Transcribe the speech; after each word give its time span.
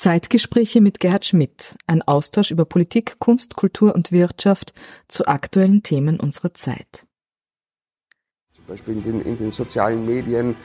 Zeitgespräche 0.00 0.80
mit 0.80 0.98
Gerhard 0.98 1.26
Schmidt, 1.26 1.76
ein 1.86 2.00
Austausch 2.00 2.50
über 2.50 2.64
Politik, 2.64 3.16
Kunst, 3.18 3.54
Kultur 3.54 3.94
und 3.94 4.12
Wirtschaft 4.12 4.72
zu 5.08 5.26
aktuellen 5.26 5.82
Themen 5.82 6.18
unserer 6.18 6.54
Zeit. 6.54 7.04
Zum 8.54 8.64
Beispiel 8.66 8.94
in 8.94 9.02
den, 9.02 9.20
in 9.20 9.36
den 9.36 9.50
sozialen 9.50 10.06
Medien, 10.06 10.56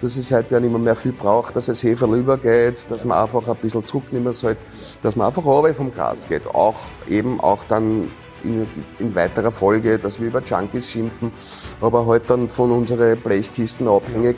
dass 0.00 0.14
es 0.16 0.30
heute 0.30 0.54
ja 0.54 0.60
nicht 0.60 0.70
mehr, 0.70 0.94
viel 0.94 1.10
braucht, 1.10 1.56
dass 1.56 1.66
es 1.66 1.82
Hefe 1.82 2.04
übergeht, 2.04 2.86
dass 2.88 3.04
man 3.04 3.18
einfach 3.18 3.48
ein 3.48 3.56
bisschen 3.56 3.84
zurücknehmen 3.84 4.32
sollte, 4.34 4.62
dass 5.02 5.16
man 5.16 5.26
einfach 5.26 5.44
runter 5.44 5.74
vom 5.74 5.92
Gas 5.92 6.28
geht. 6.28 6.46
Auch 6.46 6.76
eben 7.08 7.40
auch 7.40 7.64
dann 7.64 8.12
in, 8.44 8.68
in, 9.00 9.16
weiterer 9.16 9.50
Folge, 9.50 9.98
dass 9.98 10.20
wir 10.20 10.28
über 10.28 10.44
Junkies 10.44 10.88
schimpfen, 10.88 11.32
aber 11.80 12.06
halt 12.06 12.30
dann 12.30 12.48
von 12.48 12.70
unseren 12.70 13.18
Blechkisten 13.18 13.88
abhängig, 13.88 14.36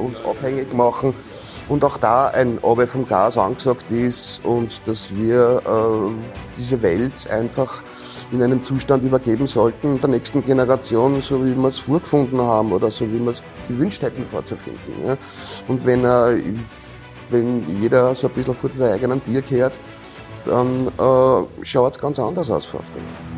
uns 0.00 0.20
abhängig 0.24 0.72
machen 0.72 1.14
und 1.68 1.84
auch 1.84 1.98
da 1.98 2.26
ein 2.28 2.58
Obe 2.58 2.86
vom 2.86 3.06
Gas 3.06 3.36
angesagt 3.36 3.90
ist 3.90 4.40
und 4.44 4.80
dass 4.86 5.14
wir 5.14 5.60
äh, 5.66 6.12
diese 6.56 6.80
Welt 6.82 7.30
einfach 7.30 7.82
in 8.32 8.42
einem 8.42 8.62
Zustand 8.62 9.04
übergeben 9.04 9.46
sollten 9.46 10.00
der 10.00 10.10
nächsten 10.10 10.42
Generation, 10.42 11.22
so 11.22 11.44
wie 11.44 11.54
wir 11.54 11.68
es 11.68 11.78
vorgefunden 11.78 12.40
haben 12.40 12.72
oder 12.72 12.90
so 12.90 13.06
wie 13.06 13.20
wir 13.20 13.32
es 13.32 13.42
gewünscht 13.68 14.02
hätten 14.02 14.26
vorzufinden. 14.26 15.06
Ja. 15.06 15.16
Und 15.66 15.84
wenn, 15.84 16.04
äh, 16.04 16.42
wenn 17.30 17.80
jeder 17.80 18.14
so 18.14 18.28
ein 18.28 18.34
bisschen 18.34 18.54
vor 18.54 18.70
seinem 18.76 18.94
eigenen 18.94 19.22
Tier 19.22 19.42
kehrt, 19.42 19.78
dann 20.44 20.88
äh, 20.98 21.64
schaut 21.64 21.92
es 21.92 21.98
ganz 21.98 22.18
anders 22.18 22.50
aus 22.50 22.74
auf 22.74 22.90
dem. 22.90 23.37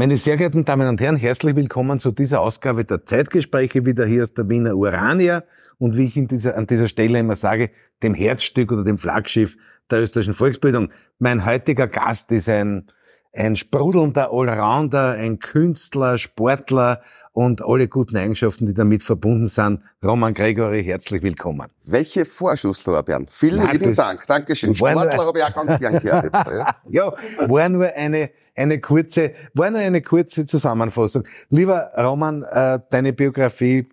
Meine 0.00 0.16
sehr 0.16 0.38
geehrten 0.38 0.64
Damen 0.64 0.88
und 0.88 0.98
Herren, 1.02 1.16
herzlich 1.16 1.54
willkommen 1.56 1.98
zu 1.98 2.10
dieser 2.10 2.40
Ausgabe 2.40 2.86
der 2.86 3.04
Zeitgespräche 3.04 3.84
wieder 3.84 4.06
hier 4.06 4.22
aus 4.22 4.32
der 4.32 4.48
Wiener 4.48 4.74
Urania 4.74 5.44
und 5.76 5.98
wie 5.98 6.06
ich 6.06 6.16
in 6.16 6.26
dieser, 6.26 6.56
an 6.56 6.66
dieser 6.66 6.88
Stelle 6.88 7.18
immer 7.18 7.36
sage, 7.36 7.70
dem 8.02 8.14
Herzstück 8.14 8.72
oder 8.72 8.82
dem 8.82 8.96
Flaggschiff 8.96 9.58
der 9.90 10.00
österreichischen 10.00 10.32
Volksbildung. 10.32 10.88
Mein 11.18 11.44
heutiger 11.44 11.86
Gast 11.86 12.32
ist 12.32 12.48
ein, 12.48 12.90
ein 13.34 13.56
sprudelnder 13.56 14.30
Allrounder, 14.32 15.10
ein 15.18 15.38
Künstler, 15.38 16.16
Sportler, 16.16 17.02
und 17.40 17.64
alle 17.64 17.88
guten 17.88 18.18
Eigenschaften, 18.18 18.66
die 18.66 18.74
damit 18.74 19.02
verbunden 19.02 19.48
sind. 19.48 19.80
Roman 20.04 20.34
Gregory, 20.34 20.84
herzlich 20.84 21.22
willkommen. 21.22 21.68
Welche 21.86 22.26
Vorschusslorbeeren. 22.26 23.28
Vielen 23.30 23.64
Nein, 23.64 23.78
lieben 23.78 23.94
Dank. 23.94 24.26
Dankeschön. 24.26 24.74
Sportler 24.74 25.24
habe 25.24 25.38
ich 25.38 25.44
auch 25.44 25.54
ganz 25.54 25.80
gern 25.80 25.98
gehört 25.98 26.24
jetzt. 26.24 26.34
Ja. 26.34 26.76
ja, 26.88 27.48
war 27.48 27.68
nur 27.70 27.86
eine, 27.86 28.28
eine 28.54 28.78
kurze, 28.78 29.32
war 29.54 29.70
nur 29.70 29.80
eine 29.80 30.02
kurze 30.02 30.44
Zusammenfassung. 30.44 31.24
Lieber 31.48 31.90
Roman, 31.96 32.42
äh, 32.42 32.78
deine 32.90 33.14
Biografie 33.14 33.88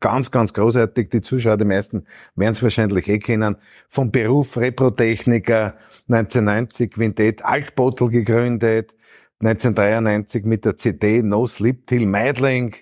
ganz, 0.00 0.30
ganz 0.30 0.52
großartig. 0.52 1.08
Die 1.08 1.22
Zuschauer, 1.22 1.56
die 1.56 1.64
meisten 1.64 2.04
werden 2.36 2.52
es 2.52 2.62
wahrscheinlich 2.62 3.08
eh 3.08 3.18
kennen. 3.18 3.56
Vom 3.88 4.10
Beruf 4.10 4.58
Reprotechniker, 4.58 5.76
1990 6.10 6.90
Quintett 6.90 7.42
Altbottel 7.42 8.10
gegründet, 8.10 8.94
1993 9.42 10.44
mit 10.44 10.64
der 10.64 10.76
CD 10.76 11.22
No 11.22 11.46
Sleep 11.46 11.86
Till 11.86 12.06
Meidling 12.06 12.76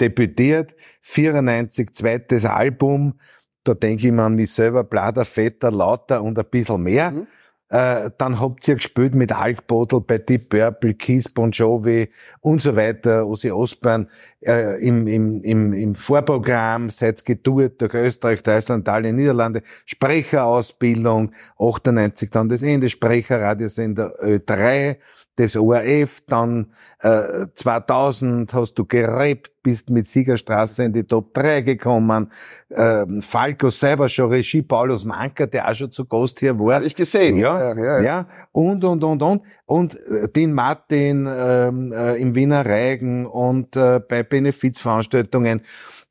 debütiert, 0.00 0.74
94 1.00 1.92
zweites 1.92 2.44
Album, 2.44 3.18
da 3.64 3.74
denke 3.74 4.06
ich 4.06 4.12
mir 4.12 4.22
an 4.22 4.34
mich 4.34 4.52
selber, 4.52 4.84
Blader, 4.84 5.24
Fetter, 5.24 5.72
Lauter 5.72 6.22
und 6.22 6.38
ein 6.38 6.44
bisschen 6.48 6.82
mehr. 6.82 7.10
Mhm. 7.10 7.26
Äh, 7.68 8.10
dann 8.18 8.38
habt 8.38 8.66
ihr 8.68 8.76
gespielt 8.76 9.16
mit 9.16 9.32
Alkbottle 9.32 10.00
bei 10.00 10.18
Deep 10.18 10.50
Purple, 10.50 10.94
Kiss, 10.94 11.28
Bon 11.28 11.50
Jovi 11.50 12.08
und 12.40 12.62
so 12.62 12.76
weiter, 12.76 13.26
Ozzy 13.26 13.50
Osbourne 13.50 14.06
äh, 14.40 14.80
im, 14.86 15.08
im, 15.08 15.42
im, 15.42 15.72
im 15.72 15.94
Vorprogramm, 15.96 16.90
seid 16.90 17.24
getourt 17.24 17.80
durch 17.80 17.94
Österreich, 17.94 18.44
Deutschland, 18.44 18.82
Italien, 18.82 19.16
Niederlande, 19.16 19.62
Sprecherausbildung, 19.84 21.32
98 21.58 22.30
dann 22.30 22.48
das 22.48 22.62
Ende, 22.62 22.88
Sprecherradiosender 22.88 24.12
Ö3, 24.22 24.98
das 25.34 25.56
ORF, 25.56 26.20
dann 26.28 26.72
äh, 27.06 27.46
2000 27.54 28.52
hast 28.52 28.74
du 28.74 28.84
gerappt, 28.84 29.52
bist 29.62 29.90
mit 29.90 30.08
Siegerstraße 30.08 30.84
in 30.84 30.92
die 30.92 31.04
Top 31.04 31.32
3 31.34 31.60
gekommen. 31.60 32.32
Ähm, 32.70 33.22
Falco 33.22 33.68
selber 33.68 34.08
schon 34.08 34.30
Regie, 34.30 34.62
Paulus 34.62 35.04
Manker, 35.04 35.46
der 35.46 35.68
auch 35.68 35.74
schon 35.74 35.92
zu 35.92 36.04
Gast 36.04 36.40
hier 36.40 36.58
war. 36.58 36.76
Hab 36.76 36.82
ich 36.82 36.96
gesehen. 36.96 37.36
Ja, 37.36 37.74
ja, 37.74 37.78
ja. 37.78 38.02
ja. 38.02 38.28
Und, 38.52 38.82
und, 38.84 39.04
und, 39.04 39.22
und. 39.22 39.42
Und 39.66 39.94
äh, 39.94 40.28
den 40.28 40.52
Martin 40.52 41.28
ähm, 41.30 41.92
äh, 41.92 42.16
im 42.16 42.34
Wiener 42.34 42.66
Reigen 42.66 43.26
und 43.26 43.76
äh, 43.76 44.00
bei 44.00 44.22
Benefizveranstaltungen. 44.22 45.62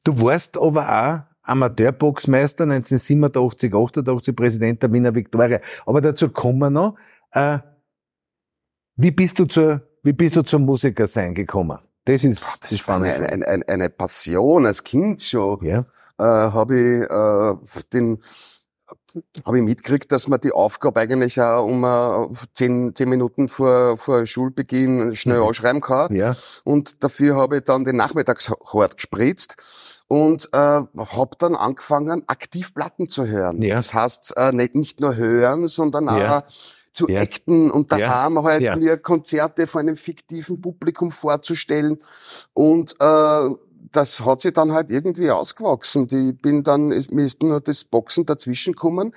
Du 0.04 0.22
warst 0.22 0.58
aber 0.58 0.88
auch 0.88 1.36
Amateurboxmeister 1.48 2.64
1987, 2.64 3.74
88 3.74 4.36
Präsident 4.36 4.82
der 4.82 4.94
Wiener 4.94 5.14
Viktoria. 5.14 5.60
Aber 5.86 6.00
dazu 6.00 6.30
kommen 6.30 6.60
wir 6.60 6.70
noch. 6.70 6.96
Äh, 7.32 7.60
wie 8.96 9.12
bist 9.12 9.40
du 9.40 9.46
zur, 9.46 9.82
wie 10.06 10.14
bist 10.14 10.36
du 10.36 10.44
zum 10.44 10.66
Musiker 10.66 11.08
sein 11.08 11.34
gekommen? 11.34 11.80
Das 12.06 12.24
ist 12.24 12.44
Ach, 12.46 12.58
das, 12.60 12.70
das 12.70 12.88
war 12.88 12.98
eine, 12.98 13.14
eine, 13.16 13.48
eine, 13.48 13.68
eine 13.68 13.90
Passion 13.90 14.68
als 14.68 14.84
Kind 14.84 15.24
schon. 15.24 15.66
Ja. 15.66 15.80
Äh, 16.20 16.24
habe 16.24 16.80
ich 16.80 17.10
äh, 17.10 17.82
den 17.92 18.20
habe 19.46 19.58
ich 19.58 19.64
mitgekriegt, 19.64 20.12
dass 20.12 20.28
man 20.28 20.42
die 20.42 20.52
Aufgabe 20.52 21.00
eigentlich 21.00 21.40
auch 21.42 21.66
um 21.66 21.84
uh, 21.84 22.32
zehn, 22.54 22.94
zehn 22.94 23.10
Minuten 23.10 23.48
vor, 23.48 23.98
vor 23.98 24.26
Schulbeginn 24.26 25.16
schnell 25.16 25.40
mhm. 25.40 25.48
anschreiben 25.48 25.82
kann. 25.82 26.14
Ja. 26.14 26.36
Und 26.64 27.02
dafür 27.04 27.38
habe 27.38 27.58
ich 27.58 27.64
dann 27.64 27.86
den 27.86 27.96
Nachmittagshort 27.96 28.98
gespritzt 28.98 29.56
und 30.08 30.50
äh, 30.52 30.58
habe 30.58 31.36
dann 31.40 31.56
angefangen, 31.56 32.24
aktiv 32.28 32.74
Platten 32.74 33.08
zu 33.08 33.26
hören. 33.26 33.62
Ja. 33.62 33.78
Das 33.78 33.94
heißt, 33.94 34.34
äh, 34.38 34.52
nicht, 34.52 34.76
nicht 34.76 35.00
nur 35.00 35.16
hören, 35.16 35.68
sondern 35.68 36.06
ja. 36.08 36.40
auch 36.40 36.44
zu 36.96 37.08
ja. 37.08 37.22
acten 37.22 37.70
und 37.70 37.92
da 37.92 37.98
ja. 37.98 38.10
haben 38.10 38.42
halt 38.42 38.62
ja. 38.62 38.76
mir 38.76 38.98
Konzerte 38.98 39.68
vor 39.68 39.82
einem 39.82 39.98
fiktiven 39.98 40.62
Publikum 40.62 41.12
vorzustellen 41.12 42.00
und 42.54 42.96
äh, 43.00 43.50
das 43.96 44.26
hat 44.26 44.42
sich 44.42 44.54
dann 44.54 44.74
halt 44.74 44.92
irgendwie 44.92 45.32
ausgewachsen. 45.32 46.08
Ich 46.12 46.42
bin 46.42 46.64
dann, 46.64 46.88
mir 46.88 47.26
ist 47.26 47.42
nur 47.42 47.62
das 47.62 47.84
Boxen 47.84 48.26
dazwischen 48.26 48.74
gekommen, 48.74 49.16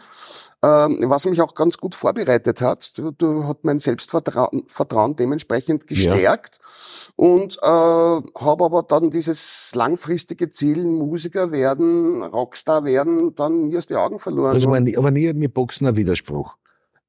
ähm, 0.63 0.99
was 1.07 1.25
mich 1.25 1.41
auch 1.41 1.55
ganz 1.55 1.79
gut 1.79 1.95
vorbereitet 1.95 2.61
hat. 2.61 2.97
Du, 2.97 3.11
du 3.11 3.45
hat 3.45 3.65
mein 3.65 3.81
Selbstvertrauen 3.81 4.65
Vertrauen 4.69 5.17
dementsprechend 5.17 5.87
gestärkt 5.87 6.59
ja. 6.61 7.15
und 7.17 7.59
äh, 7.63 7.67
habe 7.67 8.65
aber 8.65 8.83
dann 8.83 9.11
dieses 9.11 9.73
langfristige 9.75 10.49
Ziel, 10.49 10.85
Musiker 10.85 11.51
werden, 11.51 12.23
Rockstar 12.23 12.85
werden, 12.85 13.35
dann 13.35 13.63
nie 13.63 13.77
aus 13.77 13.87
den 13.87 13.97
Augen 13.97 14.19
verloren. 14.19 14.55
Also 14.55 14.73
nie, 14.77 14.97
aber 14.97 15.11
nie 15.11 15.33
mit 15.33 15.55
Boxen 15.55 15.87
ein 15.87 15.97
Widerspruch. 15.97 16.57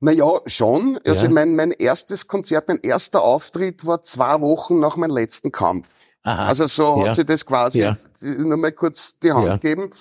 Naja, 0.02 0.32
schon. 0.46 1.00
Also 1.06 1.26
ja. 1.26 1.32
mein, 1.32 1.56
mein 1.56 1.72
erstes 1.72 2.28
Konzert, 2.28 2.68
mein 2.68 2.80
erster 2.82 3.22
Auftritt 3.22 3.86
war 3.86 4.04
zwei 4.04 4.40
Wochen 4.42 4.80
nach 4.80 4.96
meinem 4.96 5.16
letzten 5.16 5.52
Kampf. 5.52 5.90
Aha. 6.24 6.48
Also 6.48 6.68
so 6.68 7.02
ja. 7.02 7.08
hat 7.08 7.16
sie 7.16 7.26
das 7.26 7.46
quasi 7.46 7.82
ja. 7.82 7.98
nur 8.22 8.58
mal 8.58 8.72
kurz 8.72 9.18
die 9.20 9.32
Hand 9.32 9.48
ja. 9.48 9.54
gegeben. 9.58 9.92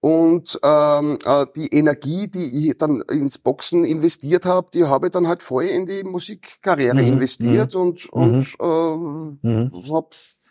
Und 0.00 0.58
ähm, 0.64 1.18
äh, 1.24 1.46
die 1.54 1.68
Energie, 1.68 2.28
die 2.28 2.70
ich 2.70 2.78
dann 2.78 3.02
ins 3.10 3.38
Boxen 3.38 3.84
investiert 3.84 4.46
habe, 4.46 4.70
die 4.72 4.84
habe 4.84 5.06
ich 5.06 5.12
dann 5.12 5.28
halt 5.28 5.42
voll 5.42 5.64
in 5.64 5.86
die 5.86 6.04
Musikkarriere 6.04 6.94
mhm. 6.94 7.08
investiert 7.08 7.74
mhm. 7.74 7.80
und, 7.80 8.06
und 8.10 8.60
mhm. 8.60 9.38
äh, 9.42 9.48
mhm. 9.48 9.92
habe 9.92 10.08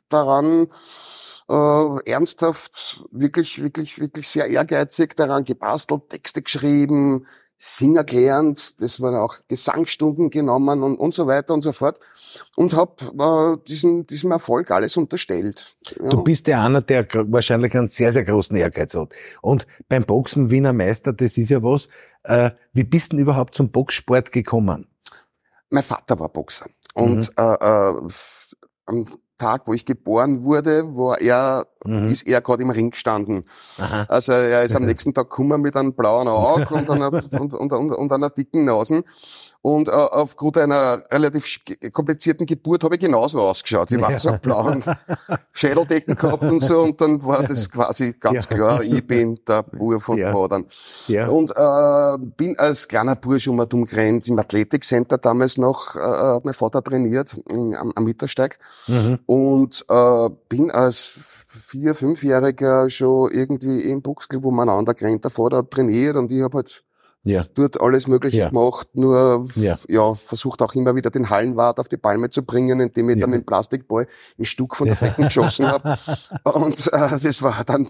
daran 0.09 0.67
äh, 1.49 2.11
ernsthaft, 2.11 3.03
wirklich, 3.11 3.61
wirklich, 3.61 3.99
wirklich 3.99 4.27
sehr 4.27 4.45
ehrgeizig 4.45 5.15
daran 5.15 5.43
gebastelt, 5.45 6.09
Texte 6.09 6.43
geschrieben, 6.43 7.25
Singer 7.61 8.05
gelernt, 8.05 8.81
das 8.81 9.01
waren 9.01 9.15
auch 9.15 9.35
Gesangsstunden 9.49 10.29
genommen 10.29 10.81
und, 10.81 10.95
und 10.95 11.13
so 11.13 11.27
weiter 11.27 11.53
und 11.53 11.61
so 11.61 11.73
fort 11.73 11.99
und 12.55 12.73
habe 12.73 12.93
äh, 13.59 13.67
diesen, 13.67 14.07
diesem 14.07 14.31
Erfolg 14.31 14.71
alles 14.71 14.95
unterstellt. 14.95 15.75
Ja. 16.01 16.07
Du 16.07 16.23
bist 16.23 16.47
ja 16.47 16.65
einer, 16.65 16.81
der 16.81 17.05
wahrscheinlich 17.13 17.75
einen 17.75 17.89
sehr, 17.89 18.13
sehr 18.13 18.23
großen 18.23 18.55
Ehrgeiz 18.55 18.93
hat. 18.95 19.13
Und 19.41 19.67
beim 19.89 20.05
Boxen 20.05 20.49
Wiener 20.49 20.71
Meister, 20.71 21.11
das 21.11 21.37
ist 21.37 21.49
ja 21.49 21.61
was. 21.61 21.89
Äh, 22.23 22.51
wie 22.71 22.85
bist 22.85 23.11
du 23.11 23.17
denn 23.17 23.23
überhaupt 23.23 23.55
zum 23.55 23.71
Boxsport 23.71 24.31
gekommen? 24.31 24.87
Mein 25.69 25.83
Vater 25.83 26.17
war 26.17 26.29
Boxer 26.29 26.67
und 26.93 27.17
mhm. 27.17 27.33
äh, 27.37 27.53
äh, 27.55 28.09
am 28.85 29.19
Tag, 29.39 29.63
wo 29.65 29.73
ich 29.73 29.85
geboren 29.85 30.43
wurde, 30.43 30.93
wo 30.93 31.13
er, 31.13 31.65
mhm. 31.83 32.05
ist 32.05 32.27
er 32.27 32.41
gerade 32.41 32.61
im 32.61 32.69
Ring 32.69 32.91
gestanden. 32.91 33.45
Aha. 33.79 34.05
Also 34.07 34.33
er 34.33 34.61
ist 34.63 34.75
am 34.75 34.85
nächsten 34.85 35.15
Tag 35.15 35.31
gekommen 35.31 35.61
mit 35.61 35.75
einem 35.75 35.93
blauen 35.93 36.27
Auge 36.27 36.71
und 36.75 36.89
einer, 36.89 37.11
und, 37.11 37.53
und, 37.53 37.73
und, 37.73 37.91
und 37.91 38.11
einer 38.11 38.29
dicken 38.29 38.65
Nase. 38.65 39.03
Und 39.61 39.89
äh, 39.89 39.91
aufgrund 39.91 40.57
einer 40.57 41.03
relativ 41.11 41.59
komplizierten 41.91 42.45
Geburt 42.45 42.81
habe 42.85 42.95
ich 42.95 43.01
genauso 43.01 43.41
ausgeschaut. 43.41 43.91
Ich 43.91 43.99
war 43.99 44.17
so 44.17 44.31
blauen 44.41 44.81
Schädeldecken 45.51 46.15
gehabt 46.15 46.43
und 46.43 46.63
so. 46.63 46.83
Und 46.83 47.01
dann 47.01 47.21
war 47.25 47.43
das 47.43 47.69
quasi 47.69 48.13
ganz 48.17 48.47
ja. 48.49 48.55
klar, 48.55 48.83
ich 48.83 49.05
bin 49.05 49.37
der 49.45 49.63
Bur 49.63 49.99
von 49.99 50.17
ja. 50.17 50.31
Padern. 50.31 50.65
Ja. 51.07 51.27
Und 51.27 51.51
äh, 51.51 52.25
bin 52.37 52.57
als 52.57 52.87
kleiner 52.87 53.17
Bursch 53.17 53.49
um 53.49 53.59
umgerannt 53.59 54.29
im 54.29 54.39
Athletikcenter 54.39 55.17
damals 55.17 55.57
noch, 55.57 55.93
äh, 55.97 55.99
hat 55.99 56.45
mein 56.45 56.53
Vater 56.53 56.81
trainiert 56.81 57.35
am, 57.51 57.91
am 57.93 58.03
Mittersteig. 58.05 58.57
Mhm. 58.87 59.19
Und 59.29 59.85
äh, 59.91 60.29
bin 60.49 60.71
als 60.71 61.19
vier, 61.45 61.93
fünfjähriger 61.93 62.89
schon 62.89 63.29
irgendwie 63.31 63.81
im 63.81 64.01
Boxclub 64.01 64.43
umeinander 64.43 64.95
gerannt. 64.95 65.23
Der 65.23 65.29
Vater 65.29 65.69
trainiert 65.69 66.15
und 66.15 66.31
ich 66.31 66.41
habe 66.41 66.57
halt 66.57 66.83
ja. 67.21 67.45
dort 67.53 67.79
alles 67.79 68.07
Mögliche 68.07 68.37
ja. 68.37 68.49
gemacht, 68.49 68.87
nur 68.93 69.45
ja. 69.53 69.77
ja. 69.87 70.15
versucht 70.15 70.63
auch 70.63 70.73
immer 70.73 70.95
wieder 70.95 71.11
den 71.11 71.29
Hallenwart 71.29 71.79
auf 71.79 71.87
die 71.87 71.97
Palme 71.97 72.31
zu 72.31 72.41
bringen, 72.41 72.79
indem 72.79 73.09
ich 73.11 73.19
dann 73.19 73.29
mit 73.29 73.41
dem 73.41 73.45
Plastikball 73.45 74.07
ein 74.39 74.45
Stück 74.45 74.75
von 74.75 74.87
der 74.87 74.95
Becken 74.95 75.25
geschossen 75.25 75.67
habe. 75.67 75.95
Und 76.51 76.87
äh, 76.91 77.19
das 77.21 77.43
war 77.43 77.63
dann 77.67 77.87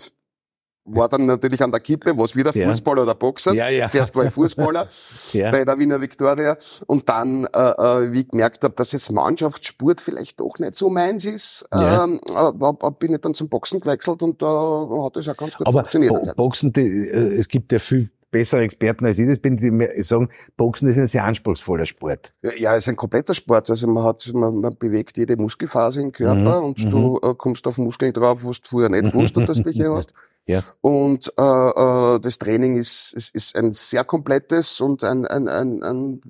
war 0.95 1.09
dann 1.09 1.25
natürlich 1.25 1.61
an 1.61 1.71
der 1.71 1.79
Kippe, 1.79 2.17
was 2.17 2.35
wieder 2.35 2.53
Fußballer 2.53 3.03
oder 3.03 3.15
Boxer. 3.15 3.53
Ja, 3.53 3.69
ja. 3.69 3.89
Zuerst 3.89 4.15
war 4.15 4.25
ich 4.25 4.31
Fußballer 4.31 4.87
ja. 5.33 5.51
bei 5.51 5.65
der 5.65 5.77
Wiener 5.79 6.01
Viktoria 6.01 6.57
und 6.87 7.07
dann, 7.09 7.45
äh, 7.45 7.59
äh 7.59 8.11
wie 8.11 8.21
ich 8.21 8.27
gemerkt 8.29 8.63
habe, 8.63 8.73
dass 8.75 8.91
jetzt 8.91 9.11
Mannschaftssport 9.11 10.01
vielleicht 10.01 10.39
doch 10.39 10.59
nicht 10.59 10.75
so 10.75 10.89
meins 10.89 11.25
ist, 11.25 11.65
ja. 11.73 12.03
ähm, 12.03 12.19
äh, 12.27 12.91
bin 12.99 13.13
ich 13.13 13.21
dann 13.21 13.33
zum 13.33 13.49
Boxen 13.49 13.79
gewechselt 13.79 14.21
und 14.23 14.41
da 14.41 14.47
äh, 14.47 15.05
hat 15.05 15.15
das 15.15 15.25
ja 15.25 15.33
ganz 15.33 15.55
gut 15.55 15.67
Aber 15.67 15.79
funktioniert. 15.79 16.35
Bo 16.35 16.43
Boxen, 16.43 16.73
die, 16.73 16.81
äh, 16.81 17.37
es 17.37 17.47
gibt 17.47 17.71
ja 17.71 17.79
viel 17.79 18.09
bessere 18.31 18.61
Experten 18.61 19.05
als 19.05 19.17
ich 19.17 19.27
das 19.27 19.39
bin, 19.39 19.57
die 19.57 19.71
mir 19.71 19.89
sagen, 20.03 20.29
Boxen 20.57 20.87
ist 20.87 20.97
ein 20.97 21.07
sehr 21.07 21.23
anspruchsvoller 21.23 21.85
Sport. 21.85 22.33
Ja, 22.41 22.51
ja 22.57 22.75
ist 22.75 22.87
ein 22.87 22.95
kompletter 22.95 23.33
Sport. 23.33 23.69
Also 23.69 23.87
man 23.87 24.03
hat, 24.03 24.29
man, 24.33 24.59
man 24.59 24.75
bewegt 24.77 25.17
jede 25.17 25.37
Muskelphase 25.37 26.01
im 26.01 26.11
Körper 26.11 26.59
mhm. 26.59 26.67
und 26.67 26.85
mhm. 26.85 26.89
du 26.89 27.19
äh, 27.23 27.33
kommst 27.35 27.65
auf 27.67 27.77
Muskeln 27.77 28.13
drauf, 28.13 28.43
wo 28.43 28.51
du 28.51 28.57
vorher 28.63 28.89
nicht 28.89 29.13
wusstest, 29.13 29.49
dass 29.49 29.57
du 29.57 29.65
welche 29.65 29.93
hast. 29.93 30.13
Ja. 30.49 30.63
Und 30.81 31.31
äh, 31.37 31.41
äh, 31.43 32.19
das 32.19 32.39
Training 32.39 32.75
ist, 32.75 33.13
ist, 33.13 33.35
ist 33.35 33.55
ein 33.55 33.73
sehr 33.73 34.03
komplettes 34.03 34.81
und 34.81 35.03
ein, 35.03 35.27
ein, 35.27 35.47
ein, 35.47 35.83
ein 35.83 36.21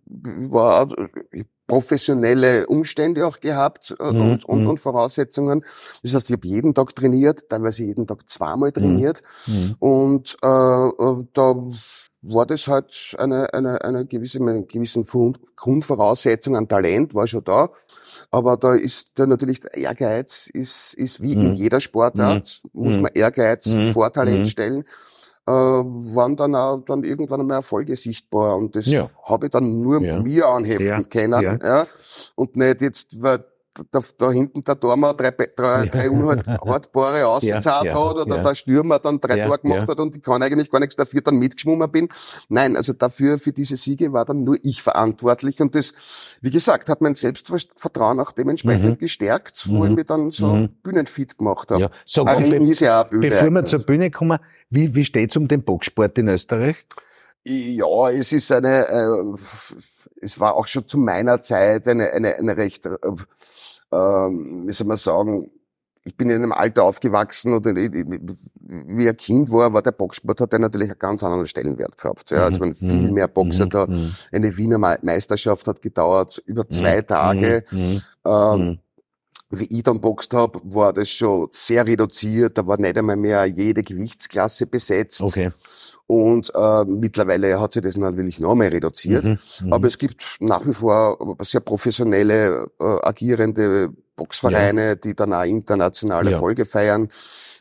war 0.51 0.89
professionelle 1.69 2.65
Umstände 2.65 3.25
auch 3.25 3.39
gehabt 3.39 3.95
äh, 3.99 4.11
mhm. 4.11 4.21
und, 4.21 4.45
und, 4.45 4.61
mhm. 4.61 4.69
und 4.71 4.79
Voraussetzungen. 4.79 5.63
Das 6.03 6.15
heißt, 6.15 6.29
ich 6.29 6.35
habe 6.35 6.47
jeden 6.47 6.73
Tag 6.73 6.95
trainiert, 6.95 7.47
teilweise 7.47 7.83
jeden 7.83 8.07
Tag 8.07 8.29
zweimal 8.29 8.71
trainiert. 8.71 9.21
Mhm. 9.45 9.53
mhm. 9.53 9.75
Und 9.79 10.37
äh, 10.43 10.47
äh, 10.47 11.27
da 11.33 11.55
war 12.21 12.45
das 12.45 12.67
halt 12.67 13.15
eine, 13.17 13.53
eine, 13.53 13.81
eine 13.81 14.05
gewisse, 14.05 14.39
eine 14.39 14.65
gewissen 14.65 15.05
Grundvoraussetzung 15.55 16.57
an 16.57 16.67
Talent 16.67 17.13
war 17.15 17.27
schon 17.27 17.43
da. 17.45 17.69
Aber 18.31 18.57
da 18.57 18.73
ist 18.73 19.11
da 19.15 19.25
natürlich 19.25 19.61
der 19.61 19.75
Ehrgeiz 19.75 20.49
ist, 20.51 20.95
ist 20.95 21.21
wie 21.21 21.37
mhm. 21.37 21.45
in 21.45 21.53
jeder 21.53 21.79
Sportart, 21.79 22.61
mhm. 22.73 22.83
muss 22.83 23.01
man 23.01 23.11
Ehrgeiz 23.13 23.69
vor 23.93 24.11
Talent 24.11 24.49
stellen 24.49 24.83
waren 25.51 26.35
dann 26.35 26.55
auch 26.55 26.79
dann 26.85 27.03
irgendwann 27.03 27.41
einmal 27.41 27.57
Erfolge 27.57 27.95
sichtbar 27.95 28.57
und 28.57 28.75
das 28.75 28.85
ja. 28.85 29.09
habe 29.23 29.47
ich 29.47 29.51
dann 29.51 29.81
nur 29.81 30.01
ja. 30.01 30.21
mir 30.21 30.47
anheften 30.47 30.87
ja. 30.87 31.03
können 31.03 31.41
ja. 31.41 31.57
ja. 31.61 31.87
und 32.35 32.55
nicht 32.55 32.81
jetzt 32.81 33.21
weil 33.21 33.43
da, 33.91 34.01
da 34.17 34.31
hinten 34.31 34.63
der 34.63 34.75
Dormer 34.75 35.13
drei, 35.13 35.31
drei, 35.31 35.85
drei 35.85 36.09
unhaltbare 36.09 37.27
ausgezahlt 37.27 37.85
ja, 37.85 37.93
hat 37.93 38.15
oder 38.15 38.35
ja. 38.35 38.43
der 38.43 38.55
Stürmer 38.55 38.99
dann 38.99 39.21
drei 39.21 39.37
ja, 39.37 39.45
Tore 39.47 39.59
gemacht 39.59 39.87
hat 39.87 39.99
und 39.99 40.15
ich 40.15 40.21
kann 40.21 40.41
eigentlich 40.41 40.69
gar 40.69 40.79
nichts 40.79 40.95
dafür 40.95 41.21
dann 41.21 41.37
mitgeschwommen 41.37 41.89
bin. 41.91 42.09
Nein, 42.49 42.75
also 42.75 42.93
dafür, 42.93 43.39
für 43.39 43.53
diese 43.53 43.77
Siege 43.77 44.11
war 44.11 44.25
dann 44.25 44.43
nur 44.43 44.57
ich 44.63 44.81
verantwortlich 44.81 45.61
und 45.61 45.75
das, 45.75 45.93
wie 46.41 46.49
gesagt, 46.49 46.89
hat 46.89 47.01
mein 47.01 47.15
Selbstvertrauen 47.15 48.19
auch 48.19 48.31
dementsprechend 48.31 48.91
mhm. 48.91 48.97
gestärkt, 48.97 49.67
wo 49.67 49.83
mhm. 49.83 49.91
ich 49.91 49.95
mich 49.97 50.05
dann 50.07 50.31
so 50.31 50.47
mhm. 50.47 50.69
bühnenfit 50.83 51.37
gemacht 51.37 51.71
habe. 51.71 51.81
Ja. 51.81 51.91
So, 52.05 52.25
ist 52.25 52.81
ja 52.81 53.01
auch 53.01 53.09
Bühne 53.09 53.29
bevor 53.29 53.49
wir 53.49 53.65
zur 53.65 53.79
Bühne 53.79 54.11
kommen, 54.11 54.39
wie, 54.69 54.93
wie 54.95 55.05
steht's 55.05 55.35
um 55.37 55.47
den 55.47 55.63
Boxsport 55.63 56.17
in 56.17 56.27
Österreich? 56.27 56.85
Ja, 57.45 58.09
es 58.09 58.31
ist 58.31 58.51
eine, 58.51 58.85
äh, 58.87 59.39
es 60.21 60.39
war 60.39 60.55
auch 60.55 60.67
schon 60.67 60.87
zu 60.87 60.97
meiner 60.97 61.39
Zeit 61.39 61.87
eine, 61.87 62.11
eine, 62.11 62.35
eine 62.35 62.57
recht, 62.57 62.85
äh, 62.85 62.91
ähm, 63.91 64.63
wie 64.67 64.71
soll 64.71 64.87
man 64.87 64.97
sagen, 64.97 65.51
ich 66.05 66.15
bin 66.15 66.29
in 66.29 66.37
einem 66.37 66.51
Alter 66.51 66.83
aufgewachsen 66.83 67.53
oder 67.53 67.75
wie 67.75 69.09
ein 69.09 69.17
Kind 69.17 69.51
war, 69.51 69.73
war 69.73 69.81
der 69.81 69.91
Boxsport 69.91 70.39
hat 70.41 70.53
ja 70.53 70.59
natürlich 70.59 70.89
einen 70.89 70.99
ganz 70.99 71.23
anderen 71.23 71.45
Stellenwert 71.45 71.97
gehabt. 71.97 72.31
Ja, 72.31 72.45
also 72.45 72.59
man 72.59 72.73
viel 72.73 73.07
mhm. 73.07 73.13
mehr 73.13 73.27
Boxer 73.27 73.65
mhm. 73.65 73.69
da. 73.69 73.85
Mhm. 73.85 74.15
Eine 74.31 74.57
Wiener 74.57 74.77
Meisterschaft 74.77 75.67
hat 75.67 75.81
gedauert 75.81 76.41
über 76.45 76.67
zwei 76.69 77.01
Tage. 77.01 77.63
Ähm, 78.25 78.79
wie 79.51 79.67
ich 79.69 79.83
dann 79.83 79.99
boxt 79.99 80.33
habe, 80.33 80.59
war 80.63 80.93
das 80.93 81.09
schon 81.09 81.47
sehr 81.51 81.85
reduziert. 81.85 82.57
Da 82.57 82.67
war 82.67 82.79
nicht 82.79 82.97
einmal 82.97 83.15
mehr 83.15 83.45
jede 83.45 83.83
Gewichtsklasse 83.83 84.67
besetzt. 84.67 85.21
Okay. 85.21 85.51
Und 86.05 86.51
äh, 86.55 86.85
mittlerweile 86.85 87.59
hat 87.59 87.73
sich 87.73 87.83
das 87.83 87.95
natürlich 87.95 88.39
noch 88.39 88.55
mehr 88.55 88.71
reduziert. 88.71 89.25
Mhm, 89.25 89.39
mhm, 89.61 89.73
Aber 89.73 89.87
es 89.87 89.97
gibt 89.97 90.23
nach 90.39 90.65
wie 90.65 90.73
vor 90.73 91.37
sehr 91.41 91.61
professionelle, 91.61 92.71
äh, 92.79 92.83
agierende 92.83 93.91
Boxvereine, 94.15 94.87
ja. 94.87 94.95
die 94.95 95.15
dann 95.15 95.33
auch 95.33 95.43
internationale 95.43 96.31
ja. 96.31 96.35
Erfolge 96.35 96.65
feiern. 96.65 97.09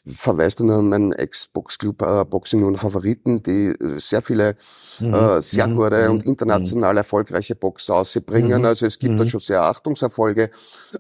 Verweist 0.07 0.61
nur 0.61 0.77
an 0.77 0.89
meinen 0.89 1.13
Ex-Boxclub 1.13 2.01
äh, 2.01 2.25
Boxing 2.25 2.65
und 2.65 2.79
Favoriten, 2.79 3.43
die 3.43 3.67
äh, 3.69 3.99
sehr 3.99 4.23
viele 4.23 4.57
mhm. 5.01 5.13
äh, 5.13 5.43
sehr 5.43 5.67
mhm. 5.67 5.77
gute 5.77 6.05
mhm. 6.05 6.11
und 6.15 6.27
international 6.27 6.97
erfolgreiche 6.97 7.55
Boxer 7.55 7.97
ausbringen. 7.97 8.65
Also 8.65 8.87
es 8.87 8.99
gibt 8.99 9.21
da 9.21 9.27
schon 9.27 9.41
sehr 9.41 9.63
Achtungserfolge. 9.63 10.51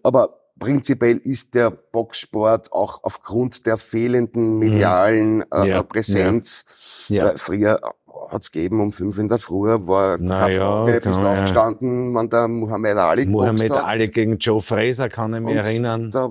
Aber 0.02 0.37
prinzipiell 0.58 1.18
ist 1.18 1.54
der 1.54 1.70
Boxsport 1.70 2.72
auch 2.72 3.00
aufgrund 3.02 3.66
der 3.66 3.78
fehlenden 3.78 4.58
medialen 4.58 5.44
äh, 5.52 5.68
ja. 5.68 5.82
Präsenz 5.82 6.64
ja. 7.08 7.24
Ja. 7.24 7.30
Äh, 7.30 7.38
früher 7.38 7.80
hat's 8.30 8.50
gegeben 8.50 8.80
um 8.80 8.92
fünf 8.92 9.18
in 9.18 9.28
der 9.28 9.38
Früh, 9.38 9.68
war 9.68 10.18
Na 10.20 10.40
keine 10.40 10.54
ja, 10.54 10.60
Frage, 10.60 11.00
bist 11.00 11.20
ja. 11.20 11.32
aufgestanden, 11.32 12.14
wenn 12.14 12.28
der 12.28 12.48
Muhammad 12.48 12.96
Ali 12.96 13.26
Muhammad 13.26 13.70
Ali 13.70 14.08
gegen 14.08 14.38
Joe 14.38 14.60
Fraser, 14.60 15.08
kann 15.08 15.34
ich 15.34 15.40
mich 15.40 15.54
erinnern. 15.54 16.10
Da, 16.10 16.30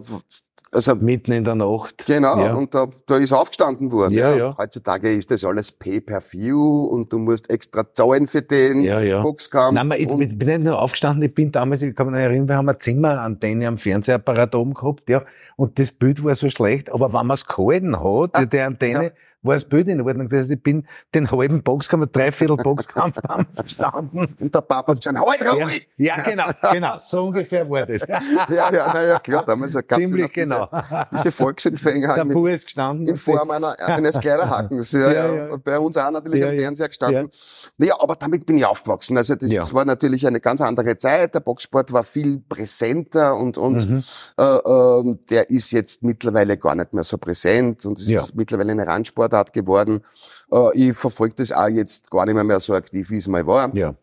also 0.78 0.96
mitten 0.96 1.32
in 1.32 1.44
der 1.44 1.56
Nacht. 1.56 2.06
Genau, 2.06 2.40
ja. 2.40 2.54
und 2.54 2.74
da, 2.74 2.88
da 3.08 3.18
ist 3.18 3.34
aufgestanden 3.34 3.92
worden. 3.92 4.14
Ja, 4.14 4.36
ja. 4.36 4.56
Heutzutage 4.58 5.12
ist 5.12 5.32
das 5.32 5.44
alles 5.44 5.72
Pay-per-View 5.72 6.86
und 6.86 7.12
du 7.12 7.18
musst 7.18 7.50
extra 7.50 7.84
zahlen 7.94 8.28
für 8.28 8.44
den 8.44 8.82
ja, 8.82 9.02
ja. 9.02 9.22
Boxkampf. 9.22 9.74
Nein, 9.74 9.88
man 9.88 9.98
ist, 9.98 10.12
ich 10.12 10.38
bin 10.38 10.48
nicht 10.48 10.62
nur 10.62 10.80
aufgestanden, 10.80 11.24
ich 11.24 11.34
bin 11.34 11.52
damals, 11.52 11.82
ich 11.82 11.96
kann 11.96 12.08
mich 12.08 12.14
noch 12.14 12.22
erinnern, 12.22 12.48
wir 12.48 12.58
haben 12.58 12.70
eine 12.70 12.78
Zimmerantenne 12.78 13.68
am 13.68 13.80
Fernsehapparat 13.80 14.54
oben 14.54 14.76
gehabt, 14.76 15.10
ja, 15.10 15.24
und 15.56 15.80
das 15.80 15.92
Bild 15.92 16.24
war 16.24 16.36
so 16.36 16.50
schlecht, 16.50 16.92
aber 16.92 17.12
wenn 17.12 17.26
man 17.26 17.36
es 17.36 17.46
gehalten 17.48 18.00
hat, 18.00 18.30
ah, 18.34 18.46
die 18.46 18.60
Antenne, 18.60 19.14
war 19.42 19.56
das 19.56 19.66
Bild 19.66 19.88
in 19.88 20.02
Ordnung. 20.02 20.30
Das 20.30 20.40
heißt, 20.40 20.52
ich 20.52 20.62
bin 20.62 20.86
den 21.14 21.30
halben 21.30 21.62
Boxkampf, 21.64 22.12
dreiviertel 22.12 22.58
Boxkampf 22.58 23.18
verstanden. 23.54 24.28
Und 24.40 24.54
der 24.56 24.62
Papa 24.62 24.92
hat 24.92 25.04
schon, 25.04 25.20
halt, 25.20 25.42
halt! 25.42 25.88
Ja, 25.98 26.18
ja, 26.18 26.24
genau, 26.24 26.46
genau. 26.72 27.00
So 27.04 27.26
ungefähr 27.26 27.70
war 27.70 27.86
das. 27.86 28.02
ja, 28.08 28.72
ja, 28.72 28.94
naja, 28.94 29.20
klar, 29.20 29.46
damals 29.46 29.74
gab 29.74 30.00
es 30.00 30.10
Ziemlich 30.10 30.32
genau. 30.34 30.70
Diese, 30.72 31.08
diese 31.14 31.32
Volksempfänger. 31.32 32.16
Der 32.16 32.26
Bub 32.26 32.48
ist 32.48 32.66
gestanden. 32.66 33.08
In 33.08 33.16
Form 33.16 33.52
einer, 33.52 33.80
eines 33.80 34.20
Kleiderhackens. 34.20 34.92
Ja, 34.92 35.12
ja, 35.12 35.34
ja, 35.34 35.58
Bei 35.58 35.80
uns 35.80 35.98
auch 35.98 36.12
natürlich 36.12 36.42
ja, 36.42 36.50
am 36.50 36.58
Fernseher 36.58 36.88
gestanden. 36.88 37.30
Ja. 37.32 37.70
Naja, 37.78 37.96
aber 38.00 38.16
damit 38.16 38.46
bin 38.46 38.58
ich 38.58 38.66
aufgewachsen. 38.66 39.18
Also 39.18 39.36
das, 39.36 39.52
das 39.52 39.74
war 39.74 39.86
natürlich 39.86 40.26
eine 40.26 40.40
ganz 40.40 40.62
andere 40.62 40.98
Zeit. 40.98 41.36
Der 41.36 41.40
Boxsport 41.40 41.94
war 41.94 42.04
viel 42.04 42.40
präsenter 42.40 43.36
und, 43.36 43.58
und 43.58 43.90
mhm. 43.90 44.04
äh, 44.38 44.44
äh, 44.44 45.18
der 45.30 45.50
ist 45.50 45.72
jetzt 45.72 46.04
mittlerweile 46.04 46.58
gar 46.58 46.76
nicht 46.76 46.94
mehr 46.94 47.04
so 47.04 47.18
präsent 47.18 47.86
und 47.86 48.00
es 48.00 48.08
ist 48.08 48.36
mittlerweile 48.36 48.72
eine 48.72 48.88
Randsportart 48.88 49.27
Sportart 49.28 49.54
geworden. 49.54 50.04
Äh, 50.52 50.90
ich 50.90 50.98
verfolge 50.98 51.36
das 51.36 51.52
auch 51.52 51.68
jetzt 51.68 52.10
gar 52.10 52.26
nicht 52.26 52.36
mehr, 52.36 52.44
mehr 52.44 52.60
so 52.60 52.74
aktiv, 52.74 53.10
wie 53.10 53.18
es 53.18 53.28
mal 53.28 53.46
war. 53.46 53.74
Ja. 53.76 53.96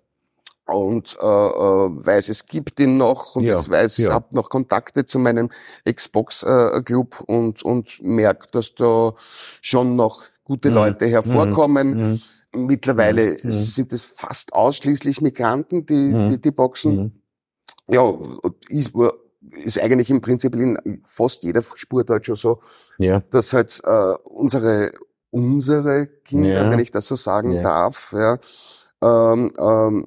Und 0.67 1.19
äh, 1.21 1.27
äh, 1.27 2.07
weiß, 2.07 2.31
es 2.31 2.47
gibt 2.47 2.81
ihn 2.81 2.97
noch 2.97 3.37
und 3.37 3.45
ja, 3.45 3.61
ich 3.61 3.69
weiß, 3.69 3.99
ja. 3.99 4.15
habe 4.15 4.35
noch 4.35 4.49
Kontakte 4.49 5.05
zu 5.05 5.19
meinem 5.19 5.51
Xbox-Club 5.85 7.17
äh, 7.21 7.33
und, 7.33 7.63
und 7.63 8.03
merke, 8.03 8.47
dass 8.51 8.75
da 8.75 9.13
schon 9.61 9.95
noch 9.95 10.23
gute 10.43 10.71
mhm. 10.71 10.75
Leute 10.75 11.07
hervorkommen. 11.07 11.91
Mhm. 11.91 12.11
mhm. 12.11 12.21
Mittlerweile 12.67 13.33
mhm. 13.33 13.51
sind 13.51 13.93
es 13.93 14.05
fast 14.05 14.55
ausschließlich 14.55 15.21
Migranten, 15.21 15.85
die, 15.87 16.15
mhm. 16.15 16.31
die, 16.31 16.41
die 16.41 16.53
boxen. 16.53 16.97
Mhm. 16.97 17.13
Ja, 17.89 18.15
ist, 18.69 18.93
ist 19.65 19.83
eigentlich 19.83 20.09
im 20.09 20.21
Prinzip 20.21 20.55
in 20.55 21.03
fast 21.05 21.43
jeder 21.43 21.63
Sportart 21.75 22.25
schon 22.25 22.37
so, 22.37 22.61
ja. 22.99 23.21
dass 23.31 23.53
halt 23.53 23.81
äh, 23.85 24.15
unsere 24.25 24.93
unsere 25.35 26.07
Kinder, 26.25 26.65
ja. 26.65 26.71
wenn 26.71 26.79
ich 26.79 26.93
das 26.93 27.07
so 27.07 27.17
sagen 27.17 27.53
ja. 27.53 27.63
darf, 27.63 28.15
ja, 28.17 28.39
ähm, 29.03 29.53
ähm, 29.59 30.07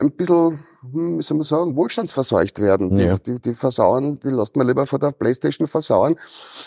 ein 0.00 0.10
bisschen, 0.12 0.64
hm, 0.80 1.18
wie 1.18 1.22
soll 1.22 1.36
man 1.36 1.44
sagen, 1.44 1.76
wohlstandsverseucht 1.76 2.60
werden. 2.60 2.94
Die, 2.96 3.04
ja. 3.04 3.18
die, 3.18 3.40
die 3.40 3.54
versauen, 3.54 4.18
die 4.20 4.30
lässt 4.30 4.56
man 4.56 4.66
lieber 4.66 4.86
vor 4.86 4.98
der 4.98 5.12
Playstation 5.12 5.68
versauen, 5.68 6.16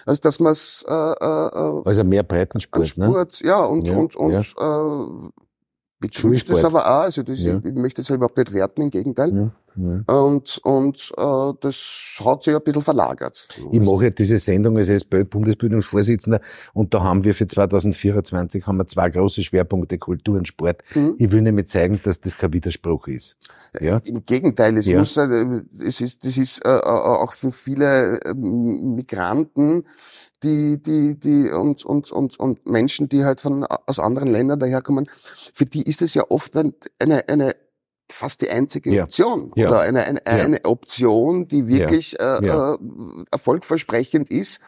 als 0.06 0.22
dass 0.22 0.39
man 0.39 0.53
es 0.53 0.86
äh, 0.88 0.94
äh, 0.94 1.82
Also 1.86 2.03
mehr 2.06 2.24
Breitensport, 2.24 2.88
Sport, 2.88 3.41
ne? 3.41 3.48
Ja, 3.48 3.63
und, 3.65 3.84
ja. 3.84 3.96
und, 3.96 4.15
und 4.15 4.32
ja. 4.32 4.41
Äh, 4.41 5.30
begrüßt 6.00 6.50
das 6.50 6.63
aber 6.63 6.86
auch. 6.86 7.03
Also 7.03 7.24
das, 7.24 7.39
ja. 7.41 7.58
ich, 7.58 7.65
ich 7.65 7.75
möchte 7.75 8.01
das 8.01 8.10
überhaupt 8.10 8.38
nicht 8.38 8.53
werten, 8.53 8.82
im 8.82 8.89
Gegenteil. 8.89 9.51
Ja. 9.75 10.15
Und, 10.15 10.59
und 10.63 11.11
äh, 11.17 11.53
das 11.61 12.19
hat 12.23 12.43
sich 12.43 12.55
ein 12.55 12.61
bisschen 12.63 12.81
verlagert. 12.81 13.47
Ich 13.71 13.79
mache 13.79 14.05
ja 14.05 14.09
diese 14.09 14.37
Sendung 14.37 14.77
als 14.77 14.89
SPÖ-Bundesbildungsvorsitzender 14.89 16.41
und 16.73 16.93
da 16.93 17.03
haben 17.03 17.23
wir 17.23 17.33
für 17.33 17.47
2024 17.47 18.67
haben 18.67 18.77
wir 18.77 18.87
zwei 18.87 19.09
große 19.09 19.41
Schwerpunkte, 19.43 19.97
Kultur 19.97 20.37
und 20.37 20.47
Sport. 20.47 20.83
Mhm. 20.95 21.15
Ich 21.17 21.31
will 21.31 21.41
nämlich 21.41 21.67
zeigen, 21.67 22.01
dass 22.03 22.19
das 22.19 22.37
kein 22.37 22.53
Widerspruch 22.53 23.07
ist. 23.07 23.37
Ja? 23.79 23.99
Im 24.03 24.25
Gegenteil, 24.25 24.77
es, 24.77 24.87
ja. 24.87 24.99
muss, 24.99 25.15
äh, 25.17 25.63
es 25.79 26.01
ist, 26.01 26.25
das 26.25 26.37
ist 26.37 26.65
äh, 26.65 26.69
äh, 26.69 26.81
auch 26.81 27.33
für 27.33 27.51
viele 27.51 28.19
Migranten 28.35 29.85
die, 30.43 30.81
die, 30.81 31.19
die 31.19 31.51
und, 31.51 31.85
und, 31.85 32.11
und, 32.11 32.39
und 32.39 32.65
Menschen, 32.67 33.07
die 33.09 33.23
halt 33.23 33.41
von 33.41 33.63
aus 33.63 33.99
anderen 33.99 34.29
Ländern 34.29 34.59
daherkommen, 34.59 35.07
für 35.53 35.65
die 35.65 35.83
ist 35.83 36.01
es 36.01 36.13
ja 36.13 36.23
oft 36.29 36.55
eine, 36.57 36.73
eine 36.99 37.55
fast 38.13 38.41
die 38.41 38.50
einzige 38.50 38.91
ja. 38.91 39.03
Option 39.03 39.51
ja. 39.56 39.70
oder 39.70 39.82
eine, 39.82 40.06
eine, 40.06 40.25
eine 40.25 40.65
Option, 40.65 41.48
die 41.48 41.68
wirklich 41.68 42.13
ja. 42.20 42.39
Äh, 42.39 42.48
äh, 42.48 42.77
erfolgversprechend 43.32 44.32
ist. 44.32 44.60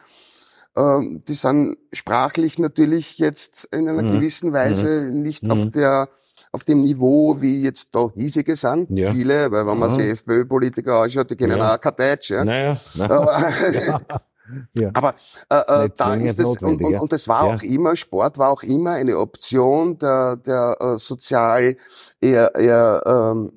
Ähm, 0.76 1.22
die 1.28 1.34
sind 1.34 1.76
sprachlich 1.92 2.58
natürlich 2.58 3.18
jetzt 3.18 3.68
in 3.72 3.88
einer 3.88 4.02
mhm. 4.02 4.12
gewissen 4.14 4.52
Weise 4.52 5.02
mhm. 5.02 5.22
nicht 5.22 5.44
mhm. 5.44 5.50
auf 5.50 5.70
der 5.70 6.08
auf 6.50 6.62
dem 6.64 6.82
Niveau, 6.82 7.40
wie 7.40 7.62
jetzt 7.62 7.94
da 7.94 8.10
hiesige 8.14 8.54
sind. 8.54 8.88
Ja. 8.90 9.10
Viele, 9.10 9.50
weil 9.50 9.66
wenn 9.66 9.78
man 9.78 9.90
sich 9.90 10.06
FPÖ-Politiker 10.06 11.00
anschaut, 11.02 11.28
die 11.28 11.36
kennen 11.36 11.58
ja. 11.58 11.74
auch 11.74 11.80
kein 11.80 11.96
Deutsch. 11.96 12.30
Ja. 12.30 12.44
Naja. 12.44 12.76
naja. 12.94 14.00
Ja. 14.74 14.90
Aber 14.92 15.14
äh, 15.48 15.84
äh 15.84 15.90
da 15.96 16.14
ist 16.14 16.38
es, 16.38 16.62
und, 16.62 16.82
und, 16.82 17.00
und 17.00 17.12
das 17.12 17.28
war 17.28 17.46
ja. 17.48 17.54
auch 17.54 17.62
immer, 17.62 17.96
Sport 17.96 18.38
war 18.38 18.50
auch 18.50 18.62
immer 18.62 18.92
eine 18.92 19.18
Option 19.18 19.98
der, 19.98 20.36
der 20.36 20.76
äh, 20.80 20.98
sozial 20.98 21.76
eher, 22.20 22.54
eher 22.54 23.02
ähm, 23.06 23.52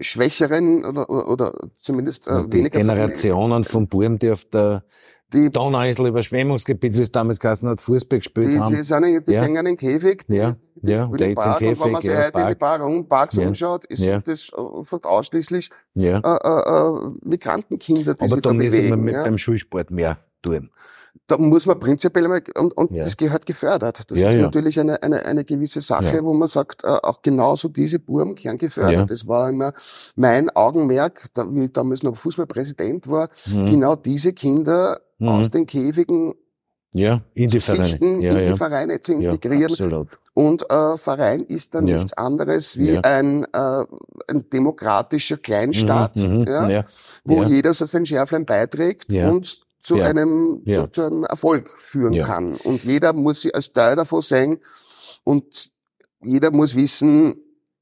schwächeren 0.00 0.84
oder, 0.84 1.08
oder 1.28 1.52
zumindest 1.80 2.26
äh, 2.26 2.52
weniger 2.52 2.78
Generationen 2.78 3.64
von 3.64 3.86
Buben, 3.86 4.18
die 4.18 4.30
auf 4.30 4.44
der 4.46 4.84
die 5.32 5.50
Donauinsel 5.50 6.06
Überschwemmungsgebiet, 6.06 6.96
wie 6.96 7.02
es 7.02 7.10
damals 7.10 7.40
geheißen 7.40 7.68
hat, 7.68 7.80
Fußball 7.80 8.18
gespielt 8.18 8.52
die, 8.52 8.60
haben. 8.60 8.74
Die, 8.74 8.82
sind, 8.82 9.28
die 9.28 9.32
ja. 9.32 9.42
hängen 9.42 9.66
in 9.66 9.76
Käfig. 9.76 10.24
Ja, 10.28 10.56
ja, 10.82 11.06
der 11.06 11.30
jetzt 11.30 11.44
in 11.44 11.54
Käfig. 11.56 11.80
Und 11.80 11.84
wenn 11.84 11.92
man 11.92 12.02
sich 12.02 12.10
ja, 12.10 12.18
heute 12.18 12.32
Park. 12.32 12.44
in 12.44 12.48
die 12.48 12.58
Bar 12.58 13.02
Parks 13.08 13.36
ja. 13.36 13.46
anschaut, 13.48 13.84
ist 13.86 14.00
ja. 14.00 14.20
das 14.20 14.50
äh, 14.50 14.96
ausschließlich 15.02 15.70
ja. 15.94 16.18
äh, 16.18 17.06
äh, 17.06 17.10
Migrantenkinder, 17.22 18.14
die 18.14 18.20
Aber 18.20 18.28
sich 18.28 18.42
da 18.42 18.50
bewegen. 18.50 18.74
Aber 18.74 18.90
da 18.90 18.96
müssen 18.96 19.06
wir 19.06 19.12
ja. 19.12 19.24
beim 19.24 19.38
Schulsport 19.38 19.90
mehr 19.90 20.18
tun 20.42 20.70
da 21.26 21.38
muss 21.38 21.64
man 21.66 21.78
prinzipiell 21.80 22.28
mal, 22.28 22.42
und, 22.58 22.76
und 22.76 22.90
ja. 22.90 23.04
das 23.04 23.16
gehört 23.16 23.46
gefördert. 23.46 24.02
Das 24.10 24.18
ja, 24.18 24.30
ist 24.30 24.36
ja. 24.36 24.42
natürlich 24.42 24.78
eine, 24.78 25.02
eine, 25.02 25.24
eine 25.24 25.44
gewisse 25.44 25.80
Sache, 25.80 26.22
wo 26.22 26.34
man 26.34 26.48
sagt, 26.48 26.84
äh, 26.84 26.88
auch 26.88 27.22
genauso 27.22 27.68
diese 27.68 27.98
Buben 27.98 28.34
gern 28.34 28.58
gefördert. 28.58 29.10
Das 29.10 29.26
war 29.26 29.48
immer 29.48 29.72
mein 30.16 30.50
Augenmerk, 30.50 31.26
da, 31.34 31.46
wie 31.52 31.64
ich 31.64 31.72
damals 31.72 32.02
noch 32.02 32.16
Fußballpräsident 32.16 33.08
war, 33.08 33.30
mhm. 33.46 33.70
genau 33.70 33.96
diese 33.96 34.32
Kinder 34.32 35.00
mhm. 35.18 35.28
aus 35.28 35.50
den 35.50 35.66
Käfigen 35.66 36.34
ja, 36.92 37.22
in 37.34 37.50
die 37.50 37.60
Vereine, 37.60 38.22
ja, 38.22 38.38
in 38.38 38.52
die 38.52 38.56
Vereine 38.56 39.00
zu 39.00 39.12
integrieren. 39.14 39.64
absolut. 39.64 40.08
Und 40.34 40.68
äh, 40.70 40.96
Verein 40.96 41.42
ist 41.42 41.74
dann 41.74 41.84
nichts 41.84 42.12
anderes 42.12 42.76
wie 42.76 42.98
ein, 42.98 43.44
äh, 43.52 43.84
ein 44.28 44.50
demokratischer 44.52 45.36
Kleinstaat, 45.36 46.16
mhm, 46.16 46.40
mhm 46.40 46.70
ja, 46.70 46.84
wo 47.24 47.44
jeder 47.44 47.72
so 47.72 47.86
sein 47.86 48.04
Schärflein 48.04 48.44
beiträgt 48.44 49.12
und 49.12 49.63
zu 49.84 49.96
ja. 49.96 50.06
einem 50.06 50.62
ja. 50.64 50.90
Zu, 50.90 51.02
einem 51.02 51.24
Erfolg 51.24 51.70
führen 51.76 52.14
ja. 52.14 52.26
kann. 52.26 52.56
Und 52.56 52.82
jeder 52.84 53.12
muss 53.12 53.42
sich 53.42 53.54
als 53.54 53.72
Teil 53.72 53.96
davon 53.96 54.22
sehen 54.22 54.58
und 55.22 55.70
jeder 56.22 56.50
muss 56.50 56.74
wissen, 56.74 57.34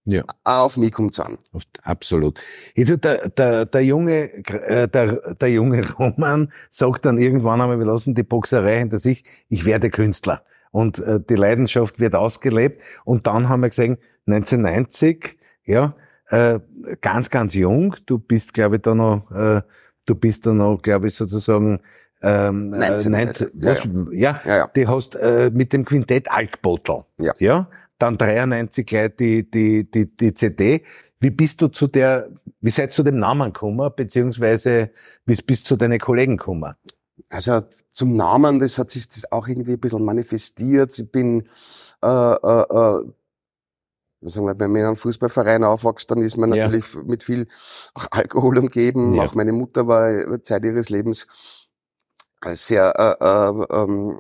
ja. 0.05 0.23
auf 0.43 0.77
mich 0.77 0.91
kommt's 0.91 1.21
an. 1.21 1.39
Absolut. 1.85 2.41
Jetzt 2.75 3.05
der, 3.05 3.29
der, 3.29 3.67
der 3.67 3.85
junge, 3.85 4.35
äh, 4.35 4.89
der, 4.89 5.35
der 5.35 5.51
junge 5.51 5.89
Roman 5.99 6.53
sagt 6.71 7.05
dann 7.05 7.19
irgendwann 7.19 7.61
einmal, 7.61 7.79
wir 7.79 7.87
lassen 7.87 8.17
die 8.17 8.25
Boxerei 8.25 8.81
hinter 8.81 8.99
sich, 8.99 9.25
ich 9.49 9.65
werde 9.65 9.89
Künstler. 9.89 10.45
Und 10.73 10.99
äh, 10.99 11.21
die 11.21 11.37
Leidenschaft 11.37 12.01
wird 12.01 12.17
ausgelebt. 12.17 12.83
Und 13.05 13.29
dann 13.29 13.49
haben 13.49 13.61
wir 13.61 13.69
gesehen, 13.69 13.99
1990, 14.27 15.39
ja, 15.65 15.95
äh, 16.29 16.59
ganz, 17.01 17.31
ganz 17.31 17.55
jung, 17.55 17.95
du 18.07 18.19
bist, 18.19 18.55
glaube 18.55 18.77
ich, 18.77 18.83
da 18.83 18.95
noch, 18.95 19.31
äh, 19.31 19.63
du 20.07 20.15
bist 20.15 20.47
da 20.47 20.53
noch, 20.53 20.81
glaube 20.81 21.09
ich, 21.09 21.15
sozusagen 21.15 21.81
ähm, 22.23 22.71
19, 22.71 23.13
19 23.13 23.51
ja, 23.61 23.73
ja. 23.73 24.41
ja, 24.45 24.57
ja, 24.57 24.67
die 24.69 24.87
hast 24.87 25.17
äh, 25.17 25.51
mit 25.53 25.73
dem 25.73 25.85
Quintett 25.85 26.31
Alkbottel. 26.31 27.03
Ja. 27.19 27.35
ja. 27.39 27.69
Dann 27.99 28.17
93 28.17 28.87
gleich 28.87 29.17
die, 29.17 29.49
die, 29.49 29.91
die, 29.91 30.17
die 30.17 30.35
CD. 30.35 30.85
Wie 31.19 31.31
bist 31.31 31.61
du 31.63 31.69
zu 31.69 31.87
der, 31.87 32.29
wie 32.61 32.71
seid 32.71 32.93
zu 32.93 33.03
dem 33.03 33.19
Namen 33.19 33.53
gekommen, 33.53 33.91
beziehungsweise 33.95 34.91
wie 35.25 35.37
bist 35.37 35.65
du 35.65 35.69
zu 35.69 35.77
deinen 35.77 35.99
Kollegen 35.99 36.37
gekommen? 36.37 36.75
Also 37.29 37.63
zum 37.93 38.17
Namen, 38.17 38.59
das 38.59 38.79
hat 38.79 38.91
sich 38.91 39.09
das 39.09 39.31
auch 39.31 39.47
irgendwie 39.47 39.73
ein 39.73 39.81
bisschen 39.81 40.05
manifestiert. 40.05 40.99
Ich 40.99 41.11
bin 41.11 41.49
äh, 42.03 42.07
äh, 42.09 42.65
äh, 42.71 43.05
sagen 44.31 44.47
wir, 44.47 44.59
wenn 44.59 44.73
man 44.73 44.81
in 44.81 44.87
einem 44.87 44.97
Fußballverein 44.97 45.65
aufwächst, 45.65 46.11
dann 46.11 46.23
ist 46.23 46.37
man 46.37 46.51
natürlich 46.51 46.95
ja. 46.95 47.03
mit 47.05 47.23
viel 47.23 47.47
Alkohol 48.11 48.59
umgeben. 48.59 49.15
Ja. 49.15 49.25
Auch 49.25 49.35
meine 49.35 49.53
Mutter 49.53 49.87
war 49.87 50.43
Zeit 50.43 50.65
ihres 50.65 50.91
Lebens 50.91 51.27
sehr 52.51 52.93
äh, 52.99 53.25
äh, 53.25 53.83
ähm, 53.83 54.19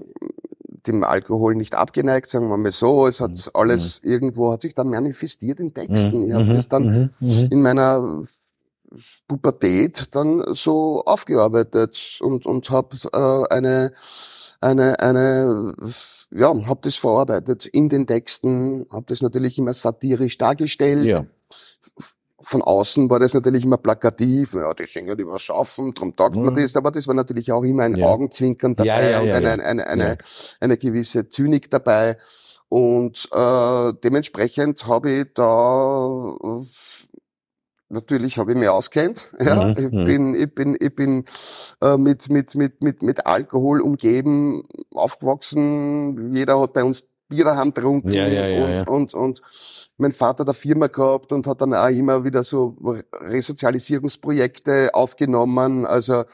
dem 0.87 1.05
Alkohol 1.05 1.55
nicht 1.55 1.75
abgeneigt, 1.75 2.29
sagen 2.29 2.49
wir 2.49 2.57
mal 2.57 2.73
so. 2.73 3.07
Es 3.07 3.21
hat 3.21 3.31
mhm. 3.31 3.51
alles 3.55 4.01
mhm. 4.03 4.11
irgendwo, 4.11 4.53
hat 4.53 4.63
sich 4.63 4.75
dann 4.75 4.89
manifestiert 4.89 5.61
in 5.61 5.75
Texten. 5.75 6.19
Mhm. 6.19 6.27
Ich 6.27 6.33
habe 6.33 6.55
das 6.55 6.69
dann 6.69 7.13
mhm. 7.21 7.29
mhm. 7.29 7.49
in 7.51 7.63
meiner 7.63 8.25
Pubertät 9.27 10.15
dann 10.15 10.43
so 10.55 11.05
aufgearbeitet 11.05 12.19
und, 12.21 12.47
und 12.47 12.71
habe 12.71 12.97
äh, 13.13 13.55
eine, 13.55 13.93
eine, 14.63 14.99
eine 15.01 15.75
ja, 16.31 16.67
habe 16.67 16.81
das 16.83 16.97
verarbeitet 16.97 17.67
in 17.67 17.89
den 17.89 18.07
Texten, 18.07 18.87
habe 18.91 19.07
das 19.09 19.23
natürlich 19.23 19.59
immer 19.59 19.75
satirisch 19.75 20.39
dargestellt. 20.39 21.05
Ja. 21.05 21.27
Von 22.41 22.63
außen 22.63 23.09
war 23.09 23.21
das 23.21 23.35
natürlich 23.35 23.65
immer 23.65 23.77
plakativ, 23.77 24.55
ja, 24.55 24.75
die 24.75 24.87
singen 24.87 25.17
über 25.17 25.39
Schaffen, 25.39 25.95
drum 25.95 26.17
taugt 26.17 26.35
mhm. 26.35 26.47
man 26.47 26.57
das, 26.57 26.75
aber 26.75 26.91
das 26.91 27.07
war 27.07 27.15
natürlich 27.15 27.53
auch 27.53 27.63
immer 27.63 27.85
ein 27.85 27.95
ja. 27.95 28.07
Augenzwinkern 28.07 28.75
dabei 28.75 29.11
ja, 29.11 29.21
und 29.21 29.31
eine, 29.31 29.53
eine, 29.53 29.65
eine, 29.65 29.87
eine, 29.87 30.19
eine 30.59 30.77
gewisse 30.77 31.29
Zynik 31.29 31.71
dabei. 31.71 32.17
Und 32.69 33.29
äh, 33.33 33.93
dementsprechend 34.03 34.87
habe 34.87 35.11
ich 35.11 35.27
da 35.35 36.35
natürlich 37.93 38.39
habe 38.39 38.53
ich 38.53 38.59
mich 38.59 38.69
auskennt. 38.69 39.31
Ja, 39.41 39.69
mhm. 39.69 39.75
ich 39.77 39.91
mhm. 39.91 40.05
bin, 40.05 40.35
ich 40.35 40.55
bin, 40.55 40.77
ich 40.81 40.95
bin 40.95 41.25
äh, 41.81 41.97
mit 41.97 42.29
mit 42.31 42.55
mit 42.55 42.83
mit 42.83 43.03
mit 43.03 43.27
Alkohol 43.27 43.81
umgeben, 43.81 44.65
aufgewachsen. 44.95 46.35
Jeder 46.35 46.61
hat 46.61 46.73
bei 46.73 46.85
uns 46.85 47.05
Bier 47.29 47.45
daheim 47.45 47.73
getrunken 47.73 48.13
ja, 48.13 48.29
ja, 48.29 48.47
ja, 48.47 48.65
und, 48.65 48.71
ja. 48.71 48.83
und 48.87 49.15
und 49.15 49.43
mein 49.97 50.13
Vater 50.13 50.45
der 50.45 50.55
Firma 50.55 50.89
gehabt 50.89 51.33
und 51.33 51.47
hat 51.47 51.61
dann 51.61 51.75
auch 51.75 51.89
immer 51.89 52.25
wieder 52.25 52.45
so 52.45 52.77
Resozialisierungsprojekte 53.21 54.91
aufgenommen. 54.95 55.87
Also 55.87 56.25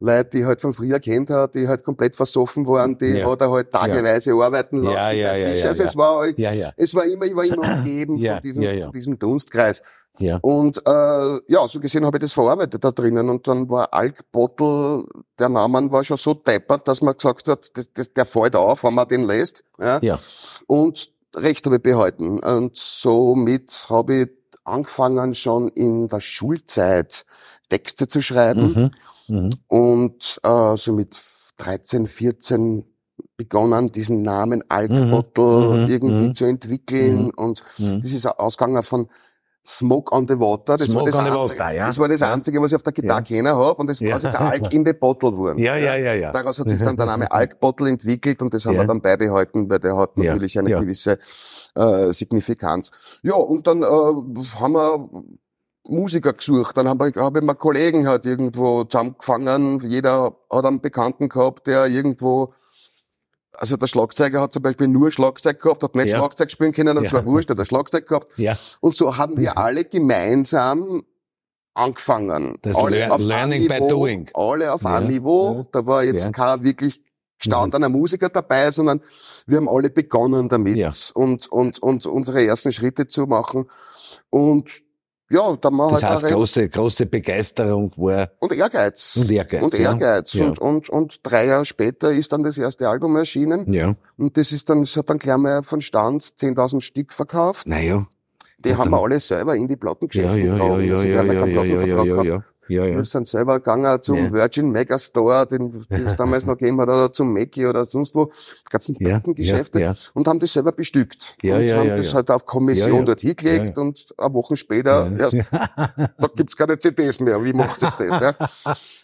Leute, 0.00 0.30
die 0.30 0.44
halt 0.44 0.60
von 0.60 0.72
früher 0.72 1.00
kennt 1.00 1.30
hat, 1.30 1.54
die 1.54 1.66
halt 1.66 1.82
komplett 1.82 2.14
versoffen 2.14 2.66
waren, 2.66 2.96
die 2.98 3.18
ja. 3.18 3.30
hat 3.30 3.40
er 3.40 3.50
halt 3.50 3.72
tageweise 3.72 4.30
ja. 4.30 4.40
arbeiten 4.40 4.82
lassen. 4.82 4.94
Ja, 4.94 5.10
ja, 5.10 5.36
ja, 5.36 5.48
ja, 5.48 5.68
also 5.68 5.82
es 5.82 5.96
war 5.96 6.20
halt, 6.20 6.38
es 6.76 6.94
war 6.94 7.04
immer, 7.04 7.24
ich 7.24 7.34
war 7.34 7.44
immer 7.44 7.78
umgeben 7.78 8.20
von, 8.20 8.40
diesem, 8.42 8.82
von 8.82 8.92
diesem 8.92 9.18
Dunstkreis. 9.18 9.82
Ja. 10.18 10.38
Und 10.38 10.78
äh, 10.78 11.40
ja, 11.52 11.68
so 11.68 11.80
gesehen 11.80 12.04
habe 12.04 12.16
ich 12.16 12.22
das 12.22 12.32
verarbeitet 12.32 12.82
da 12.82 12.90
drinnen. 12.90 13.28
Und 13.28 13.46
dann 13.46 13.70
war 13.70 13.92
Alkbottel, 13.92 15.04
der 15.38 15.48
Name 15.48 15.90
war 15.92 16.02
schon 16.04 16.16
so 16.16 16.34
deppert, 16.34 16.88
dass 16.88 17.02
man 17.02 17.14
gesagt 17.16 17.48
hat, 17.48 17.70
das, 17.74 17.92
das, 17.92 18.12
der 18.12 18.26
fällt 18.26 18.56
auf, 18.56 18.84
wenn 18.84 18.94
man 18.94 19.08
den 19.08 19.26
lässt. 19.26 19.64
Ja. 19.78 19.98
ja. 20.02 20.18
Und 20.66 21.12
Recht 21.36 21.66
habe 21.66 21.76
ich 21.76 21.82
behalten. 21.82 22.40
Und 22.40 22.76
somit 22.76 23.86
habe 23.88 24.14
ich 24.14 24.28
angefangen, 24.64 25.34
schon 25.34 25.68
in 25.68 26.08
der 26.08 26.20
Schulzeit 26.20 27.24
Texte 27.68 28.08
zu 28.08 28.22
schreiben. 28.22 28.72
Mhm. 28.74 28.90
Mhm. 29.28 29.50
Und 29.66 30.40
äh, 30.42 30.76
so 30.76 30.92
mit 30.92 31.16
13, 31.58 32.06
14 32.06 32.84
begonnen, 33.36 33.92
diesen 33.92 34.22
Namen 34.22 34.64
Alkbottel 34.68 35.70
mhm. 35.70 35.82
mhm. 35.82 35.88
irgendwie 35.88 36.28
mhm. 36.28 36.34
zu 36.34 36.44
entwickeln. 36.44 37.24
Mhm. 37.24 37.32
Und 37.36 37.62
das 37.78 38.12
ist 38.12 38.26
ausgegangen 38.26 38.82
von 38.82 39.08
Smoke 39.68 40.14
on 40.14 40.26
the 40.26 40.38
Water. 40.38 40.78
Das, 40.78 40.88
Smoke 40.88 41.12
war 41.12 41.12
das, 41.12 41.18
einzige, 41.18 41.60
water, 41.60 41.70
ja. 41.72 41.86
das 41.86 41.98
war 41.98 42.08
das 42.08 42.20
ja. 42.20 42.32
Einzige, 42.32 42.62
was 42.62 42.70
ich 42.70 42.76
auf 42.76 42.82
der 42.82 42.92
Gitarre 42.92 43.20
ja. 43.20 43.24
kennen 43.24 43.54
habe. 43.54 43.74
Und 43.74 43.90
das 43.90 44.00
ja. 44.00 44.16
ist 44.16 44.22
jetzt 44.22 44.40
Alk 44.40 44.72
in 44.72 44.84
the 44.86 44.94
Bottle 44.94 45.32
geworden. 45.32 45.58
Ja, 45.58 45.76
ja, 45.76 45.94
ja, 45.94 46.14
ja. 46.14 46.32
Daraus 46.32 46.58
hat 46.58 46.70
sich 46.70 46.78
dann 46.78 46.96
der 46.96 47.04
Name 47.04 47.30
Alk 47.30 47.60
Bottle 47.60 47.88
entwickelt 47.88 48.40
und 48.40 48.54
das 48.54 48.64
haben 48.64 48.76
wir 48.76 48.86
dann 48.86 49.02
beibehalten, 49.02 49.68
weil 49.68 49.78
der 49.78 49.96
hat 49.96 50.16
natürlich 50.16 50.58
eine 50.58 50.70
gewisse 50.70 51.18
äh, 51.74 52.12
Signifikanz. 52.12 52.90
Ja, 53.22 53.34
und 53.34 53.66
dann 53.66 53.82
äh, 53.82 53.86
haben 53.86 54.72
wir 54.72 55.10
Musiker 55.88 56.32
gesucht. 56.32 56.76
Dann 56.76 56.88
habe 56.88 57.08
ich, 57.10 57.16
hab 57.16 57.36
ich 57.36 57.42
mir 57.42 57.54
Kollegen 57.54 58.06
halt 58.06 58.26
irgendwo 58.26 58.84
zusammengefangen. 58.84 59.80
Jeder 59.80 60.36
hat 60.52 60.64
einen 60.64 60.80
Bekannten 60.80 61.28
gehabt, 61.28 61.66
der 61.66 61.86
irgendwo 61.86 62.54
also 63.60 63.76
der 63.76 63.88
Schlagzeuger 63.88 64.40
hat 64.40 64.52
zum 64.52 64.62
Beispiel 64.62 64.86
nur 64.86 65.10
Schlagzeug 65.10 65.60
gehabt, 65.60 65.82
hat 65.82 65.96
nicht 65.96 66.10
Ja. 66.10 66.18
Schlagzeug 66.18 66.48
spielen 66.52 66.70
können, 66.72 66.96
und 66.96 67.04
Ja. 67.04 67.10
zwar 67.10 67.24
wurscht, 67.26 67.50
hat 67.50 67.58
er 67.58 67.64
Schlagzeug 67.64 68.06
gehabt. 68.06 68.28
Ja. 68.38 68.56
Und 68.80 68.94
so 68.94 69.16
haben 69.16 69.36
wir 69.36 69.58
alle 69.58 69.84
gemeinsam 69.84 71.02
angefangen. 71.74 72.56
Das 72.62 72.76
alle 72.76 72.98
Lear- 72.98 73.18
Learning 73.18 73.66
by 73.66 73.74
Niveau, 73.80 73.88
doing. 73.88 74.30
Alle 74.34 74.72
auf 74.72 74.82
Ja, 74.82 74.94
einem 74.96 75.08
Niveau. 75.08 75.66
Da 75.72 75.86
war 75.86 76.04
jetzt 76.04 76.22
ja. 76.22 76.28
Mhm. 76.28 76.32
kein 76.32 76.62
wirklich 76.64 77.02
gestandener 77.38 77.88
Musiker 77.88 78.28
dabei, 78.28 78.70
sondern 78.70 79.00
wir 79.46 79.58
haben 79.58 79.68
alle 79.68 79.90
begonnen 79.90 80.48
damit 80.48 80.76
Ja. 80.76 80.90
und, 81.14 81.46
und, 81.50 81.78
und 81.80 82.06
unsere 82.06 82.44
ersten 82.44 82.72
Schritte 82.72 83.06
zu 83.08 83.26
machen. 83.26 83.68
Und 84.30 84.70
ja, 85.30 85.56
da 85.56 85.68
war 85.70 85.90
Das 85.92 86.02
halt 86.02 86.22
heißt, 86.24 86.32
große, 86.32 86.68
große 86.68 87.06
Begeisterung 87.06 87.92
war 87.96 88.30
und 88.38 88.52
Ehrgeiz. 88.52 89.16
und 89.16 89.30
Ehrgeiz. 89.30 89.62
Und 89.62 89.74
ja. 89.74 89.90
Ehrgeiz. 89.90 90.32
Ja. 90.32 90.46
Und, 90.46 90.58
und, 90.58 90.88
und 90.88 91.20
drei 91.22 91.46
Jahre 91.46 91.64
später 91.64 92.10
ist 92.12 92.32
dann 92.32 92.42
das 92.42 92.56
erste 92.58 92.88
Album 92.88 93.16
erschienen. 93.16 93.70
Ja. 93.72 93.94
Und 94.16 94.36
das 94.36 94.52
ist 94.52 94.68
dann, 94.70 94.80
das 94.80 94.96
hat 94.96 95.10
dann 95.10 95.18
gleich 95.18 95.36
mal 95.36 95.62
von 95.62 95.80
Stand 95.80 96.22
10.000 96.22 96.80
Stück 96.80 97.12
verkauft. 97.12 97.66
Naja. 97.66 98.06
Die 98.58 98.70
Ja, 98.70 98.78
haben 98.78 98.90
wir 98.90 99.00
alle 99.02 99.20
selber 99.20 99.54
in 99.54 99.68
die 99.68 99.74
Ja, 99.74 99.78
Plattengeschäfte 99.78 100.38
ja, 100.40 100.56
ja, 100.56 100.56
ja, 100.56 100.78
ja, 100.80 101.02
ja, 101.02 101.22
ja, 101.22 101.22
ja, 101.22 101.32
ja, 101.32 101.44
Plattenvertrag 101.46 102.06
ja, 102.06 102.22
gehabt. 102.22 102.26
ja. 102.26 102.44
Ja, 102.68 102.84
ja. 102.84 102.96
Wir 102.96 103.04
sind 103.04 103.26
selber 103.28 103.58
gegangen 103.58 104.00
zum 104.02 104.16
Ja. 104.16 104.32
Virgin 104.32 104.70
Megastore, 104.70 105.46
den 105.46 105.86
den 105.90 106.06
es 106.06 106.16
damals 106.16 106.46
noch 106.46 106.56
gegeben 106.56 106.80
hat, 106.80 106.88
oder 106.88 107.12
zum 107.12 107.32
Mackie 107.32 107.66
oder 107.66 107.84
sonst 107.84 108.14
wo, 108.14 108.30
ganzen 108.70 108.96
Ja, 108.98 109.08
Plattengeschäfte, 109.10 109.80
ja, 109.80 109.92
ja. 109.92 109.98
und 110.14 110.26
haben 110.28 110.38
das 110.38 110.52
selber 110.52 110.72
bestückt. 110.72 111.36
Ja, 111.42 111.56
und 111.56 111.62
ja, 111.64 111.76
haben 111.78 111.88
ja, 111.88 111.96
das 111.96 112.14
halt 112.14 112.30
auf 112.30 112.44
Kommission 112.44 113.06
dort 113.06 113.20
hingelegt 113.20 113.76
und 113.78 114.06
eine 114.16 114.34
Woche 114.34 114.56
später, 114.56 115.10
erst, 115.18 115.36
da 115.52 116.28
gibt's 116.34 116.56
keine 116.56 116.78
CDs 116.78 117.20
mehr, 117.20 117.42
wie 117.44 117.52
macht 117.52 117.82
es 117.82 117.96
das? 117.96 118.20
Ja? 118.20 118.34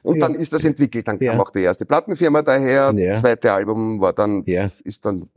Und 0.02 0.20
dann 0.20 0.34
ist 0.34 0.52
das 0.52 0.64
entwickelt, 0.64 1.08
dann 1.08 1.18
kam 1.18 1.40
auch 1.40 1.50
die 1.50 1.62
erste 1.62 1.86
Plattenfirma 1.86 2.42
daher, 2.42 2.92
das 2.92 3.20
zweite 3.20 3.52
Album 3.52 4.00
war 4.00 4.12
dann, 4.12 4.42
ist 4.42 5.04
dann, 5.04 5.28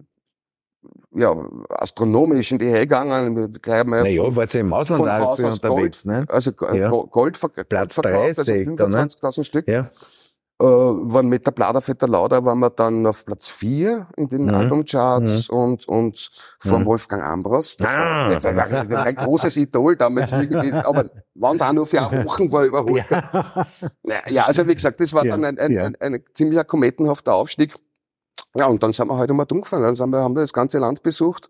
ja, 1.17 1.35
astronomisch 1.69 2.51
in 2.51 2.59
die 2.59 2.65
Höhe 2.69 2.81
gegangen, 2.81 3.33
Naja, 3.65 4.35
war 4.35 4.47
ja 4.47 4.59
im 4.59 4.73
Ausland 4.73 5.07
auch 5.07 5.35
viel 5.35 5.45
unterwegs, 5.45 6.05
ne? 6.05 6.25
also 6.29 6.51
Ja. 6.73 6.89
Go- 6.89 7.07
Gold, 7.07 7.37
ver 7.37 7.49
Platz 7.49 7.95
Gold 7.95 8.05
verkauft, 8.07 8.37
30 8.37 8.67
also 8.67 8.75
dann, 8.75 8.89
ne? 8.91 8.97
25.000 9.07 9.43
Stück. 9.43 9.67
Ja. 9.67 9.89
Äh, 10.59 10.65
waren 10.65 11.27
mit 11.27 11.45
der 11.45 11.51
Pladervetter 11.51 12.07
Lauder 12.07 12.43
waren 12.43 12.57
wir 12.57 12.71
dann 12.71 13.05
auf 13.05 13.23
Platz 13.25 13.47
4 13.51 14.07
in 14.17 14.27
den 14.27 14.45
Mhm. 14.45 14.55
Albumcharts 14.55 15.49
und, 15.49 15.87
und 15.87 16.31
von 16.59 16.81
Mhm. 16.81 16.85
Wolfgang 16.87 17.21
Ambros. 17.23 17.77
Das 17.77 17.93
Ah. 17.93 18.29
war, 18.31 18.39
das 18.39 18.43
war 18.89 19.03
ein, 19.05 19.15
großes 19.15 19.55
Idol 19.57 19.95
damals. 19.95 20.33
aber 20.33 21.11
waren 21.35 21.57
es 21.57 21.61
auch 21.61 21.73
nur 21.73 21.85
für 21.85 22.01
eine 22.01 22.25
Woche, 22.25 22.51
war 22.51 22.63
überholt. 22.63 23.05
Ja. 23.07 24.21
Ja, 24.29 24.45
also 24.45 24.67
wie 24.67 24.73
gesagt, 24.73 24.99
das 24.99 25.13
war 25.13 25.23
Ja, 25.25 25.37
dann 25.37 25.45
ein, 25.45 25.59
ein, 25.59 25.77
ein, 25.77 25.95
ein 25.99 26.23
ziemlicher 26.33 26.63
kometenhafter 26.63 27.35
Aufstieg. 27.35 27.75
Ja, 28.55 28.67
und 28.67 28.81
dann 28.81 28.91
sind 28.93 29.07
wir 29.07 29.17
halt 29.17 29.29
immer 29.29 29.45
umgefahren. 29.51 29.83
Dann 29.83 29.95
sind 29.95 30.09
wir, 30.09 30.19
haben 30.19 30.35
wir 30.35 30.41
das 30.41 30.53
ganze 30.53 30.79
Land 30.79 31.03
besucht 31.03 31.47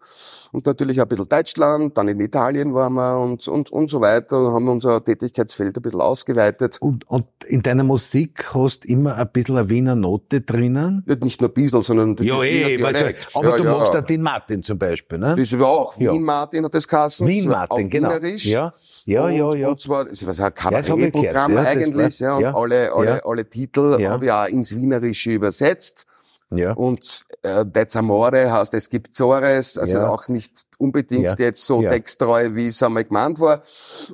und 0.52 0.66
natürlich 0.66 1.00
ein 1.02 1.08
bisschen 1.08 1.28
Deutschland, 1.30 1.98
dann 1.98 2.08
in 2.08 2.20
Italien 2.20 2.74
waren 2.74 2.94
wir 2.94 3.20
und, 3.20 3.48
und, 3.48 3.70
und 3.72 3.90
so 3.90 4.02
weiter 4.02 4.40
und 4.40 4.54
haben 4.54 4.68
unser 4.68 5.04
Tätigkeitsfeld 5.04 5.78
ein 5.78 5.82
bisschen 5.82 6.02
ausgeweitet. 6.02 6.78
Und, 6.82 7.08
und 7.10 7.26
in 7.46 7.62
deiner 7.62 7.84
Musik 7.84 8.54
hast 8.54 8.86
immer 8.86 9.16
ein 9.16 9.30
bisschen 9.32 9.58
eine 9.58 9.70
Wiener 9.70 9.96
Note 9.96 10.42
drinnen? 10.42 11.04
Nicht 11.06 11.24
nicht 11.24 11.42
nur 11.42 11.50
Biesel, 11.50 11.84
sondern 11.84 12.16
das 12.16 12.26
Ja, 12.26 12.36
Wiener 12.42 12.46
eh, 12.70 12.82
weil 12.82 12.94
Dialekt. 12.94 13.28
aber 13.34 13.50
ja, 13.52 13.58
du 13.58 13.64
ja. 13.64 13.78
magst 13.78 13.94
den 13.94 14.06
Dean 14.06 14.22
Martin 14.22 14.64
zum 14.64 14.78
Beispiel, 14.78 15.18
ne? 15.18 15.36
Das 15.38 15.60
war 15.60 15.68
auch 15.68 15.98
Ja. 15.98 16.12
Wien 16.14 16.24
Martin 16.24 16.66
hat 16.66 16.74
das 16.74 16.88
geheißen. 16.88 17.28
Wien 17.28 17.48
Martin, 17.48 17.90
genau. 17.90 18.10
Wienerisch. 18.10 18.46
Ja, 18.46 18.74
ja, 19.06 19.26
und, 19.26 19.34
ja, 19.36 19.54
ja. 19.56 19.68
Und 19.70 19.80
zwar, 19.80 20.06
das 20.06 20.26
war 20.26 20.34
ein 20.34 20.38
Ja, 20.40 20.52
Kabarettprogramm 20.52 21.54
ja, 21.54 21.62
eigentlich, 21.62 22.22
war- 22.22 22.28
ja, 22.28 22.36
und 22.38 22.42
ja. 22.44 22.56
alle, 22.56 22.94
alle, 22.94 23.08
Ja. 23.18 23.26
alle 23.26 23.50
Titel 23.50 23.98
Ja. 24.00 24.10
habe 24.12 24.26
ich 24.26 24.32
auch 24.32 24.46
ins 24.48 24.76
Wienerische 24.76 25.32
übersetzt. 25.32 26.07
Ja. 26.50 26.74
Und 26.74 27.26
äh, 27.44 27.66
Dez 27.66 27.96
Amore 27.96 28.52
heißt, 28.52 28.74
es 28.74 28.90
gibt 28.90 29.16
Zores, 29.16 29.78
also 29.78 29.96
Ja. 29.96 30.08
auch 30.10 30.28
nicht 30.28 30.67
unbedingt 30.78 31.24
Ja. 31.24 31.36
jetzt 31.38 31.66
so 31.66 31.82
Ja. 31.82 31.92
texttreu, 31.92 32.54
wie 32.54 32.68
es 32.68 32.82
einmal 32.84 33.04
gemeint 33.04 33.40
war. 33.40 33.64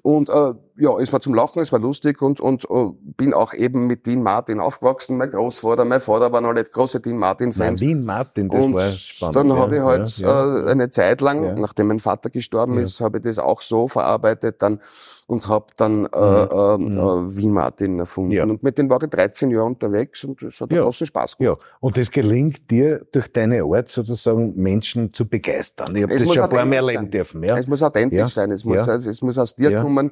Und 0.02 0.30
äh, 0.30 0.54
ja, 0.78 0.98
es 1.00 1.12
war 1.14 1.20
zum 1.20 1.34
Lachen, 1.36 1.62
es 1.62 1.72
war 1.72 1.80
lustig 1.80 2.22
und, 2.22 2.40
und 2.40 2.64
äh, 2.70 2.90
bin 3.18 3.34
auch 3.34 3.54
eben 3.54 3.86
mit 3.86 4.06
Dean 4.08 4.24
Martin 4.24 4.60
aufgewachsen. 4.60 5.18
Mein 5.18 5.30
Großvater, 5.30 5.86
mein 5.86 6.02
Vater 6.02 6.32
waren 6.32 6.46
alle 6.46 6.64
große 6.64 7.00
Dean 7.00 7.18
Martin-Fans. 7.18 7.80
Wien 7.82 8.04
Martin, 8.06 8.50
das 8.50 8.64
Und 8.64 8.74
war 8.76 8.92
spannend. 8.92 9.36
dann 9.36 9.54
habe 9.54 9.76
ich 9.76 9.82
halt 9.82 10.18
ja. 10.18 10.66
Äh, 10.68 10.72
eine 10.72 10.90
Zeit 10.90 11.22
lang, 11.22 11.60
nachdem 11.60 11.88
mein 11.88 12.00
Vater 12.00 12.30
gestorben 12.30 12.78
ist, 12.78 13.02
habe 13.02 13.18
ich 13.20 13.24
das 13.24 13.38
auch 13.40 13.62
so 13.62 13.88
verarbeitet 13.88 14.62
dann 14.62 14.80
und 15.28 15.48
habe 15.48 15.68
dann 15.78 16.06
äh, 16.06 16.08
äh, 16.18 16.78
Mhm. 16.78 16.98
äh, 16.98 17.38
Wien 17.38 17.54
Martin 17.54 18.00
erfunden. 18.00 18.50
Und 18.50 18.64
mit 18.64 18.78
dem 18.78 18.90
war 18.90 19.02
ich 19.02 19.10
13 19.10 19.52
Jahre 19.52 19.66
unterwegs 19.66 20.24
und 20.24 20.42
es 20.42 20.60
hat 20.60 20.72
Ja. 20.72 20.82
großen 20.84 21.08
Spaß 21.08 21.38
gemacht. 21.38 21.60
Ja, 21.62 21.66
und 21.82 21.98
es 21.98 22.10
gelingt 22.12 22.70
dir 22.72 23.06
durch 23.12 23.32
deine 23.32 23.64
Art 23.64 23.90
sozusagen 23.90 24.62
Menschen 24.62 25.14
zu 25.14 25.28
begeistern. 25.28 25.96
Ich 25.96 26.04
habe 26.04 26.14
das 26.18 26.34
schon 26.34 26.44
ein 26.44 26.50
paar 26.56 26.74
erleben 26.74 26.96
sein. 27.04 27.12
dürfen. 27.12 27.44
Ja. 27.44 27.58
Es 27.58 27.68
muss 27.68 27.82
authentisch 27.84 28.20
Ja. 28.20 28.28
sein, 28.28 28.52
es 28.52 28.64
muss, 28.66 28.76
Ja. 28.78 28.96
es 28.96 29.22
muss 29.22 29.38
aus 29.38 29.56
dir 29.56 29.82
kommen. 29.82 30.12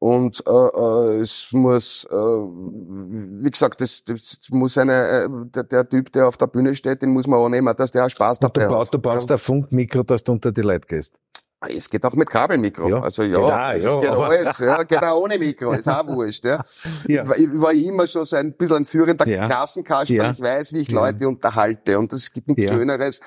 Und 0.00 0.44
äh, 0.46 0.50
äh, 0.52 1.20
es 1.22 1.48
muss, 1.50 2.04
äh, 2.08 2.14
wie 2.14 3.50
gesagt, 3.50 3.80
das, 3.80 4.04
das 4.04 4.38
muss 4.50 4.78
eine, 4.78 4.92
äh, 5.24 5.28
der, 5.52 5.64
der 5.64 5.88
Typ, 5.88 6.12
der 6.12 6.28
auf 6.28 6.36
der 6.36 6.46
Bühne 6.46 6.74
steht, 6.76 7.02
den 7.02 7.10
muss 7.10 7.26
man 7.26 7.40
annehmen, 7.40 7.74
dass 7.76 7.90
der 7.90 8.06
auch 8.06 8.10
Spaß 8.10 8.38
Und 8.38 8.56
du, 8.56 8.60
dabei 8.60 8.78
hat. 8.78 8.94
du 8.94 8.98
brauchst 9.00 9.28
ein 9.32 9.38
Funkmikro, 9.38 10.04
dass 10.04 10.22
du 10.22 10.32
unter 10.32 10.52
die 10.52 10.60
Leute 10.60 10.86
gehst. 10.86 11.14
Es 11.60 11.90
geht 11.90 12.04
auch 12.04 12.12
mit 12.12 12.30
Kabelmikro. 12.30 12.88
Ja, 12.88 13.00
Also 13.00 13.22
ja, 13.24 13.38
auch, 13.38 13.74
es 13.74 13.82
ja, 13.82 14.00
geht 14.00 14.10
aber- 14.10 14.26
alles, 14.26 14.58
ja, 14.60 14.82
geht 14.84 15.02
auch 15.02 15.20
ohne 15.20 15.38
Mikro, 15.38 15.72
ist 15.72 15.88
auch 15.88 16.06
wurscht. 16.06 16.44
Ja. 16.44 16.64
Ja. 17.08 17.24
Ich, 17.36 17.48
war- 17.60 17.72
ich 17.72 17.86
immer 17.86 18.06
schon 18.06 18.24
so 18.26 18.36
ein 18.36 18.52
bisschen 18.52 18.76
ein 18.76 18.84
führender 18.84 19.26
Ja. 19.26 19.46
Klassenkasper. 19.46 20.14
Ja. 20.14 20.30
Ich 20.30 20.40
weiß, 20.40 20.72
wie 20.72 20.78
ich. 20.78 20.90
Leute 20.92 21.26
unterhalte 21.26 21.98
und 21.98 22.12
es 22.12 22.32
gibt 22.32 22.46
nichts. 22.46 22.72
Schöneres, 22.72 23.20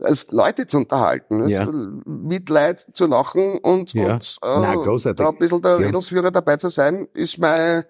als 0.00 0.30
Leute 0.30 0.66
zu 0.66 0.78
unterhalten. 0.78 1.42
Also 1.42 1.72
Mitleid 2.06 2.86
zu 2.94 3.06
lachen 3.06 3.58
und, 3.58 3.92
Ja. 3.92 4.14
und 4.14 4.38
äh, 4.42 4.74
großartig. 4.76 5.22
da 5.22 5.28
ein 5.30 5.38
bisschen 5.38 5.60
der. 5.60 5.78
Redelsführer 5.80 6.30
dabei 6.30 6.56
zu 6.56 6.70
sein, 6.70 7.06
ist 7.12 7.36
mein, 7.38 7.84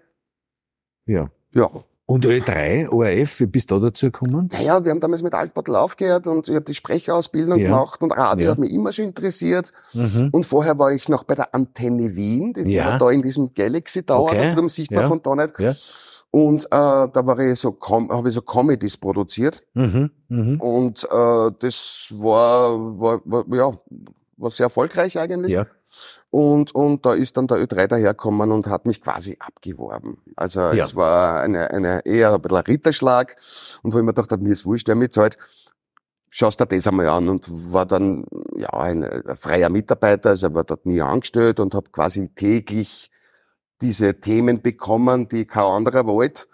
Ja. 1.06 1.30
ja. 1.52 1.70
Und 2.06 2.26
Ö3, 2.26 2.90
ORF, 2.90 3.40
wie 3.40 3.46
bist 3.46 3.70
du 3.70 3.76
da 3.78 3.86
dazu 3.86 4.06
gekommen? 4.06 4.50
Naja, 4.52 4.84
wir 4.84 4.90
haben 4.90 5.00
damals 5.00 5.22
mit 5.22 5.32
Altbottel 5.32 5.74
aufgehört 5.74 6.26
und 6.26 6.46
ich 6.48 6.54
habe 6.54 6.64
die 6.66 6.74
Sprecherausbildung 6.74 7.58
Ja. 7.58 7.68
gemacht 7.68 8.02
und 8.02 8.12
Radio 8.12 8.44
Ja. 8.46 8.50
hat 8.50 8.58
mich 8.58 8.72
immer 8.72 8.92
schon 8.92 9.06
interessiert. 9.06 9.72
Mhm. 9.94 10.28
Und 10.30 10.44
vorher 10.44 10.78
war 10.78 10.92
ich 10.92 11.08
noch 11.08 11.24
bei 11.24 11.34
der 11.34 11.54
Antenne 11.54 12.14
Wien, 12.14 12.52
die 12.52 12.72
Ja. 12.74 12.90
war 12.90 12.98
da 12.98 13.10
in 13.10 13.22
diesem 13.22 13.54
Galaxy 13.54 14.02
Tower, 14.02 14.24
Okay. 14.30 14.52
da 14.54 14.60
man 14.90 15.02
Ja. 15.02 15.08
von 15.08 15.22
da 15.22 15.34
nicht. 15.34 15.58
Ja. 15.58 15.74
Und 16.30 16.64
äh, 16.66 16.68
da 16.70 17.10
war 17.14 17.38
ich 17.38 17.58
so, 17.58 17.72
Com 17.72 18.10
habe 18.10 18.28
ich 18.28 18.34
so 18.34 18.42
Comedies 18.42 18.98
produziert 18.98 19.62
Mhm. 19.72 20.10
Mhm. 20.28 20.60
und 20.60 21.04
äh, 21.04 21.50
das 21.58 22.08
war, 22.10 22.76
war, 23.00 23.20
war 23.24 23.44
ja 23.56 23.72
war 24.36 24.50
sehr 24.50 24.64
erfolgreich 24.64 25.16
eigentlich. 25.18 25.52
Ja. 25.52 25.64
Und, 26.34 26.74
und 26.74 27.06
da 27.06 27.14
ist 27.14 27.36
dann 27.36 27.46
der 27.46 27.58
Ö3 27.58 27.86
daherkommen 27.86 28.50
und 28.50 28.66
hat 28.66 28.86
mich 28.86 29.00
quasi 29.00 29.36
abgeworben. 29.38 30.20
Also 30.34 30.72
Ja. 30.72 30.82
es 30.84 30.96
war 30.96 31.40
eine, 31.42 31.70
eine 31.70 32.04
eher 32.04 32.34
ein 32.34 32.42
bisschen 32.42 32.56
ein 32.56 32.64
Ritterschlag 32.64 33.36
und 33.84 33.94
wo 33.94 33.98
ich 33.98 34.02
mir 34.02 34.12
gedacht 34.12 34.32
habe, 34.32 34.42
mir 34.42 34.52
ist 34.52 34.66
wurscht, 34.66 34.88
wer 34.88 34.96
mitzahlt, 34.96 35.38
schaust 36.30 36.58
dir 36.58 36.66
das 36.66 36.88
einmal 36.88 37.06
an 37.06 37.28
und 37.28 37.46
war 37.72 37.86
dann 37.86 38.24
ja 38.56 38.70
ein, 38.70 39.04
ein 39.04 39.36
freier 39.36 39.70
Mitarbeiter, 39.70 40.30
also 40.30 40.52
war 40.54 40.64
dort 40.64 40.86
nie 40.86 41.00
angestellt 41.00 41.60
und 41.60 41.72
habe 41.72 41.90
quasi 41.92 42.28
täglich 42.34 43.12
diese 43.80 44.18
Themen 44.20 44.60
bekommen, 44.60 45.28
die 45.28 45.44
kein 45.44 45.62
anderer 45.62 46.04
wollte. 46.04 46.46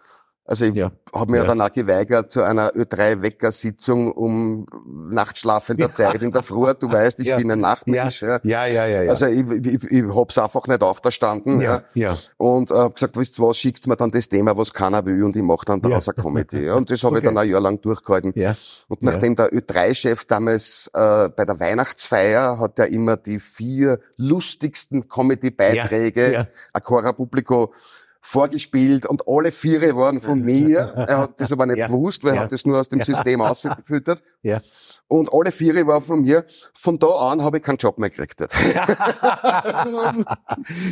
Also 0.50 0.64
ich 0.64 0.74
Ja. 0.74 0.90
habe 1.14 1.30
mir 1.30 1.36
Ja. 1.38 1.44
dann 1.44 1.60
auch 1.60 1.70
geweigert 1.70 2.32
zu 2.32 2.42
einer 2.42 2.72
Ö3-Weckersitzung 2.74 4.10
um 4.10 4.66
nachtschlafender 5.10 5.86
Ja. 5.86 5.92
Zeit 5.92 6.22
in 6.22 6.32
der 6.32 6.42
Früh. 6.42 6.72
Du 6.74 6.90
weißt, 6.92 7.20
ich 7.20 7.28
Ja. 7.28 7.36
bin 7.36 7.52
ein 7.52 7.60
Nachtmensch. 7.60 8.22
Ja. 8.22 8.40
Ja, 8.42 8.66
ja, 8.66 8.84
ja, 8.86 9.02
ja. 9.04 9.10
Also 9.10 9.26
ich, 9.26 9.44
ich, 9.64 9.84
ich 9.84 10.04
hab's 10.14 10.38
einfach 10.38 10.66
nicht 10.66 10.82
aufverstanden. 10.82 11.60
Ja. 11.60 11.82
ja. 11.94 12.18
Und 12.36 12.72
äh, 12.72 12.74
hab 12.74 12.94
gesagt, 12.94 13.16
wisst 13.16 13.38
was, 13.40 13.58
schickt 13.58 13.86
mir 13.86 13.94
dann 13.96 14.10
das 14.10 14.28
Thema, 14.28 14.56
was 14.56 14.72
keiner 14.74 15.06
will 15.06 15.22
und 15.22 15.36
ich 15.36 15.42
mache 15.42 15.64
dann 15.66 15.80
daraus 15.82 16.06
Ja. 16.06 16.14
eine 16.14 16.22
Comedy. 16.24 16.68
Und 16.70 16.90
das 16.90 17.02
habe 17.04 17.16
Okay. 17.16 17.24
ich 17.26 17.28
dann 17.32 17.38
ein 17.38 17.48
Jahr 17.48 17.60
lang 17.60 17.80
durchgehalten. 17.80 18.32
Ja. 18.34 18.56
Und 18.88 19.02
nachdem 19.04 19.36
der 19.36 19.52
Ö3-Chef 19.52 20.24
damals 20.24 20.90
äh, 20.94 21.28
bei 21.28 21.44
der 21.44 21.60
Weihnachtsfeier 21.60 22.58
hat 22.58 22.76
er 22.80 22.88
immer 22.88 23.16
die 23.16 23.38
vier 23.38 24.00
lustigsten 24.16 25.08
Comedy-Beiträge, 25.08 26.32
ja. 26.32 26.46
Acora 26.72 27.12
Publico, 27.12 27.72
vorgespielt 28.22 29.06
und 29.06 29.22
alle 29.26 29.50
vier 29.52 29.80
waren 29.96 30.20
von 30.20 30.40
mir. 30.40 30.78
Er 31.08 31.18
hat 31.18 31.40
das 31.40 31.50
aber 31.52 31.66
nicht 31.66 31.78
Ja. 31.78 31.86
gewusst, 31.86 32.22
weil 32.22 32.34
Ja. 32.34 32.40
er 32.40 32.44
hat 32.44 32.52
das 32.52 32.64
nur 32.66 32.78
aus 32.78 32.88
dem 32.88 32.98
Ja. 33.00 33.04
System 33.04 33.40
ausgefüttert. 33.40 34.22
Ja. 34.42 34.60
Und 35.08 35.30
alle 35.34 35.52
vier 35.52 35.86
waren 35.86 36.02
von 36.02 36.22
mir. 36.22 36.46
Von 36.72 36.98
da 36.98 37.08
an 37.08 37.42
habe 37.42 37.58
ich 37.58 37.62
keinen 37.62 37.76
Job 37.76 37.98
mehr 37.98 38.08
gekriegt. 38.10 38.40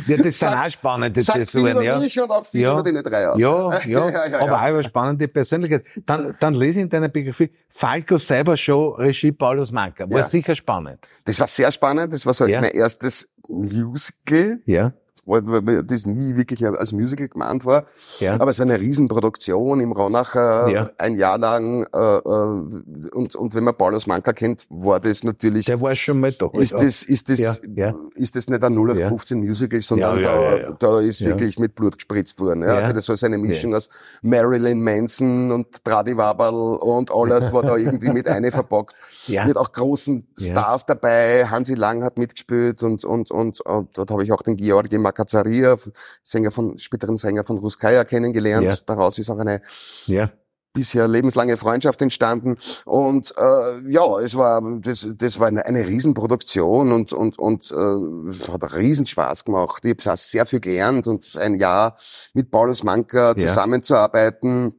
Ja, 0.07 0.17
das 0.17 0.39
sind 0.39 0.49
auch 0.49 0.69
spannende 0.69 1.21
über 1.53 1.81
ja. 1.83 1.99
mich 1.99 2.19
und 2.21 2.29
auch 2.31 2.45
viel 2.45 2.61
Ja. 2.61 2.73
über 2.73 2.83
die 2.83 3.01
drei 3.01 3.27
aus. 3.29 3.39
Ja, 3.39 3.79
ja, 3.85 4.27
ja, 4.27 4.39
aber 4.39 4.53
auch 4.55 4.61
eine 4.61 4.83
spannende 4.83 5.27
Persönlichkeit. 5.27 5.85
Dann, 6.05 6.35
dann 6.39 6.53
lese 6.53 6.79
ich 6.79 6.83
in 6.83 6.89
deiner 6.89 7.09
Biografie 7.09 7.49
Falco 7.69 8.17
Cyber 8.17 8.57
Show, 8.57 8.89
Regie 8.97 9.31
Paulus 9.31 9.71
Manka. 9.71 10.09
War 10.09 10.23
sicher 10.23 10.55
spannend. 10.55 10.99
Das 11.25 11.39
war 11.39 11.47
sehr 11.47 11.71
spannend. 11.71 12.13
Das 12.13 12.25
war 12.25 12.33
so 12.33 12.45
Ja. 12.45 12.61
mein 12.61 12.71
erstes 12.71 13.29
Musical. 13.47 14.59
Ja. 14.65 14.93
Weil 15.29 15.83
das 15.83 16.05
nie 16.05 16.35
wirklich 16.35 16.65
als 16.65 16.91
Musical 16.91 17.27
gemeint 17.27 17.65
war. 17.65 17.85
Ja. 18.19 18.39
Aber 18.39 18.51
es 18.51 18.59
war 18.59 18.65
eine 18.65 18.79
Riesenproduktion 18.79 19.79
im 19.79 19.91
Ronacher, 19.91 20.67
ja. 20.69 20.89
ein 20.97 21.17
Jahr 21.17 21.37
lang. 21.37 21.85
Äh, 21.93 21.97
äh, 21.97 23.09
und, 23.13 23.35
und 23.35 23.53
wenn 23.53 23.63
man 23.63 23.75
Paulus 23.75 24.07
Manka 24.07 24.33
kennt, 24.33 24.65
war 24.69 24.99
das 24.99 25.23
natürlich... 25.23 25.65
Der 25.65 25.81
war 25.81 25.95
schon 25.95 26.19
mal 26.19 26.31
da. 26.31 26.49
Ist 26.53 26.73
das, 26.73 27.03
ist 27.03 27.29
das, 27.29 27.39
ja. 27.39 27.55
Ja. 27.75 27.93
ist 28.15 28.35
das 28.35 28.47
nicht 28.47 28.63
ein 28.63 28.73
0815 28.73 29.39
Musical, 29.39 29.81
sondern 29.81 30.21
da, 30.21 30.57
da 30.77 30.99
ist 30.99 31.23
wirklich 31.23 31.59
mit 31.59 31.75
Blut 31.75 31.97
gespritzt 31.97 32.39
worden. 32.39 32.63
Ja? 32.63 32.75
Also 32.75 32.93
das 32.93 33.09
war 33.09 33.17
so 33.17 33.25
eine 33.25 33.37
Mischung 33.37 33.75
aus 33.75 33.89
Marilyn 34.21 34.81
Manson 34.81 35.51
und 35.51 35.83
Tradi 35.83 36.15
Waberl 36.15 36.77
und 36.77 37.11
alles 37.11 37.51
war 37.53 37.63
da 37.63 37.77
irgendwie 37.77 38.09
mit 38.09 38.27
eine 38.27 38.51
verpackt. 38.51 38.95
Ja. 39.27 39.45
Mit 39.45 39.57
auch 39.57 39.71
großen 39.71 40.27
Stars 40.39 40.87
dabei. 40.87 41.45
Hansi 41.45 41.75
Lang 41.75 42.03
hat 42.03 42.17
mitgespielt 42.17 42.81
und, 42.81 43.05
und, 43.05 43.29
und, 43.29 43.61
und 43.61 43.97
dort 43.97 44.09
habe 44.09 44.23
ich 44.23 44.31
auch 44.31 44.41
den 44.41 44.55
Georgi 44.55 44.97
Makazaria, 45.19 45.77
Sänger 46.23 46.51
von, 46.51 46.77
späteren 46.79 47.17
Sänger 47.17 47.43
von 47.43 47.57
Ruskaya 47.57 48.03
kennengelernt. 48.03 48.65
Ja. 48.65 48.77
Daraus 48.85 49.19
ist 49.19 49.29
auch 49.29 49.37
eine 49.37 49.61
ja. 50.05 50.31
bisher 50.73 51.07
lebenslange 51.07 51.57
Freundschaft 51.57 52.01
entstanden. 52.01 52.57
Und 52.85 53.33
äh, 53.37 53.91
ja, 53.91 54.19
es 54.19 54.35
war 54.35 54.61
das, 54.81 55.07
das 55.15 55.39
war 55.39 55.47
eine, 55.47 55.65
eine 55.65 55.85
Riesenproduktion 55.85 56.91
und 56.91 57.11
und 57.11 57.37
und 57.37 57.71
äh, 57.71 58.51
hat 58.51 58.75
riesen 58.75 59.05
Spaß 59.05 59.43
gemacht. 59.43 59.83
Ich 59.83 60.07
habe 60.07 60.17
sehr 60.17 60.45
viel 60.45 60.61
gelernt 60.61 61.07
und 61.07 61.35
ein 61.35 61.55
Jahr 61.55 61.97
mit 62.33 62.49
Paulus 62.49 62.83
Manka 62.83 63.35
zusammenzuarbeiten 63.35 64.73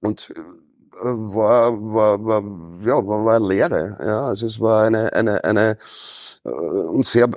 und 0.00 0.30
äh, 0.30 1.04
war, 1.04 1.72
war, 1.80 2.24
war, 2.24 2.42
ja, 2.86 2.96
war, 3.06 3.24
war 3.24 3.36
eine 3.36 3.46
Lehre. 3.46 3.96
Ja, 4.00 4.26
also 4.26 4.46
es 4.46 4.60
war 4.60 4.84
eine, 4.84 5.12
eine, 5.12 5.42
eine, 5.44 5.78
äh, 6.44 6.48
und 6.48 7.06
sehr, 7.06 7.28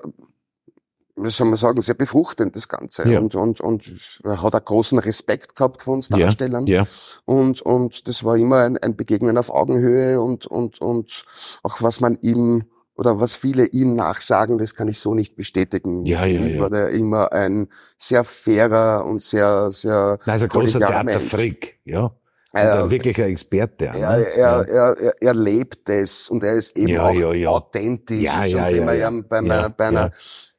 wie 1.15 1.29
soll 1.29 1.47
man 1.47 1.57
sagen, 1.57 1.81
sehr 1.81 1.95
befruchtend, 1.95 2.55
das 2.55 2.67
Ganze. 2.67 3.09
Ja. 3.09 3.19
Und, 3.19 3.35
und, 3.35 3.61
und 3.61 4.19
er 4.23 4.41
hat 4.41 4.55
auch 4.55 4.65
großen 4.65 4.99
Respekt 4.99 5.55
gehabt 5.55 5.81
von 5.81 5.95
uns 5.95 6.09
Darstellern. 6.09 6.67
Ja. 6.67 6.83
ja. 6.83 6.87
Und, 7.25 7.61
und 7.61 8.07
das 8.07 8.23
war 8.23 8.35
immer 8.37 8.59
ein, 8.59 8.77
ein 8.77 8.95
Begegnen 8.95 9.37
auf 9.37 9.49
Augenhöhe 9.49 10.21
und, 10.21 10.45
und, 10.45 10.81
und 10.81 11.23
auch 11.63 11.81
was 11.81 12.01
man 12.01 12.17
ihm, 12.21 12.65
oder 12.97 13.19
was 13.19 13.35
viele 13.35 13.65
ihm 13.67 13.93
nachsagen, 13.93 14.57
das 14.57 14.75
kann 14.75 14.87
ich 14.87 14.99
so 14.99 15.13
nicht 15.13 15.35
bestätigen. 15.35 16.05
Ja, 16.05 16.25
ja, 16.25 16.41
ich 16.41 16.55
ja. 16.55 16.61
war 16.61 16.69
da 16.69 16.87
immer 16.87 17.31
ein 17.31 17.67
sehr 17.97 18.23
fairer 18.23 19.05
und 19.05 19.21
sehr, 19.21 19.71
sehr... 19.71 20.19
Also 20.25 20.47
großer 20.47 20.79
Theaterfreak, 20.79 21.79
ja. 21.85 22.11
Ein 22.55 22.89
wirklicher 22.89 23.25
Experte. 23.25 23.87
Er, 23.87 23.93
ne? 23.93 24.25
er, 24.33 24.67
er, 24.69 24.97
er, 24.97 25.13
er 25.19 25.33
lebt 25.33 25.89
es 25.89 26.29
und 26.29 26.41
er 26.41 26.53
ist 26.53 26.77
eben 26.77 26.93
ja, 26.93 27.03
auch 27.03 27.13
ja, 27.13 27.33
ja. 27.33 27.49
authentisch. 27.49 28.21
Ja, 28.21 28.45
ja, 28.45 28.65
und 28.65 28.73
wenn 28.73 28.77
ja, 28.77 28.85
man 28.85 28.97
ja. 28.97 29.23
bei, 29.27 29.37
einer, 29.39 29.69
bei 29.69 29.87
einer, 29.87 30.11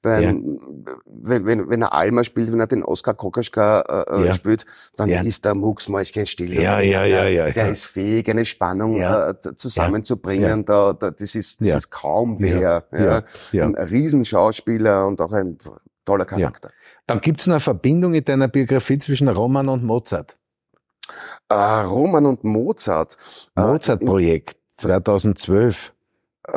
bei 0.06 0.20
Ja. 0.20 0.32
wenn, 1.06 1.44
wenn, 1.46 1.68
wenn 1.68 1.82
er 1.82 1.92
Alma 1.92 2.22
spielt, 2.22 2.52
wenn 2.52 2.60
er 2.60 2.66
den 2.68 2.84
Oskar 2.84 3.14
Kokoschka 3.14 4.04
äh, 4.08 4.26
Ja. 4.26 4.32
spielt, 4.32 4.64
dann 4.96 5.08
Ja. 5.08 5.20
ist 5.22 5.44
der 5.44 5.54
Mucksmäuschen 5.54 6.26
still. 6.26 6.54
Ja, 6.54 6.80
ja, 6.80 7.04
ja, 7.04 7.24
ja, 7.26 7.50
Der 7.50 7.68
ist 7.68 7.84
fähig, 7.86 8.30
eine 8.30 8.44
Spannung 8.44 9.00
äh, 9.00 9.34
zusammenzubringen. 9.56 10.64
Da, 10.64 10.92
da, 10.92 11.10
das 11.10 11.34
ist, 11.34 11.60
das 11.60 11.68
ist 11.74 11.90
kaum 11.90 12.38
wer. 12.38 12.84
Ja. 13.52 13.64
Ein 13.64 13.74
Riesenschauspieler 13.74 15.06
und 15.06 15.20
auch 15.20 15.32
ein 15.32 15.58
toller 16.04 16.24
Charakter. 16.24 16.70
Dann 17.06 17.20
gibt's 17.20 17.46
noch 17.46 17.54
eine 17.54 17.60
Verbindung 17.60 18.14
in 18.14 18.24
deiner 18.24 18.48
Biografie 18.48 18.98
zwischen 18.98 19.28
Roman 19.28 19.68
und 19.68 19.82
Mozart. 19.84 20.36
Äh, 21.48 21.54
Roman 21.54 22.26
und 22.26 22.44
Mozart. 22.44 23.16
Äh, 23.56 23.60
Mozart-Projekt 23.60 24.56
2012. 24.76 25.92
Äh, 26.48 26.56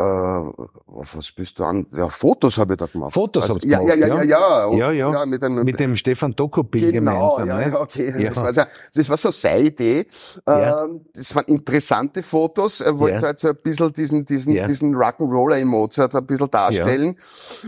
was 0.87 1.25
spielst 1.25 1.57
du 1.57 1.63
an? 1.63 1.87
Ja, 1.93 2.09
Fotos 2.09 2.57
habe 2.59 2.73
ich 2.73 2.77
da 2.77 2.85
gemacht. 2.85 3.11
Fotos 3.13 3.49
hast 3.49 3.63
du 3.63 3.67
ja, 3.67 3.79
gemacht, 3.79 3.97
ja, 3.97 4.07
ja, 4.07 4.21
ja, 4.21 4.23
ja, 4.23 4.71
Ja, 4.73 4.91
ja. 4.91 5.11
ja 5.13 5.25
mit 5.25 5.43
einem, 5.43 5.63
Mit 5.63 5.79
dem 5.79 5.95
Stefan 5.95 6.35
Dokopil 6.35 6.91
genau, 6.91 7.35
gemeinsam. 7.37 7.47
ja, 7.47 7.67
ne? 7.67 7.73
ja, 7.73 7.81
okay. 7.81 8.13
Ja. 8.23 8.29
Das, 8.29 8.37
war, 8.43 8.53
so- 8.53 8.61
das 8.93 9.09
war 9.09 9.17
so 9.17 9.31
seine 9.31 9.63
Idee. 9.63 10.05
Ja. 10.47 10.83
Ähm, 10.85 11.01
das 11.13 11.33
waren 11.33 11.45
interessante 11.45 12.21
Fotos. 12.21 12.81
Er 12.81 12.99
wollte 12.99 13.15
Ja. 13.17 13.21
halt 13.23 13.39
so 13.39 13.47
ein 13.49 13.55
bisschen 13.63 13.91
diesen, 13.93 14.25
diesen, 14.25 14.53
Ja. 14.53 14.67
diesen 14.67 14.95
Rock'n'Roller 14.95 15.57
in 15.59 15.67
Mozart 15.67 16.15
ein 16.15 16.25
bisschen 16.25 16.51
darstellen. 16.51 17.15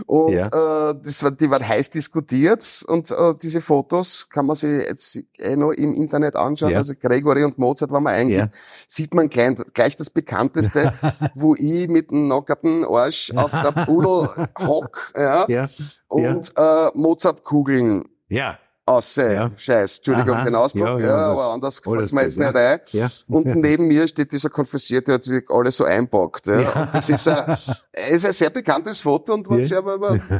Und 0.06 0.34
äh, 0.34 0.48
das 0.52 1.22
war, 1.24 1.32
die 1.32 1.50
waren 1.50 1.66
heiß 1.66 1.90
diskutiert 1.90 2.84
und 2.86 3.10
äh, 3.10 3.34
diese 3.42 3.60
Fotos 3.60 4.28
kann 4.30 4.46
man 4.46 4.54
sich 4.54 4.86
jetzt 4.86 5.18
eh 5.40 5.56
noch 5.56 5.72
im 5.72 5.92
Internet 5.92 6.36
anschauen. 6.36 6.76
Also 6.76 6.92
Gregory 6.94 7.42
und 7.44 7.58
Mozart, 7.58 7.90
wenn 7.92 8.02
man 8.04 8.14
eingibt, 8.14 8.50
sieht 8.86 9.12
man 9.12 9.28
gleich, 9.28 9.56
gleich 9.74 9.96
das 9.96 10.08
bekannteste, 10.10 10.92
wo 11.34 11.54
ich 11.56 11.88
mit 11.88 12.11
einem 12.12 12.28
nackerten 12.28 12.84
Arsch 12.84 13.32
auf 13.34 13.50
der 13.50 13.72
Pudel 13.86 14.28
hock 14.60 15.12
ja, 15.16 15.46
Ja. 15.48 15.68
und 16.08 16.52
äh, 16.56 16.88
Mozartkugeln 16.94 18.04
Ja. 18.28 18.58
Aussehen. 18.84 19.32
Ja. 19.34 19.50
Scheiß, 19.56 19.98
Entschuldigung 19.98 20.34
Aha. 20.34 20.44
den 20.44 20.54
Ausdruck, 20.56 20.82
Ja, 20.86 20.98
ja, 20.98 21.06
ja, 21.06 21.16
aber 21.32 21.52
anders 21.52 21.78
fällt 21.78 22.12
mir 22.12 22.22
jetzt 22.22 22.38
nicht 22.38 22.56
ein. 22.56 22.78
Ja. 22.90 23.08
Und 23.28 23.46
neben 23.46 23.86
mir 23.86 24.08
steht 24.08 24.32
dieser 24.32 24.48
Konfessierte, 24.50 25.18
der 25.18 25.36
hat 25.36 25.44
alles 25.50 25.76
so 25.76 25.84
einpackt. 25.84 26.46
Ja. 26.48 26.60
Ja. 26.60 26.88
Das 26.92 27.08
ist 27.08 27.28
ein, 27.28 27.56
ist 28.10 28.26
ein 28.26 28.32
sehr 28.32 28.50
bekanntes 28.50 29.00
Foto 29.00 29.34
und 29.34 29.46
Ja. 29.50 29.60
sehr, 29.64 29.82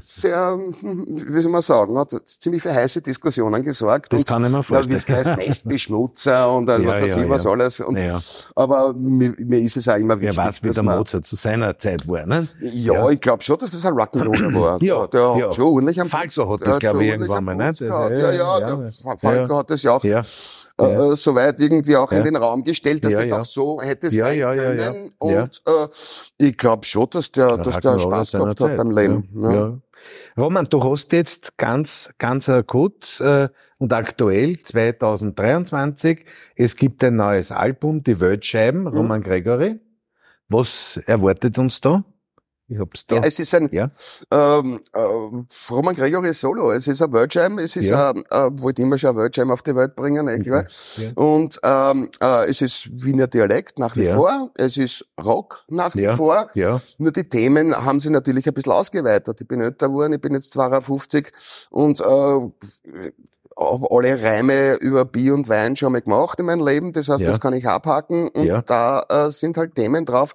sehr, 0.05 0.59
wie 0.83 1.41
soll 1.41 1.51
man 1.53 1.63
sagen, 1.63 1.97
hat 1.97 2.11
ziemlich 2.27 2.63
für 2.63 2.75
heiße 2.75 3.01
Diskussionen 3.01 3.63
gesorgt. 3.63 4.13
Das 4.13 4.21
und, 4.23 4.27
kann 4.27 4.45
ich 4.45 4.51
mir 4.51 4.57
Ja, 4.59 4.63
vorstellen. 4.63 4.91
wie 4.91 5.13
es 5.13 5.27
heißt, 5.27 5.37
Nestbeschmutzer 5.39 6.53
und 6.53 6.69
äh, 6.69 6.79
Ja, 6.81 6.87
was 6.87 7.01
weiß 7.03 7.07
ja, 7.17 7.23
ich 7.23 7.29
was 7.31 7.45
ja. 7.45 7.51
alles. 7.51 7.81
Und, 7.81 7.97
Ja. 7.97 8.21
Aber 8.57 8.93
mir, 8.95 9.35
mir 9.39 9.61
ist 9.61 9.77
es 9.77 9.89
auch 9.89 9.97
immer 9.97 10.21
wichtig, 10.21 10.37
weiß, 10.37 10.63
wie 10.63 10.67
dass 10.69 10.75
der 10.77 10.85
Mozart 10.85 11.25
zu 11.27 11.37
seiner 11.37 11.79
Zeit 11.79 12.07
war, 12.09 12.27
ne? 12.27 12.49
ja, 12.61 12.95
Ja. 12.95 13.11
ich 13.11 13.21
glaube 13.21 13.43
schon, 13.43 13.59
dass 13.59 13.71
das 13.71 13.85
ein 13.87 13.95
Rock'n'Roller 13.95 14.55
war. 14.61 14.83
Ja, 14.83 15.07
der 15.07 15.21
ja. 15.39 15.47
hat 15.47 15.55
schon 15.55 15.65
ordentlich 15.67 16.01
am 16.01 16.09
Falco 16.09 16.51
hat 16.53 16.67
das, 16.67 16.79
glaube 16.81 17.05
ich, 17.05 17.11
irgendwann 17.13 17.45
mal, 17.45 17.55
ne? 17.55 17.73
Ja, 18.37 18.59
Ja, 18.59 18.69
ja, 18.69 18.77
der. 18.77 18.93
Falco 19.19 19.57
hat 19.59 19.71
das 19.71 19.83
ja 19.83 19.93
auch 19.93 20.05
Ja. 20.05 20.21
äh, 20.79 21.17
soweit 21.17 21.61
irgendwie 21.61 21.97
auch 21.97 22.11
in 22.13 22.25
den 22.25 22.37
Raum 22.37 22.63
gestellt, 22.65 23.05
dass 23.05 23.13
das 23.13 23.33
auch 23.33 23.45
so 23.45 23.81
hätte 23.81 24.11
sein 24.11 24.39
können. 24.41 24.79
ja. 24.79 25.31
Ja. 25.31 25.43
Und 25.43 25.63
äh, 25.67 25.89
ich 26.49 26.57
glaube 26.57 26.85
schon, 26.87 27.09
dass 27.11 27.31
der, 27.31 27.57
dass 27.59 27.79
der 27.81 27.99
Spaß 27.99 28.33
gehabt 28.33 28.61
hat 28.61 28.77
beim 28.77 28.91
Leben. 28.91 29.83
Roman, 30.37 30.65
du 30.69 30.83
hast 30.83 31.13
jetzt 31.13 31.57
ganz, 31.59 32.11
ganz 32.19 32.49
akut 32.49 33.21
äh, 33.21 33.49
und 33.79 33.93
aktuell 33.93 34.59
2023, 34.61 36.25
es 36.57 36.75
gibt 36.77 37.05
ein 37.05 37.17
neues 37.17 37.53
Album, 37.53 38.03
Die 38.03 38.19
Weltscheiben, 38.19 38.87
Roman 38.89 39.23
Gregory. 39.23 39.79
Was 40.49 40.99
erwartet 41.07 41.59
uns 41.59 41.81
da? 41.81 42.05
Ich 42.73 42.79
hab's 42.79 43.07
da. 43.07 43.17
Ja, 43.17 43.23
es 43.25 43.39
ist 43.39 43.55
ein 43.55 43.69
Ja. 43.71 43.91
ähm, 44.31 44.81
äh, 44.95 44.99
Roman 45.71 45.95
Gregory 45.95 46.33
Solo. 46.33 46.73
Es 46.73 46.87
ist 46.87 47.03
ein 47.03 47.13
Worldjam. 47.13 47.59
Es 47.59 47.77
ist 47.77 47.87
Ja. 47.87 48.11
ein, 48.13 48.25
äh, 48.31 48.49
wollte 48.63 48.81
immer 48.81 48.97
schon 48.97 49.11
ein 49.11 49.17
Worldjam 49.17 49.51
auf 49.51 49.63
die 49.63 49.77
Welt 49.77 49.95
bringen, 49.95 50.27
klar. 50.43 50.65
Ja. 50.97 51.11
Und 51.17 51.59
ähm, 51.63 52.11
äh, 52.21 52.49
es 52.51 52.63
ist 52.63 52.89
Wiener 52.93 53.27
Dialekt 53.27 53.79
nach 53.79 53.95
wie 53.97 54.07
vor. 54.07 54.51
Es 54.55 54.79
ist 54.79 55.05
Rock 55.23 55.65
nach 55.69 55.95
wie 55.95 56.07
vor. 56.09 56.49
Ja, 56.55 56.81
Nur 56.97 57.13
die 57.13 57.29
Themen 57.29 57.75
haben 57.77 58.01
sie 58.01 58.09
natürlich 58.11 58.47
ein 58.49 58.55
bisschen 58.55 58.73
ausgeweitet. 58.73 59.39
Ich 59.41 59.47
bin 59.49 59.61
älter 59.61 59.89
geworden, 59.89 60.15
ich 60.15 60.21
bin 60.21 60.33
jetzt 60.35 60.53
52 60.55 61.31
und 61.71 62.01
äh, 62.01 62.05
alle 63.57 64.23
Reime 64.23 64.75
über 64.77 65.05
Bier 65.05 65.35
und 65.35 65.49
Wein 65.49 65.77
schon 65.77 65.93
mal 65.93 66.01
gemacht 66.03 66.39
in 66.41 66.47
meinem 66.47 66.67
Leben. 66.67 66.93
Das 66.93 67.09
heißt, 67.09 67.21
Ja. 67.21 67.29
das 67.29 67.41
kann 67.41 67.53
ich 67.55 67.67
abhaken. 67.69 68.29
Und 68.29 68.45
Ja. 68.45 68.63
da 68.63 69.05
äh, 69.09 69.31
sind 69.31 69.57
halt 69.57 69.75
Themen 69.75 70.05
drauf, 70.05 70.35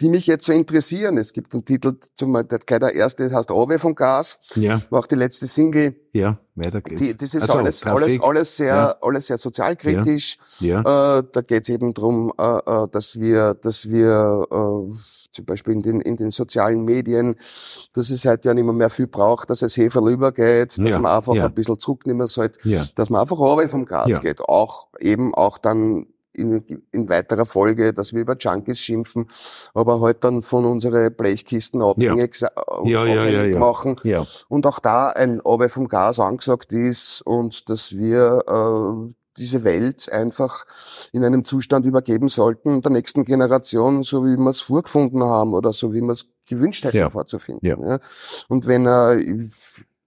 die 0.00 0.08
mich 0.08 0.26
jetzt 0.26 0.44
so 0.44 0.52
interessieren. 0.52 1.18
Es 1.18 1.32
gibt 1.32 1.52
einen 1.54 1.64
Titel, 1.64 1.94
zum 2.16 2.32
Beispiel, 2.32 2.58
gleich 2.58 2.80
der 2.80 2.94
erste, 2.94 3.24
das 3.24 3.32
heißt 3.34 3.50
Ove 3.50 3.78
vom 3.78 3.94
Gas, 3.94 4.38
ja, 4.54 4.80
war 4.90 5.00
auch 5.00 5.06
die 5.06 5.14
letzte 5.16 5.46
Single. 5.46 5.94
ja, 6.12 6.38
weiter 6.54 6.80
geht's. 6.80 7.00
Die, 7.00 7.16
das 7.16 7.34
ist 7.34 7.42
Also, 7.42 7.58
alles, 7.58 7.84
alles, 7.84 8.20
alles 8.20 8.56
sehr, 8.56 8.74
Ja. 8.74 8.94
alles 9.00 9.26
sehr 9.26 9.38
sozialkritisch. 9.38 10.38
Ja, 10.60 10.80
Äh, 11.18 11.22
da 11.32 11.40
geht 11.40 11.62
es 11.64 11.68
eben 11.68 11.94
drum, 11.94 12.32
äh, 12.38 12.42
äh, 12.58 12.88
dass 12.90 13.18
wir, 13.18 13.54
dass 13.54 13.88
wir 13.88 14.46
äh, 14.50 14.94
zum 15.32 15.44
Beispiel 15.46 15.72
in 15.74 15.82
den, 15.82 16.00
in 16.00 16.16
den 16.16 16.30
sozialen 16.30 16.84
Medien, 16.84 17.34
dass 17.92 18.10
es 18.10 18.24
heute 18.24 18.48
ja 18.48 18.54
nicht 18.54 18.64
mehr, 18.64 18.72
mehr 18.72 18.90
viel 18.90 19.08
braucht, 19.08 19.50
dass 19.50 19.62
es 19.62 19.76
Heferl 19.76 20.12
übergeht, 20.12 20.78
dass 20.78 20.84
Ja, 20.84 20.98
man 21.00 21.10
einfach 21.16 21.34
ja. 21.34 21.46
ein 21.46 21.54
bisschen 21.54 21.78
zurücknehmen 21.78 22.28
sollte, 22.28 22.58
ja, 22.68 22.84
dass 22.94 23.10
man 23.10 23.20
einfach 23.22 23.38
runter 23.38 23.68
vom 23.68 23.84
Gas 23.84 24.08
Ja. 24.08 24.18
geht. 24.20 24.40
Auch 24.42 24.86
eben 25.00 25.34
auch 25.34 25.58
dann 25.58 26.06
in, 26.34 26.82
in 26.92 27.08
weiterer 27.08 27.46
Folge, 27.46 27.92
dass 27.92 28.12
wir 28.12 28.20
über 28.22 28.36
Junkies 28.38 28.78
schimpfen, 28.78 29.28
aber 29.72 30.00
halt 30.00 30.24
dann 30.24 30.42
von 30.42 30.64
unsere 30.64 31.10
Blechkisten 31.10 31.82
abhängig, 31.82 32.40
Ja, 32.84 33.04
ja, 33.04 33.24
ja, 33.24 33.58
machen 33.58 33.96
und 34.48 34.66
auch 34.66 34.78
da 34.78 35.08
ein 35.08 35.40
Obe 35.40 35.68
vom 35.68 35.88
Gas 35.88 36.18
angesagt 36.20 36.72
ist 36.72 37.22
und 37.22 37.68
dass 37.68 37.92
wir 37.96 38.42
äh, 38.48 39.14
diese 39.36 39.64
Welt 39.64 40.12
einfach 40.12 40.64
in 41.12 41.24
einem 41.24 41.44
Zustand 41.44 41.86
übergeben 41.86 42.28
sollten 42.28 42.82
der 42.82 42.92
nächsten 42.92 43.24
Generation, 43.24 44.02
so 44.02 44.24
wie 44.24 44.36
wir 44.36 44.50
es 44.50 44.60
vorgefunden 44.60 45.24
haben 45.24 45.54
oder 45.54 45.72
so 45.72 45.92
wie 45.92 46.00
wir 46.00 46.12
es 46.12 46.26
gewünscht 46.46 46.84
hätten 46.84 47.10
vorzufinden. 47.10 47.66
Ja. 47.66 47.76
Ja. 47.80 47.98
Und 48.48 48.66
wenn 48.66 48.86
äh, 48.86 49.48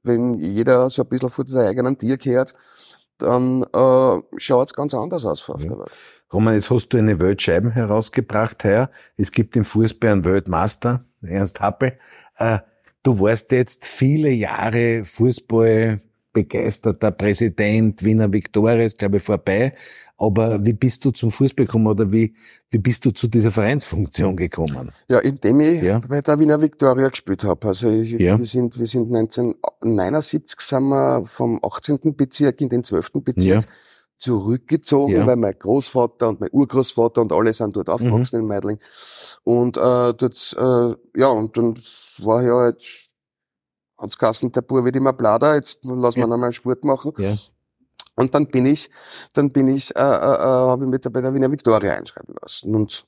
wenn 0.04 0.40
jeder 0.40 0.90
so 0.90 1.02
ein 1.02 1.10
bisschen 1.10 1.30
vor 1.30 1.46
seinem 1.48 1.68
eigenen 1.68 1.98
Tier 1.98 2.18
kehrt, 2.18 2.54
dann 3.18 3.64
äh, 3.64 4.22
schaut 4.38 4.68
es 4.70 4.74
ganz 4.74 4.94
anders 4.94 5.26
aus 5.26 5.50
auf 5.50 5.64
Ja. 5.64 5.70
der 5.70 5.80
Welt. 5.80 5.92
Roman, 6.32 6.56
jetzt 6.56 6.70
hast 6.70 6.90
du 6.90 6.98
eine 6.98 7.20
Weltscheiben 7.20 7.72
herausgebracht 7.72 8.64
heuer. 8.66 8.90
Es 9.16 9.32
gibt 9.32 9.56
im 9.56 9.64
Fußball 9.64 10.12
einen 10.12 10.26
Weltmaster, 10.26 11.06
Ernst 11.22 11.62
Happel. 11.62 11.98
Äh, 12.38 12.60
du 13.04 13.20
warst 13.20 13.52
jetzt 13.54 13.86
viele 13.86 14.30
Jahre 14.30 15.06
Fußball 15.06 16.02
begeisterter 16.34 17.12
Präsident, 17.12 18.04
Wiener 18.04 18.32
Viktoria 18.32 18.84
ist, 18.84 19.00
glaube 19.00 19.18
ich, 19.18 19.24
vorbei. 19.24 19.74
Aber 20.18 20.64
wie 20.66 20.74
bist 20.74 21.06
du 21.06 21.12
zum 21.12 21.32
Fußball 21.32 21.66
gekommen 21.66 21.88
oder 21.88 22.12
wie, 22.12 22.36
wie 22.72 22.78
bist 22.78 23.06
du 23.06 23.12
zu 23.12 23.28
dieser 23.28 23.52
Vereinsfunktion 23.52 24.36
gekommen? 24.36 24.92
Ja, 25.08 25.20
indem 25.20 25.62
ich 25.62 25.82
ja. 25.82 26.00
bei 26.00 26.22
der 26.22 26.40
Wiener 26.40 26.62
Viktoria 26.62 27.08
gespielt 27.08 27.44
habe. 27.44 27.68
Also 27.68 27.90
ich, 27.90 28.12
ja. 28.12 28.38
wir 28.38 28.46
sind, 28.46 28.78
wir 28.78 28.88
sind 28.88 29.16
1979 29.16 30.60
sind 30.60 30.90
wir 30.90 31.24
vom 31.26 31.60
18. 31.64 32.16
Bezirk 32.16 32.60
in 32.60 32.70
den 32.70 32.84
12. 32.84 33.12
Bezirk. 33.14 33.64
Ja 33.64 33.68
zurückgezogen, 34.20 35.14
ja. 35.14 35.28
weil 35.28 35.36
mein 35.36 35.58
Großvater 35.58 36.30
und 36.30 36.40
mein 36.40 36.50
Urgroßvater 36.52 37.22
und 37.22 37.32
alle 37.32 37.54
sind 37.54 37.76
dort 37.76 37.90
aufgewachsen 37.90 38.38
mhm. 38.38 38.44
in 38.44 38.48
Meidling. 38.48 38.80
Und 39.44 39.78
äh, 39.78 40.14
dort, 40.14 40.56
äh, 40.58 41.20
ja, 41.20 41.28
und 41.28 41.56
dann 41.58 41.80
war 42.18 42.44
ich 42.44 42.50
halt, 42.50 42.84
hat's 43.98 44.18
geheißen, 44.18 44.52
der 44.52 44.62
Bub 44.62 44.84
wird 44.84 44.96
immer 44.96 45.14
blader, 45.14 45.56
jetzt 45.56 45.80
lass 45.84 46.16
ja. 46.16 46.26
mal 46.26 46.42
einen 46.42 46.54
Sport 46.54 46.84
machen. 46.84 47.14
Ja. 47.18 47.38
Und 48.16 48.34
dann 48.34 48.48
bin 48.48 48.66
ich, 48.66 48.90
dann 49.34 49.52
bin 49.52 49.68
ich, 49.68 49.96
äh, 49.96 50.00
äh, 50.00 50.04
äh 50.04 50.44
habe 50.44 50.86
ich 50.86 50.90
mit 50.90 51.14
bei 51.14 51.22
der 51.22 51.34
Wiener 51.34 51.52
Viktoria 51.52 51.94
einschreiben 51.94 52.36
lassen 52.42 52.74
und 52.76 53.06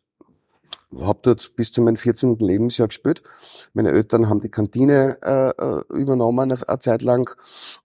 habe 1.02 1.20
dort 1.24 1.56
bis 1.56 1.72
zu 1.72 1.82
meinem 1.82 1.98
14. 1.98 2.38
Lebensjahr 2.38 2.88
gespielt. 2.88 3.24
Meine 3.74 3.90
Eltern 3.90 4.30
haben 4.30 4.42
die 4.42 4.50
Kantine 4.50 5.18
äh, 5.24 5.50
äh 5.50 5.84
übernommen 5.90 6.52
eine, 6.52 6.68
eine 6.68 6.80
Zeit 6.80 7.02
lang 7.02 7.36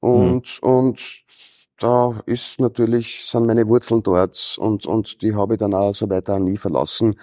und 0.00 0.60
mhm. 0.62 0.68
und 0.68 1.24
da 1.78 2.20
ist 2.26 2.60
natürlich, 2.60 3.26
sind 3.26 3.46
meine 3.46 3.66
Wurzeln 3.66 4.02
dort 4.02 4.56
und, 4.58 4.86
und 4.86 5.22
die 5.22 5.34
habe 5.34 5.54
ich 5.54 5.60
dann 5.60 5.74
auch 5.74 5.94
so 5.94 6.08
weiter 6.08 6.38
nie 6.38 6.56
verlassen. 6.56 7.18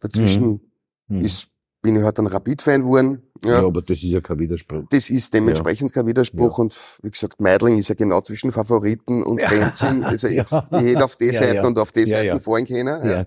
Dazwischen 0.00 0.60
mhm. 1.08 1.24
ist 1.24 1.48
bin 1.86 1.94
ich 1.94 2.02
halt 2.02 2.18
ein 2.18 2.26
Rapid-Fan 2.26 2.82
geworden. 2.82 3.22
Ja. 3.44 3.60
ja, 3.60 3.66
aber 3.66 3.80
das 3.80 3.98
ist 3.98 4.04
ja 4.04 4.20
kein 4.20 4.40
Widerspruch. 4.40 4.84
Das 4.90 5.08
ist 5.08 5.32
dementsprechend 5.32 5.90
ja. 5.90 5.94
kein 5.94 6.08
Widerspruch. 6.08 6.58
Ja. 6.58 6.64
Und 6.64 6.74
wie 7.02 7.10
gesagt, 7.10 7.40
Meidling 7.40 7.78
ist 7.78 7.86
ja 7.88 7.94
genau 7.94 8.20
zwischen 8.22 8.50
Favoriten 8.50 9.22
und 9.22 9.36
Benzin. 9.36 10.02
Also 10.02 10.26
ich, 10.26 10.38
ich 10.38 10.50
hätte 10.50 11.04
auf 11.04 11.14
die 11.14 11.30
Seiten 11.30 11.64
und 11.64 11.78
auf 11.78 11.92
die 11.92 12.06
Seiten 12.06 12.40
fahren 12.40 12.66
können. 12.66 13.26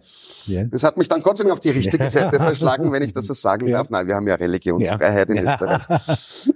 Das 0.72 0.84
hat 0.84 0.98
mich 0.98 1.08
dann 1.08 1.22
Gott 1.22 1.38
sei 1.38 1.46
Dank 1.46 1.54
auf 1.54 1.62
die 1.62 1.70
richtige 1.70 2.10
Seite 2.10 2.38
verschlagen, 2.38 2.92
wenn 2.92 3.02
ich 3.02 3.14
das 3.14 3.28
so 3.28 3.34
sagen 3.34 3.72
darf. 3.72 3.90
Nein, 3.90 4.08
wir 4.08 4.16
haben 4.16 4.28
ja 4.28 4.36
Religionsfreiheit 4.36 5.30
in 5.30 5.48
Österreich. 5.48 5.84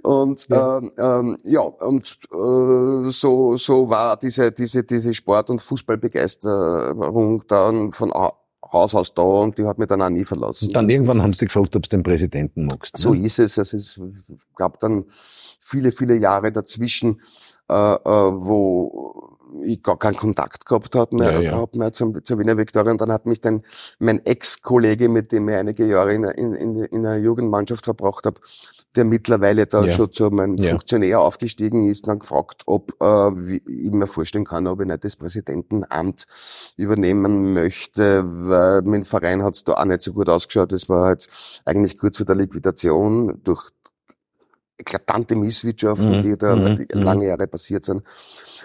Und 0.02 0.46
ähm, 0.50 0.92
ähm, 0.98 1.38
ja, 1.44 1.60
und 1.60 2.18
äh, 2.32 3.10
so, 3.12 3.56
so 3.56 3.88
war 3.88 4.18
diese, 4.18 4.52
diese, 4.52 4.82
diese 4.84 5.14
Sport- 5.14 5.48
und 5.48 5.62
Fußballbegeisterung 5.62 7.44
dann 7.48 7.92
von 7.92 8.12
Haus 8.74 8.94
aus 8.94 9.14
da 9.14 9.22
und 9.22 9.56
die 9.56 9.64
hat 9.64 9.78
mich 9.78 9.88
dann 9.88 10.02
auch 10.02 10.10
nie 10.10 10.24
verlassen. 10.24 10.66
Und 10.66 10.76
dann 10.76 10.88
irgendwann 10.88 11.22
haben 11.22 11.32
sie 11.32 11.40
dich 11.40 11.48
gefragt, 11.48 11.74
ob 11.76 11.82
du 11.82 11.88
den 11.88 12.02
Präsidenten 12.02 12.66
magst. 12.66 12.94
Ne? 12.94 13.00
So 13.00 13.14
ist 13.14 13.38
es. 13.38 13.58
Also 13.58 13.76
es 13.76 13.98
gab 14.54 14.80
dann 14.80 15.04
viele, 15.60 15.92
viele 15.92 16.16
Jahre 16.16 16.52
dazwischen, 16.52 17.20
äh, 17.70 17.74
äh, 17.74 17.98
wo 18.04 19.34
ich 19.62 19.82
gar 19.82 19.98
keinen 19.98 20.16
Kontakt 20.16 20.66
gehabt 20.66 20.94
habe 20.94 21.16
mehr, 21.16 21.32
ja, 21.32 21.40
ja. 21.40 21.50
gehabt 21.52 21.76
mehr 21.76 21.92
zum, 21.92 22.24
zur 22.24 22.38
Wiener 22.38 22.56
Viktoria. 22.56 22.90
Und 22.90 23.00
dann 23.00 23.12
hat 23.12 23.26
mich 23.26 23.40
dann 23.40 23.62
mein 23.98 24.24
Ex-Kollege, 24.24 25.08
mit 25.08 25.32
dem 25.32 25.48
ich 25.48 25.54
einige 25.54 25.86
Jahre 25.86 26.12
in, 26.12 26.24
in, 26.24 26.54
in, 26.54 26.76
in 26.76 27.06
einer 27.06 27.16
Jugendmannschaft 27.16 27.84
verbracht 27.84 28.26
habe, 28.26 28.40
der 28.96 29.04
mittlerweile 29.04 29.66
da 29.66 29.84
ja. 29.84 29.92
schon 29.92 30.12
zu 30.12 30.26
einem 30.26 30.56
ja. 30.56 30.70
Funktionär 30.70 31.20
aufgestiegen 31.20 31.88
ist, 31.88 32.06
dann 32.06 32.20
gefragt, 32.20 32.62
ob 32.66 32.92
äh, 33.00 33.04
wie, 33.06 33.62
ich 33.66 33.90
mir 33.90 34.06
vorstellen 34.06 34.44
kann, 34.44 34.66
ob 34.66 34.80
ich 34.80 34.86
nicht 34.86 35.04
das 35.04 35.16
Präsidentenamt 35.16 36.26
übernehmen 36.76 37.54
möchte, 37.54 38.24
weil 38.26 38.82
dem 38.82 39.04
Verein 39.04 39.42
hat 39.42 39.54
es 39.54 39.64
da 39.64 39.74
auch 39.74 39.84
nicht 39.84 40.02
so 40.02 40.12
gut 40.12 40.28
ausgeschaut. 40.28 40.72
Das 40.72 40.88
war 40.88 41.06
halt 41.06 41.28
eigentlich 41.64 41.98
kurz 41.98 42.18
vor 42.18 42.26
der 42.26 42.36
Liquidation 42.36 43.40
durch 43.42 43.70
eklatante 44.78 45.36
Misswirtschaften, 45.36 46.18
mhm. 46.18 46.22
die 46.22 46.36
da 46.36 46.56
mhm. 46.56 46.86
lange 46.92 47.26
Jahre 47.26 47.46
passiert 47.46 47.84
sind. 47.84 48.02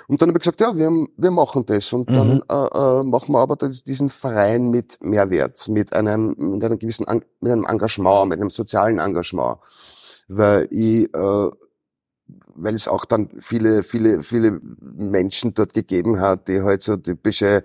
Und 0.07 0.21
dann 0.21 0.29
habe 0.29 0.39
ich 0.39 0.43
gesagt, 0.43 0.59
ja, 0.61 0.75
wir, 0.75 0.89
wir 1.17 1.31
machen 1.31 1.65
das. 1.65 1.93
Und 1.93 2.09
dann 2.09 2.35
mhm. 2.35 2.43
äh, 2.49 2.99
äh, 2.99 3.03
machen 3.03 3.33
wir 3.33 3.39
aber 3.39 3.55
diesen 3.55 4.09
Verein 4.09 4.69
mit 4.69 4.97
Mehrwert, 5.01 5.67
mit 5.67 5.93
einem, 5.93 6.35
mit 6.37 6.63
einem 6.63 6.79
gewissen, 6.79 7.05
mit 7.41 7.51
einem 7.51 7.65
Engagement, 7.65 8.29
mit 8.29 8.39
einem 8.39 8.49
sozialen 8.49 8.99
Engagement 8.99 9.59
weil 10.29 10.67
ich, 10.71 11.13
äh, 11.13 11.49
weil 12.55 12.75
es 12.75 12.87
auch 12.87 13.05
dann 13.05 13.29
viele, 13.39 13.83
viele, 13.83 14.23
viele 14.23 14.61
Menschen 14.79 15.53
dort 15.53 15.73
gegeben 15.73 16.19
hat, 16.19 16.47
die 16.47 16.61
halt 16.61 16.81
so 16.81 16.95
typische 16.95 17.63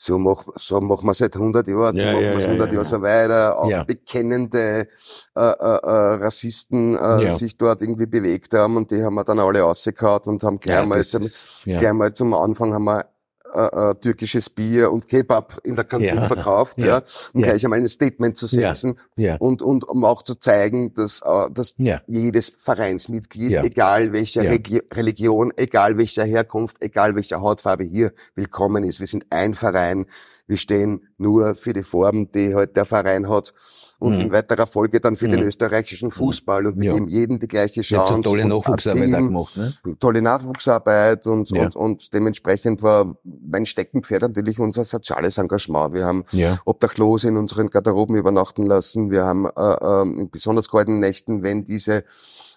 so 0.00 0.16
mach, 0.16 0.44
so 0.56 0.80
machen 0.80 1.06
wir 1.06 1.14
seit 1.14 1.34
100 1.34 1.66
Jahren, 1.66 1.96
ja, 1.96 2.12
machen 2.12 2.24
ja, 2.24 2.30
wir 2.30 2.38
es 2.38 2.44
100 2.44 2.68
ja, 2.68 2.74
Jahre 2.74 2.86
so 2.86 3.02
weiter, 3.02 3.58
auch 3.58 3.84
bekennende 3.84 4.86
äh, 5.34 5.40
äh, 5.40 5.42
äh, 5.42 6.14
Rassisten 6.22 6.94
äh, 6.94 7.32
sich 7.32 7.56
dort 7.56 7.82
irgendwie 7.82 8.06
bewegt 8.06 8.54
haben 8.54 8.76
und 8.76 8.92
die 8.92 9.02
haben 9.02 9.14
wir 9.14 9.24
dann 9.24 9.40
alle 9.40 9.60
rausgehauen 9.60 10.22
und 10.26 10.44
haben 10.44 10.60
gleich, 10.60 10.86
mal, 10.86 11.04
zum, 11.04 11.26
gleich 11.64 11.92
mal 11.92 12.12
zum 12.12 12.32
Anfang 12.32 12.72
haben 12.72 12.84
wir 12.84 13.06
äh, 13.54 13.90
äh, 13.90 13.94
türkisches 13.96 14.50
Bier 14.50 14.90
und 14.92 15.08
Kebab 15.08 15.58
in 15.64 15.76
der 15.76 15.84
Kantine 15.84 16.22
ja, 16.22 16.26
verkauft, 16.26 16.78
ja, 16.78 16.86
ja 16.86 17.02
um 17.32 17.40
ja. 17.40 17.48
gleich 17.48 17.64
einmal 17.64 17.78
ein 17.78 17.88
Statement 17.88 18.36
zu 18.36 18.46
setzen 18.46 18.98
und 19.38 19.62
und 19.62 19.88
um 19.88 20.04
auch 20.04 20.22
zu 20.22 20.34
zeigen, 20.34 20.94
dass 20.94 21.20
äh, 21.24 21.50
dass 21.52 21.74
jedes 22.06 22.52
Vereinsmitglied, 22.56 23.52
egal 23.64 24.12
welcher 24.12 24.42
Religion, 24.42 25.52
egal 25.56 25.98
welcher 25.98 26.24
Herkunft, 26.24 26.78
egal 26.80 27.14
welcher 27.14 27.40
Hautfarbe 27.40 27.84
hier 27.84 28.12
willkommen 28.34 28.84
ist. 28.84 29.00
Wir 29.00 29.06
sind 29.06 29.26
ein 29.30 29.54
Verein, 29.54 30.06
wir 30.48 30.56
stehen 30.56 31.06
nur 31.18 31.54
für 31.54 31.72
die 31.72 31.84
Form, 31.84 32.32
die 32.32 32.54
halt 32.54 32.74
der 32.74 32.86
Verein 32.86 33.28
hat 33.28 33.54
und 33.98 34.14
mhm. 34.14 34.20
in 34.20 34.32
weiterer 34.32 34.66
Folge 34.66 35.00
dann 35.00 35.16
für 35.16 35.28
mhm. 35.28 35.32
den 35.32 35.42
österreichischen 35.42 36.10
Fußball 36.10 36.66
und 36.66 36.82
ja. 36.82 36.94
mit 36.94 37.10
jedem 37.10 37.38
die 37.38 37.48
gleiche 37.48 37.82
Chance. 37.82 38.14
Ja, 38.14 38.20
tolle 38.22 38.44
Nachwuchsarbeit 38.46 39.14
auch 39.14 39.18
gemacht, 39.18 39.56
ne? 39.56 39.74
Tolle 40.00 40.22
Nachwuchsarbeit 40.22 41.26
und, 41.26 41.50
ja. 41.50 41.64
und, 41.64 41.76
und 41.76 42.14
dementsprechend 42.14 42.82
war 42.82 43.16
mein 43.24 43.66
Steckenpferd 43.66 44.22
natürlich 44.22 44.58
unser 44.58 44.84
soziales 44.84 45.36
Engagement. 45.38 45.94
Wir 45.94 46.06
haben 46.06 46.24
ja. 46.30 46.58
Obdachlose 46.64 47.28
in 47.28 47.36
unseren 47.36 47.68
Garderoben 47.68 48.16
übernachten 48.16 48.66
lassen. 48.66 49.10
Wir 49.10 49.24
haben 49.24 49.46
äh, 49.46 49.50
äh, 49.60 50.02
in 50.02 50.30
besonders 50.30 50.70
kalten 50.70 50.98
Nächten, 51.00 51.42
wenn 51.42 51.64
diese 51.64 52.04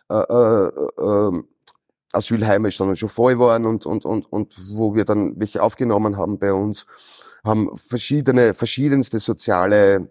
äh, 0.09 0.13
äh, 0.13 0.67
äh, 0.97 1.43
Asylheime 2.13 2.71
schon 2.71 2.95
schon 2.95 3.09
voll 3.09 3.39
waren 3.39 3.65
und, 3.65 3.85
und, 3.85 4.05
und, 4.05 4.31
und 4.31 4.55
wo 4.75 4.95
wir 4.95 5.05
dann 5.05 5.33
welche 5.37 5.63
aufgenommen 5.63 6.17
haben 6.17 6.39
bei 6.39 6.53
uns, 6.53 6.85
haben 7.43 7.75
verschiedene, 7.75 8.53
verschiedenste 8.53 9.19
soziale 9.19 10.09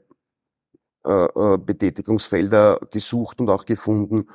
äh, 1.07 1.25
äh, 1.25 1.59
Betätigungsfelder 1.59 2.79
gesucht 2.91 3.41
und 3.41 3.49
auch 3.49 3.65
gefunden, 3.65 4.27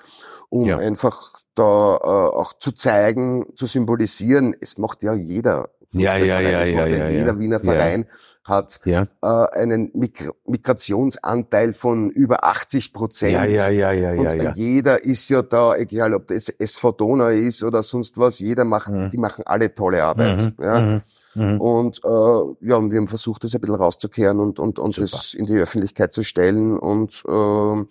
um 0.49 0.65
ja. 0.65 0.77
einfach 0.77 1.39
da 1.53 1.95
äh, 1.95 2.07
auch 2.07 2.53
zu 2.59 2.71
zeigen, 2.71 3.45
zu 3.55 3.67
symbolisieren, 3.67 4.55
es 4.59 4.77
macht 4.77 5.03
ja 5.03 5.13
jeder. 5.13 5.69
Ja, 5.91 6.17
ja, 6.17 6.41
ja, 6.41 6.63
ja, 6.65 6.85
ja, 6.85 7.09
Jeder 7.09 7.39
Wiener 7.39 7.59
Verein 7.59 8.07
hat 8.43 8.81
äh, 8.85 9.05
einen 9.21 9.91
Mig 9.93 10.29
Migrationsanteil 10.45 11.73
von 11.73 12.09
über 12.09 12.43
80 12.43 12.93
Prozent. 12.93 13.33
Ja, 13.33 13.45
ja, 13.45 13.69
ja, 13.69 13.91
ja, 13.91 14.11
und 14.11 14.23
ja, 14.23 14.33
ja. 14.33 14.53
jeder 14.55 15.03
ist 15.03 15.29
ja 15.29 15.41
da, 15.41 15.75
egal 15.75 16.13
ob 16.13 16.27
das 16.27 16.49
SV 16.49 16.91
Donau 16.93 17.27
ist 17.27 17.63
oder 17.63 17.81
sonst 17.83 18.17
was, 18.17 18.39
jeder 18.39 18.65
macht, 18.65 18.89
mhm. 18.89 19.09
die 19.09 19.17
machen 19.17 19.43
alle 19.47 19.73
tolle 19.73 20.03
Arbeit. 20.03 20.41
Mhm. 20.41 20.63
Ja. 20.63 20.79
Mhm. 20.79 21.01
Mhm. 21.35 21.61
Und 21.61 22.01
äh, 22.03 22.67
ja, 22.67 22.75
und 22.77 22.91
wir 22.91 22.97
haben 22.97 23.07
versucht, 23.07 23.43
das 23.43 23.53
ein 23.53 23.61
bisschen 23.61 23.75
rauszukehren 23.75 24.39
und, 24.39 24.59
und, 24.59 24.79
und 24.79 24.97
das 24.97 25.33
in 25.33 25.45
die 25.45 25.57
Öffentlichkeit 25.57 26.13
zu 26.13 26.23
stellen. 26.23 26.77
Und 26.77 27.23
äh, 27.27 27.85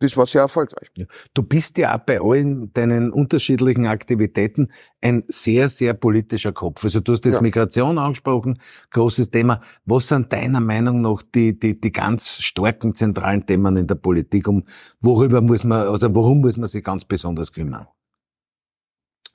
das 0.00 0.16
war 0.16 0.26
sehr 0.26 0.42
erfolgreich. 0.42 0.90
Du 1.32 1.42
bist 1.42 1.78
ja 1.78 1.96
auch 1.96 2.00
bei 2.00 2.20
allen 2.20 2.72
deinen 2.72 3.10
unterschiedlichen 3.10 3.86
Aktivitäten 3.86 4.68
ein 5.00 5.24
sehr, 5.28 5.68
sehr 5.68 5.94
politischer 5.94 6.52
Kopf. 6.52 6.84
Also 6.84 7.00
du 7.00 7.12
hast 7.12 7.24
jetzt 7.24 7.36
ja. 7.36 7.40
Migration 7.40 7.98
angesprochen, 7.98 8.58
großes 8.90 9.30
Thema. 9.30 9.60
Was 9.84 10.08
sind 10.08 10.32
deiner 10.32 10.60
Meinung 10.60 11.00
nach 11.00 11.22
die, 11.34 11.58
die, 11.58 11.80
die 11.80 11.92
ganz 11.92 12.28
starken 12.28 12.94
zentralen 12.94 13.46
Themen 13.46 13.76
in 13.76 13.86
der 13.86 13.94
Politik? 13.94 14.48
Um 14.48 14.64
worüber 15.00 15.40
muss 15.40 15.64
man, 15.64 15.88
also 15.88 16.14
worum 16.14 16.40
muss 16.40 16.56
man 16.56 16.68
sich 16.68 16.84
ganz 16.84 17.04
besonders 17.04 17.52
kümmern? 17.52 17.86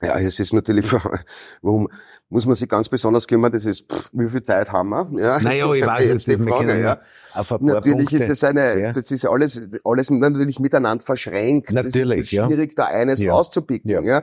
Ja, 0.02 0.18
es 0.18 0.38
ist 0.40 0.52
natürlich, 0.52 0.92
warum 1.62 1.88
muss 2.28 2.46
man 2.46 2.56
sich 2.56 2.68
ganz 2.68 2.88
besonders 2.88 3.26
kümmern, 3.28 3.52
das 3.52 3.64
ist, 3.64 3.90
pff, 3.92 4.10
wie 4.12 4.28
viel 4.28 4.42
Zeit 4.42 4.72
haben 4.72 4.88
wir? 4.88 5.08
Ja, 5.16 5.40
naja, 5.40 5.72
ich 5.74 5.86
weiß 5.86 6.06
jetzt 6.06 6.26
die 6.26 6.38
Frage, 6.38 6.80
ja. 6.80 6.98
Auf 7.34 7.52
ein 7.52 7.64
natürlich 7.66 8.08
Punkte. 8.08 8.24
ist 8.24 8.30
es 8.30 8.44
eine, 8.44 8.80
ja. 8.80 8.92
das 8.92 9.10
ist 9.10 9.24
alles, 9.24 9.70
alles 9.84 10.10
natürlich 10.10 10.58
miteinander 10.58 11.04
verschränkt. 11.04 11.72
Natürlich, 11.72 12.20
es 12.20 12.32
ist 12.32 12.46
schwierig, 12.46 12.74
ja. 12.76 12.84
da 12.84 12.90
eines 12.90 13.20
ja. 13.20 13.32
rauszupicken, 13.32 13.90
ja. 13.90 14.02
ja. 14.02 14.22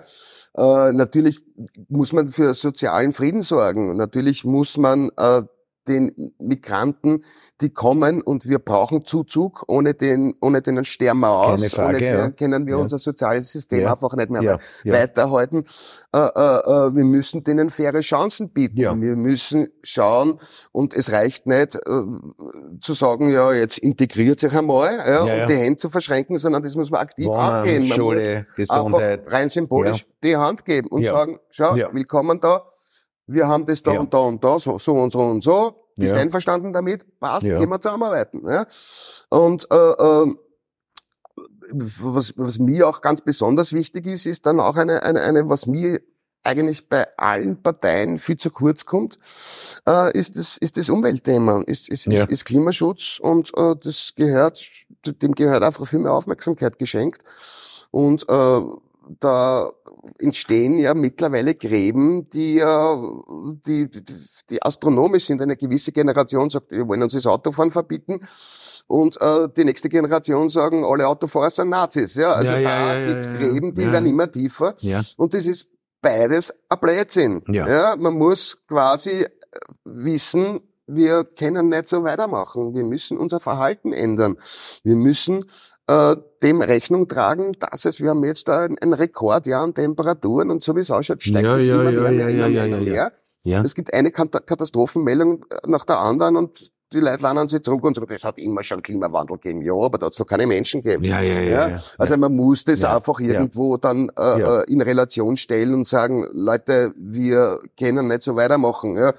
Äh, 0.58 0.94
natürlich 0.94 1.42
muss 1.88 2.12
man 2.12 2.28
für 2.28 2.54
sozialen 2.54 3.14
Frieden 3.14 3.42
sorgen. 3.42 3.96
Natürlich 3.96 4.44
muss 4.44 4.78
man 4.78 5.10
äh, 5.18 5.44
den 5.90 6.34
Migranten, 6.40 7.24
die 7.62 7.72
kommen 7.72 8.22
und 8.22 8.48
wir 8.48 8.60
brauchen 8.60 9.04
Zuzug, 9.06 9.66
ohne 9.68 9.94
den, 9.94 10.34
ohne 10.40 10.62
den 10.62 10.86
sterben 10.86 11.20
wir 11.20 11.30
aus, 11.30 11.58
Keine 11.60 11.70
Frage, 11.70 11.90
ohne 11.90 11.98
den 12.00 12.18
ja. 12.20 12.30
können 12.30 12.66
wir 12.68 12.76
Ja. 12.76 12.82
unser 12.82 12.98
soziales 13.00 13.52
System 13.52 13.82
Ja. 13.82 13.92
einfach 13.92 14.16
nicht 14.16 14.30
mehr 14.30 14.60
weiterhalten. 14.86 15.66
Äh, 16.14 16.20
äh, 16.20 16.22
äh, 16.28 16.96
wir 16.96 17.04
müssen 17.04 17.44
denen 17.44 17.70
faire 17.70 18.00
Chancen 18.02 18.50
bieten. 18.50 18.78
Wir 18.78 19.16
müssen 19.18 19.68
schauen 19.84 20.40
und 20.72 20.96
es 20.96 21.12
reicht 21.12 21.48
nicht 21.48 21.76
äh, 21.76 21.80
zu 22.82 22.94
sagen, 22.94 23.30
ja, 23.32 23.52
jetzt 23.52 23.78
integriert 23.80 24.40
sich 24.40 24.54
einmal 24.54 24.94
ja, 25.06 25.22
und 25.44 25.50
die 25.50 25.56
Hände 25.56 25.78
zu 25.78 25.90
verschränken, 25.90 26.38
sondern 26.40 26.64
das 26.64 26.76
muss 26.76 26.90
man 26.92 27.02
aktiv 27.02 27.26
Wohnen, 27.26 27.40
angehen. 27.40 27.88
Man 27.90 27.98
Schule, 27.98 28.46
muss 28.48 28.56
Gesundheit. 28.68 29.24
rein 29.28 29.50
symbolisch 29.50 30.06
die 30.24 30.38
Hand 30.38 30.64
geben 30.66 30.88
und 30.90 31.04
sagen, 31.04 31.40
schau, 31.50 31.76
willkommen 31.92 32.40
da, 32.40 32.64
wir 33.28 33.48
haben 33.48 33.66
das 33.66 33.82
da 33.84 33.94
Ja. 33.94 34.00
und 34.00 34.14
da 34.14 34.20
und 34.20 34.44
da, 34.44 34.60
so, 34.60 34.78
so 34.78 34.94
und 34.94 35.12
so 35.12 35.20
und 35.20 35.44
so. 35.44 35.79
Bist 36.00 36.14
Ja. 36.14 36.20
einverstanden 36.20 36.74
damit? 36.74 37.06
Passt, 37.20 37.44
Ja. 37.44 37.60
gehen 37.60 37.70
wir 37.70 37.80
zusammenarbeiten. 37.82 38.42
Ja? 38.48 38.66
Und 39.30 39.68
äh, 39.72 39.76
äh, 39.76 40.34
was, 41.72 42.34
was 42.36 42.60
mir 42.60 42.88
auch 42.88 43.02
ganz 43.02 43.22
besonders 43.22 43.74
wichtig 43.74 44.06
ist, 44.08 44.26
ist 44.26 44.46
dann 44.46 44.60
auch 44.60 44.76
eine, 44.76 45.04
eine, 45.04 45.22
eine 45.22 45.50
was 45.50 45.66
mir 45.68 46.00
eigentlich 46.44 46.88
bei 46.88 47.06
allen 47.18 47.62
Parteien 47.62 48.18
viel 48.18 48.38
zu 48.38 48.50
kurz 48.50 48.86
kommt, 48.86 49.20
äh, 49.88 50.18
ist 50.18 50.38
das, 50.38 50.58
ist 50.58 50.78
das 50.78 50.90
Umweltthema, 50.90 51.62
ist, 51.68 51.90
ist, 51.90 52.06
Ja. 52.06 52.24
ist, 52.24 52.32
ist 52.32 52.46
Klimaschutz 52.46 53.20
und 53.20 53.52
äh, 53.58 53.76
das 53.84 54.14
gehört, 54.16 54.66
dem 55.06 55.36
gehört 55.36 55.64
einfach 55.64 55.86
viel 55.86 56.00
mehr 56.00 56.14
Aufmerksamkeit 56.14 56.80
geschenkt. 56.80 57.22
Und 57.92 58.24
äh, 58.30 58.62
da 59.20 59.72
entstehen 60.20 60.78
ja 60.78 60.94
mittlerweile 60.94 61.56
Gräben, 61.56 62.30
die 62.30 62.56
ja, 62.56 62.96
die, 63.66 63.90
die, 63.90 64.04
die 64.50 64.64
astronomisch 64.64 65.26
sind. 65.26 65.42
Eine 65.42 65.58
gewisse 65.58 65.92
Generation 65.92 66.50
sagt, 66.50 66.72
wir 66.72 66.88
wollen 66.88 67.04
uns 67.04 67.14
das 67.14 67.26
Autofahren 67.26 67.72
verbieten. 67.72 68.22
Und 68.88 69.22
äh, 69.22 69.48
die 69.56 69.66
nächste 69.66 69.90
Generation 69.90 70.50
sagen, 70.50 70.84
alle 70.84 71.08
Autofahrer 71.08 71.50
sind 71.52 71.70
Nazis. 71.70 72.16
Ja, 72.16 72.32
also 72.32 72.52
Ja, 72.52 72.60
ja, 72.60 72.70
da 72.70 72.94
ja, 72.94 73.00
ja, 73.00 73.08
gibt's 73.08 73.26
ja, 73.28 73.32
ja. 73.34 73.38
Gräben, 73.40 73.76
die 73.76 73.82
Ja. 73.84 73.92
werden 73.92 74.06
immer 74.08 74.32
tiefer. 74.32 74.76
Ja. 74.80 75.02
Und 75.18 75.34
das 75.34 75.46
ist 75.46 75.70
beides 76.02 76.54
ein 76.70 76.80
Blödsinn. 76.80 77.44
Ja. 77.48 77.96
man 77.98 78.14
muss 78.16 78.58
quasi 78.68 79.10
äh, 79.22 79.28
wissen, 79.86 80.62
wir 80.88 81.24
können 81.24 81.70
nicht 81.70 81.88
so 81.88 82.04
weitermachen. 82.04 82.74
Wir 82.74 82.84
müssen 82.84 83.18
unser 83.18 83.40
Verhalten 83.40 83.94
ändern. 83.94 84.38
Wir 84.84 84.96
müssen 84.96 85.46
äh, 85.90 86.16
dem 86.44 86.62
Rechnung 86.62 87.08
tragen, 87.08 87.54
dass 87.60 87.86
es, 87.86 88.00
wir 88.00 88.12
haben 88.12 88.24
jetzt 88.24 88.48
da 88.48 88.66
ein, 88.66 88.78
ein 88.80 88.94
Rekordjahr 88.94 89.64
an 89.64 89.74
Temperaturen 89.74 90.50
und 90.52 90.64
so 90.64 90.76
wie 90.76 90.82
es 90.82 90.92
ausschaut, 90.92 91.22
steigt 91.24 91.46
Ja, 91.46 91.58
es 91.58 91.66
ja, 91.66 91.76
immer 91.82 91.90
ja, 91.90 92.02
mehr, 92.02 92.12
ja, 92.12 92.26
mehr, 92.26 92.30
ja, 92.30 92.48
ja, 92.48 92.78
mehr, 92.78 92.82
ja, 92.84 92.94
ja. 92.94 93.12
Ja. 93.44 93.62
Es 93.64 93.74
gibt 93.74 93.94
eine 93.94 94.10
Kata- 94.12 94.42
Katastrophenmeldung 94.42 95.46
nach 95.66 95.86
der 95.86 95.98
anderen 96.00 96.36
und 96.36 96.72
die 96.92 97.00
Leute 97.00 97.22
lernen 97.22 97.48
sich 97.48 97.62
zurück 97.62 97.84
und 97.84 97.96
sagen, 97.96 98.12
es 98.12 98.24
hat 98.24 98.38
immer 98.40 98.64
schon 98.64 98.82
Klimawandel 98.82 99.38
gegeben. 99.38 99.62
Ja, 99.62 99.74
aber 99.76 99.98
da 99.98 100.08
hat 100.08 100.14
es 100.14 100.20
noch 100.20 100.26
keine 100.26 100.46
Menschen 100.48 100.82
gegeben. 100.82 101.04
Ja, 101.06 101.22
ja, 101.22 101.40
ja, 101.40 101.70
ja. 101.70 101.80
Also 101.98 102.18
man 102.18 102.36
muss 102.36 102.64
das 102.66 102.82
Ja, 102.82 102.96
einfach 102.98 103.20
ja. 103.20 103.34
irgendwo 103.34 103.78
dann 103.78 104.10
äh, 104.18 104.40
Ja. 104.40 104.60
äh, 104.62 104.64
in 104.72 104.82
Relation 104.82 105.38
stellen 105.38 105.74
und 105.74 105.88
sagen, 105.88 106.26
Leute, 106.34 106.92
wir 106.98 107.60
können 107.80 108.08
nicht 108.08 108.24
so 108.24 108.36
weitermachen. 108.36 108.96
Ja. 108.98 109.14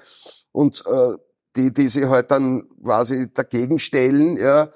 Und 0.51 0.83
äh, 0.85 1.15
die, 1.55 1.73
die 1.73 1.87
sich 1.87 2.05
halt 2.05 2.29
dann 2.31 2.63
quasi 2.83 3.27
dagegen 3.33 3.79
stellen, 3.79 4.37
ja, 4.37 4.69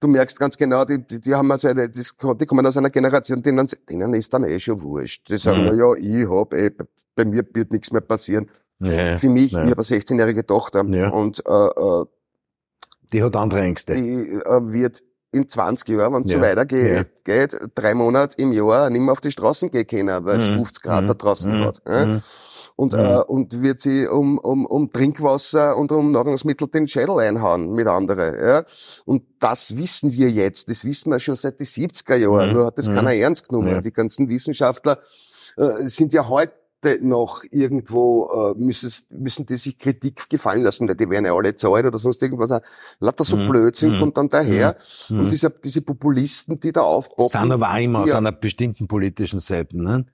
du 0.00 0.08
merkst 0.08 0.38
ganz 0.38 0.56
genau, 0.56 0.84
die, 0.84 0.98
die, 1.06 1.20
die 1.20 1.34
haben 1.34 1.50
also 1.50 1.68
eine, 1.68 1.88
die 1.88 2.46
kommen 2.46 2.66
aus 2.66 2.76
einer 2.76 2.90
Generation, 2.90 3.42
denen, 3.42 3.68
denen 3.88 4.14
ist 4.14 4.32
dann 4.32 4.44
eh 4.44 4.60
schon 4.60 4.80
wurscht. 4.82 5.28
Die 5.28 5.38
sagen, 5.38 5.64
Mhm. 5.72 5.78
ja, 5.78 5.94
ich 5.94 6.28
hab 6.28 6.52
eh, 6.54 6.70
bei- 7.14 7.24
mir 7.24 7.44
wird 7.52 7.72
nichts 7.72 7.90
mehr 7.92 8.02
passieren. 8.02 8.48
ja. 8.80 9.16
Für 9.16 9.30
mich, 9.30 9.52
ja. 9.52 9.64
ich 9.64 9.70
habe 9.70 9.76
eine 9.82 9.84
16-jährige 10.00 10.44
Tochter 10.46 10.84
Ja. 10.88 11.08
und 11.10 11.42
äh, 11.46 11.50
äh, 11.52 12.04
Die 13.12 13.22
hat 13.22 13.34
andere 13.36 13.60
Ängste. 13.62 13.94
die 13.94 14.32
äh, 14.44 14.72
wird 14.72 15.02
in 15.32 15.48
20 15.48 15.88
Jahren, 15.88 16.14
wenn 16.14 16.22
es 16.24 16.30
so 16.30 16.36
Ja, 16.38 16.42
weitergeht, 16.42 17.24
geht, 17.24 17.56
drei 17.74 17.94
Monate 17.94 18.36
im 18.40 18.52
Jahr 18.52 18.88
nicht 18.90 19.00
mehr 19.00 19.12
auf 19.12 19.20
die 19.20 19.30
Straßen 19.30 19.70
gehen 19.70 19.86
können, 19.86 20.24
weil 20.24 20.38
es 20.38 20.48
Mhm, 20.48 20.54
50 20.54 20.82
Grad 20.82 21.04
mhm, 21.04 21.08
da 21.08 21.14
draußen 21.14 21.58
mhm, 21.60 21.64
hat. 21.64 21.82
Ja? 21.86 22.20
Mhm. 22.76 22.82
Und, 22.84 22.92
Mhm. 22.92 22.98
äh, 22.98 23.18
und 23.22 23.62
wird 23.62 23.80
sie 23.80 24.06
um, 24.06 24.38
um, 24.38 24.66
um 24.66 24.90
Trinkwasser 24.92 25.76
und 25.76 25.90
um 25.92 26.12
Nahrungsmittel 26.12 26.68
den 26.68 26.86
Schädel 26.86 27.18
einhauen 27.18 27.72
mit 27.72 27.86
anderen. 27.86 28.38
Ja? 28.38 28.64
Und 29.06 29.22
das 29.40 29.76
wissen 29.76 30.12
wir 30.12 30.28
jetzt, 30.30 30.68
das 30.68 30.84
wissen 30.84 31.10
wir 31.10 31.18
schon 31.18 31.36
seit 31.36 31.58
den 31.58 31.66
70er 31.66 32.16
Jahren, 32.16 32.48
Mhm, 32.50 32.54
nur 32.54 32.66
hat 32.66 32.76
das 32.78 32.88
mhm. 32.88 32.94
keiner 32.96 33.14
ernst 33.14 33.48
genommen. 33.48 33.68
Ja. 33.68 33.80
Die 33.80 33.92
ganzen 33.92 34.28
Wissenschaftler 34.28 34.98
äh, 35.56 35.88
sind 35.88 36.12
ja 36.12 36.28
heute 36.28 36.52
noch 37.00 37.42
irgendwo, 37.50 38.54
äh, 38.54 38.58
müssen, 38.62 38.92
müssen 39.08 39.46
die 39.46 39.56
sich 39.56 39.78
Kritik 39.78 40.28
gefallen 40.28 40.62
lassen, 40.62 40.86
weil 40.86 40.94
die 40.94 41.08
werden 41.08 41.24
ja 41.24 41.34
alle 41.34 41.56
zahlt 41.56 41.86
oder 41.86 41.98
sonst 41.98 42.22
irgendwas. 42.22 42.60
Lauter 43.00 43.24
so 43.24 43.36
Mhm. 43.36 43.48
Blödsinn 43.48 43.94
Mhm. 43.94 44.00
kommt 44.00 44.16
dann 44.18 44.28
daher. 44.28 44.76
Mhm. 45.08 45.20
Und 45.20 45.30
diese, 45.32 45.50
diese 45.50 45.80
Populisten, 45.80 46.60
die 46.60 46.72
da 46.72 46.82
aufpoppen. 46.82 47.40
Sind 47.40 47.50
aber 47.52 47.72
auch 47.72 47.78
immer 47.78 48.00
aus 48.00 48.10
ja, 48.10 48.18
einer 48.18 48.32
bestimmten 48.32 48.86
politischen 48.86 49.40
Seite, 49.40 49.82
ne? 49.82 50.04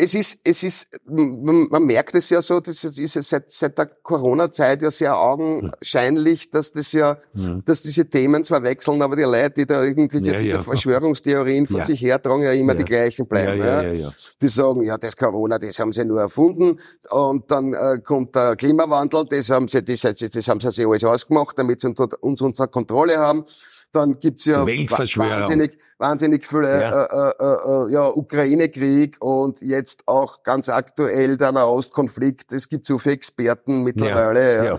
Es 0.00 0.14
ist, 0.14 0.38
es 0.44 0.62
ist, 0.62 0.86
man, 1.06 1.82
merkt 1.84 2.14
es 2.14 2.30
ja 2.30 2.40
so, 2.40 2.60
das 2.60 2.84
ist 2.84 3.14
ja 3.16 3.22
seit, 3.22 3.50
seit 3.50 3.76
der 3.76 3.86
Corona-Zeit 3.86 4.80
ja 4.82 4.92
sehr 4.92 5.18
augenscheinlich, 5.18 6.50
dass 6.50 6.70
das 6.72 6.92
ja, 6.92 7.18
Mhm. 7.34 7.62
dass 7.64 7.82
diese 7.82 8.08
Themen 8.08 8.44
zwar 8.44 8.62
wechseln, 8.62 9.02
aber 9.02 9.16
die 9.16 9.22
Leute, 9.22 9.50
die 9.56 9.66
da 9.66 9.82
irgendwie 9.82 10.18
Ja, 10.24 10.38
ja. 10.38 10.62
Verschwörungstheorien 10.62 11.66
von 11.66 11.78
Ja. 11.78 11.84
sich 11.84 12.00
hertragen, 12.00 12.42
ja 12.42 12.52
immer 12.52 12.72
Ja. 12.74 12.78
die 12.78 12.84
gleichen 12.84 13.26
bleiben. 13.26 13.58
ja, 13.58 13.82
Ja, 13.82 13.88
ja, 13.88 13.92
ja. 13.92 14.12
Die 14.40 14.48
sagen, 14.48 14.82
ja, 14.82 14.96
das 14.98 15.16
Corona, 15.16 15.58
das 15.58 15.78
haben 15.80 15.92
sie 15.92 16.04
nur 16.04 16.20
erfunden 16.20 16.78
und 17.10 17.50
dann 17.50 17.74
äh, 17.74 17.98
kommt 18.04 18.34
der 18.36 18.54
Klimawandel, 18.56 19.24
das 19.28 19.50
haben 19.50 19.66
sie, 19.68 19.82
das, 19.82 20.02
das 20.02 20.48
haben 20.48 20.60
sie 20.60 20.70
sich 20.70 20.86
alles 20.86 21.04
ausgemacht, 21.04 21.58
damit 21.58 21.80
sie 21.80 21.88
unter, 21.88 22.08
uns 22.22 22.40
unter 22.40 22.68
Kontrolle 22.68 23.18
haben. 23.18 23.44
Dann 23.90 24.18
gibt's 24.18 24.44
ja 24.44 24.66
wahnsinnig, 24.66 25.78
wahnsinnig 25.96 26.46
viele 26.46 26.80
Ja. 26.82 27.04
äh, 27.04 27.32
äh, 27.38 27.88
äh, 27.88 27.92
ja, 27.92 28.08
Ukraine-Krieg 28.08 29.16
und 29.20 29.62
jetzt 29.62 30.02
auch 30.06 30.42
ganz 30.42 30.68
aktuell 30.68 31.38
der 31.38 31.52
Nahostkonflikt. 31.52 32.52
Es 32.52 32.68
gibt 32.68 32.86
so 32.86 32.98
viele 32.98 33.14
Experten 33.14 33.82
mittlerweile, 33.84 34.56
Ja, 34.56 34.64
ja, 34.64 34.78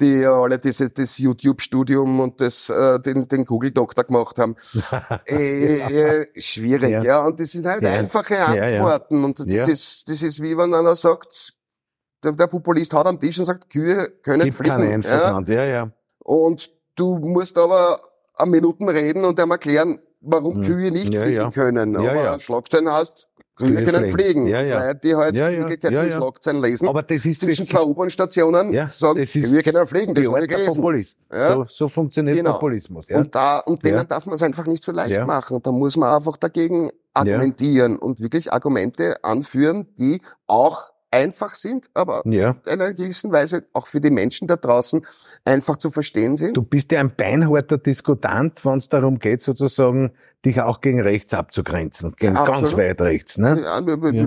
die 0.00 0.20
ja 0.20 0.32
alle 0.40 0.58
diese, 0.58 0.88
das 0.88 1.18
YouTube-Studium 1.18 2.18
und 2.20 2.40
das, 2.40 2.70
äh, 2.70 2.98
den, 3.00 3.28
den 3.28 3.44
Google-Doktor 3.44 4.04
gemacht 4.04 4.38
haben. 4.38 4.56
äh, 5.26 5.76
äh, 6.20 6.40
schwierig, 6.40 6.90
Ja. 6.92 7.02
ja. 7.02 7.26
Und 7.26 7.38
das 7.38 7.50
sind 7.50 7.66
halt 7.66 7.82
Ja. 7.84 7.92
einfache 7.92 8.34
Ja, 8.34 8.54
ja. 8.54 8.76
Antworten. 8.80 9.22
Und 9.24 9.40
das, 9.40 9.68
ist, 9.68 10.08
das 10.08 10.22
ist 10.22 10.40
wie 10.40 10.56
wenn 10.56 10.72
einer 10.72 10.96
sagt, 10.96 11.52
der, 12.24 12.32
der 12.32 12.46
Populist 12.46 12.92
haut 12.94 13.06
am 13.06 13.20
Tisch 13.20 13.38
und 13.38 13.44
sagt, 13.44 13.68
Kühe 13.68 14.08
können 14.22 14.44
Gibt 14.44 14.56
fliegen. 14.56 15.02
keine 15.02 15.02
ja. 15.02 15.40
Ja, 15.46 15.64
ja. 15.64 15.90
Und 16.20 16.70
du 16.96 17.18
musst 17.18 17.58
aber 17.58 18.00
Minuten 18.44 18.88
reden 18.88 19.24
und 19.24 19.38
dem 19.38 19.50
erklären, 19.50 19.98
warum 20.20 20.56
Hm. 20.56 20.62
Kühe 20.64 20.90
nicht 20.90 21.12
Ja, 21.12 21.22
fliegen 21.22 21.36
ja. 21.36 21.50
können. 21.50 21.94
Ja, 21.94 22.10
aber 22.10 22.22
ja. 22.24 22.38
Schlagzeilen 22.38 22.92
heißt, 22.92 23.28
Kühe, 23.56 23.68
Kühe 23.74 23.84
können 23.84 24.10
fliegen. 24.10 24.46
Ja, 24.48 24.60
ja. 24.60 24.78
Weil 24.80 24.94
die 24.96 25.14
halt 25.14 25.34
Ja, 25.34 25.48
ja. 25.48 25.60
Wirklichkeit 25.60 25.90
Ja, 25.92 26.04
ja. 26.04 26.16
Schlagzeilen 26.16 26.60
lesen. 26.62 26.88
Aber 26.88 27.02
das 27.02 27.24
ist 27.24 27.40
zwischen 27.40 27.66
zwei 27.66 27.82
U-Bahn-Stationen 27.82 28.72
ja, 28.72 28.88
sagen, 28.90 29.18
das 29.18 29.34
ist 29.34 29.48
Kühe 29.50 29.62
können 29.62 29.86
fliegen, 29.86 30.14
das 30.14 30.24
die 30.24 30.28
Art 30.28 30.50
der. 30.50 30.66
Populist. 30.66 31.18
Ja. 31.32 31.52
So, 31.52 31.64
so 31.68 31.88
funktioniert 31.88 32.36
Genau. 32.36 32.52
Populismus. 32.52 33.06
Ja. 33.08 33.16
Und 33.18 33.34
da, 33.34 33.60
und 33.60 33.82
denen 33.82 33.96
Ja. 33.98 34.04
darf 34.04 34.26
man 34.26 34.34
es 34.34 34.42
einfach 34.42 34.66
nicht 34.66 34.82
so 34.82 34.92
leicht 34.92 35.10
Ja. 35.16 35.24
machen. 35.24 35.60
Da 35.62 35.72
muss 35.72 35.96
man 35.96 36.14
einfach 36.14 36.36
dagegen 36.36 36.90
argumentieren 37.14 37.96
und 37.98 38.20
wirklich 38.20 38.52
Argumente 38.52 39.16
anführen, 39.24 39.88
die 39.98 40.20
auch 40.46 40.90
einfach 41.16 41.54
sind, 41.54 41.88
aber 41.94 42.22
ja. 42.26 42.56
in 42.66 42.80
einer 42.80 42.92
gewissen 42.92 43.32
Weise 43.32 43.64
auch 43.72 43.86
für 43.86 44.00
die 44.00 44.10
Menschen 44.10 44.48
da 44.48 44.56
draußen 44.56 45.04
einfach 45.44 45.76
zu 45.76 45.90
verstehen 45.90 46.36
sind. 46.36 46.56
Du 46.56 46.62
bist 46.62 46.92
ja 46.92 47.00
ein 47.00 47.14
beinharter 47.16 47.78
Diskutant, 47.78 48.64
wenn 48.64 48.78
es 48.78 48.88
darum 48.88 49.18
geht, 49.18 49.40
sozusagen, 49.42 50.12
dich 50.44 50.60
auch 50.60 50.80
gegen 50.80 51.00
rechts 51.00 51.34
abzugrenzen. 51.34 52.14
Gegen 52.16 52.34
Ja, 52.34 52.44
ganz 52.44 52.70
absolut. 52.72 52.84
weit 52.84 53.00
rechts, 53.00 53.38
ne? 53.38 53.60
Ja. 53.62 53.80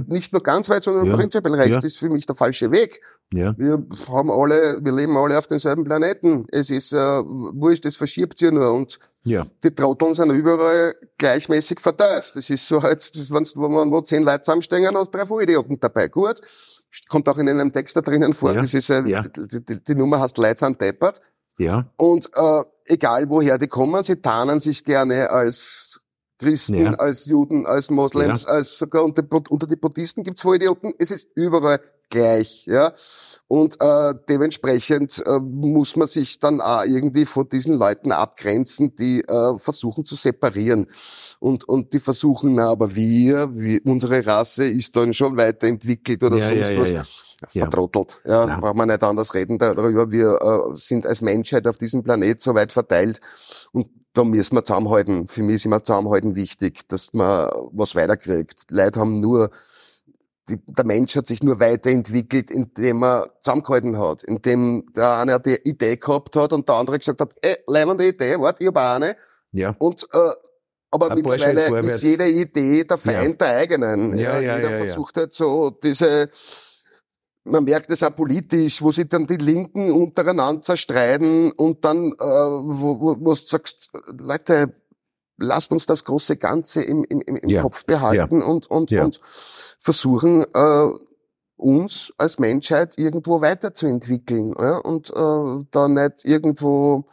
Nicht 0.08 0.34
nur 0.34 0.44
ganz 0.44 0.70
weit, 0.70 0.84
sondern 0.84 1.16
prinzipiell 1.16 1.54
rechts 1.56 1.86
ist 1.86 1.98
für 1.98 2.10
mich 2.10 2.26
der 2.26 2.36
falsche 2.36 2.72
Weg. 2.72 3.02
Ja. 3.32 3.56
Wir 3.58 3.84
haben 4.12 4.32
alle, 4.32 4.80
wir 4.84 4.92
leben 4.92 5.16
alle 5.16 5.38
auf 5.38 5.48
demselben 5.48 5.84
Planeten. 5.84 6.46
Es 6.52 6.70
ist 6.70 6.92
äh, 6.94 6.98
wurscht, 6.98 7.86
es 7.86 7.96
verschiebt 7.96 8.40
sich 8.40 8.52
nur 8.52 8.74
und 8.74 9.00
Ja. 9.24 9.46
die 9.64 9.74
Trotteln 9.74 10.14
sind 10.16 10.32
überall 10.32 10.94
gleichmäßig 11.20 11.80
verteilt. 11.80 12.32
Das 12.36 12.50
ist 12.50 12.68
so 12.68 12.82
halt, 12.82 13.12
wenn's, 13.30 13.56
wo 13.56 13.70
man 13.70 13.92
wo 13.92 14.02
zehn 14.02 14.24
Leute 14.24 14.42
zusammenstehen, 14.42 14.98
hast 14.98 15.12
drei 15.14 15.26
Vollidioten 15.28 15.80
dabei. 15.80 16.08
Gut, 16.08 16.42
kommt 17.08 17.28
auch 17.30 17.38
in 17.38 17.48
einem 17.50 17.72
Text 17.72 17.96
da 17.96 18.02
drinnen 18.02 18.34
vor. 18.34 18.54
Ja. 18.54 18.62
Das 18.62 18.74
ist 18.74 18.90
äh, 18.90 19.02
Ja. 19.06 19.22
die, 19.24 19.64
die, 19.66 19.84
die 19.84 19.96
Nummer 19.96 20.20
heißt 20.20 20.38
Leute 20.38 20.60
sind 20.60 20.82
deppert. 20.82 21.22
Ja. 21.58 21.92
Und 21.98 22.30
äh, 22.36 22.62
egal 22.86 23.30
woher 23.30 23.58
die 23.58 23.68
kommen, 23.68 24.04
sie 24.04 24.22
tarnen 24.22 24.60
sich 24.60 24.84
gerne 24.84 25.30
als 25.30 26.00
Christen, 26.40 26.76
Ja. 26.76 26.94
als 26.94 27.26
Juden, 27.26 27.66
als 27.66 27.90
Moslems, 27.90 28.46
als 28.46 28.78
sogar 28.78 29.04
unter, 29.04 29.24
unter 29.50 29.68
die 29.68 29.76
Buddhisten 29.76 30.24
gibt's 30.24 30.42
Vollidioten. 30.42 30.94
Es 30.98 31.12
ist 31.12 31.28
überall 31.36 31.82
gleich, 32.10 32.66
ja. 32.66 32.94
Und 33.50 33.82
äh, 33.82 34.14
dementsprechend 34.30 35.24
äh, 35.26 35.40
muss 35.40 35.96
man 35.96 36.08
sich 36.08 36.38
dann 36.38 36.62
auch 36.62 36.86
irgendwie 36.86 37.26
von 37.26 37.50
diesen 37.50 37.74
Leuten 37.74 38.12
abgrenzen, 38.12 38.96
die 38.96 39.22
äh, 39.22 39.58
versuchen 39.58 40.06
zu 40.06 40.16
separieren. 40.16 40.86
Und, 41.40 41.64
und 41.68 41.92
die 41.92 42.00
versuchen, 42.00 42.54
na, 42.54 42.70
aber 42.70 42.94
wir, 42.94 43.50
wir, 43.56 43.82
unsere 43.86 44.24
Rasse 44.24 44.66
ist 44.66 44.96
dann 44.96 45.16
schon 45.16 45.36
weiterentwickelt 45.36 46.24
oder 46.24 46.38
ja, 46.38 46.46
sonst 46.46 46.70
ja, 46.70 46.76
ja, 46.76 46.80
was. 46.80 46.90
ja. 46.90 47.04
ja. 47.54 47.64
vertrottelt. 47.64 48.22
Ja, 48.24 48.46
Nein. 48.46 48.62
braucht 48.62 48.76
man 48.76 48.88
nicht 48.88 49.02
anders 49.02 49.34
reden 49.34 49.58
darüber. 49.58 50.12
Wir 50.12 50.38
äh, 50.40 50.78
sind 50.78 51.08
als 51.08 51.22
Menschheit 51.24 51.66
auf 51.66 51.80
diesem 51.80 52.04
Planet 52.04 52.40
so 52.40 52.54
weit 52.54 52.72
verteilt 52.72 53.20
und 53.72 53.88
da 54.14 54.24
müssen 54.24 54.56
wir 54.58 54.64
zusammenhalten. 54.64 55.28
Für 55.28 55.42
mich 55.42 55.56
ist 55.56 55.66
immer 55.66 55.84
zusammenhalten 55.84 56.36
wichtig, 56.36 56.88
dass 56.88 57.14
man 57.14 57.50
was 57.72 57.96
weiterkriegt. 57.96 58.66
Leute 58.70 59.00
haben 59.00 59.20
nur 59.20 59.50
die, 60.50 60.60
der 60.66 60.86
Mensch 60.86 61.16
hat 61.16 61.28
sich 61.28 61.44
nur 61.44 61.60
weiterentwickelt, 61.60 62.52
indem 62.52 63.04
er 63.04 63.30
zusammengehalten 63.42 63.98
hat, 63.98 64.24
indem 64.24 64.86
der 64.96 65.18
eine 65.18 65.40
die 65.40 65.60
Idee 65.64 65.98
gehabt 65.98 66.36
hat 66.36 66.54
und 66.54 66.68
der 66.68 66.76
andere 66.76 67.00
gesagt 67.00 67.22
hat, 67.22 67.34
ey, 67.42 67.58
leibende 67.68 68.08
Idee, 68.08 68.40
warte, 68.40 68.64
ich 68.64 68.68
hab 68.68 68.78
auch 68.78 68.96
eine. 68.96 69.16
Ja. 69.52 69.76
Und 69.80 70.08
äh, 70.12 70.32
aber 70.92 71.12
Ein 71.12 71.18
mittlerweile 71.18 71.80
ist 71.88 72.02
jede 72.02 72.28
Idee 72.28 72.84
der 72.84 72.98
Feind 72.98 73.40
ja. 73.42 73.48
der 73.48 73.58
eigenen. 73.58 74.18
Ja, 74.18 74.40
ja, 74.40 74.56
Jeder 74.56 74.70
versucht 74.70 75.18
halt 75.18 75.34
so 75.36 75.70
diese, 75.70 76.32
man 77.44 77.64
merkt 77.64 77.92
es 77.92 78.02
auch 78.02 78.16
politisch, 78.16 78.82
wo 78.82 78.92
sich 78.92 79.08
dann 79.08 79.28
die 79.28 79.38
Linken 79.38 79.92
untereinander 79.92 80.64
zerstreiten 80.64 81.52
und 81.52 81.86
dann, 81.86 82.12
äh, 82.14 82.16
wo, 82.18 83.00
wo, 83.00 83.16
wo 83.20 83.34
du 83.34 83.36
sagst, 83.36 83.92
Leute, 84.18 84.74
lasst 85.38 85.72
uns 85.72 85.86
das 85.86 86.04
große 86.04 86.38
Ganze 86.38 86.82
im, 86.82 87.04
im, 87.04 87.22
im 87.22 87.50
ja. 87.50 87.62
Kopf 87.62 87.86
behalten 87.86 88.42
und, 88.42 88.68
und, 88.68 88.92
und 88.92 89.22
versuchen, 89.80 90.44
äh, 90.54 90.90
uns 91.56 92.14
als 92.18 92.40
Menschheit 92.40 92.98
irgendwo 92.98 93.42
weiterzuentwickeln 93.42 94.54
ja? 94.60 94.78
und 94.78 95.10
äh, 95.10 95.66
da 95.72 95.88
nicht 95.88 96.26
irgendwo 96.26 97.06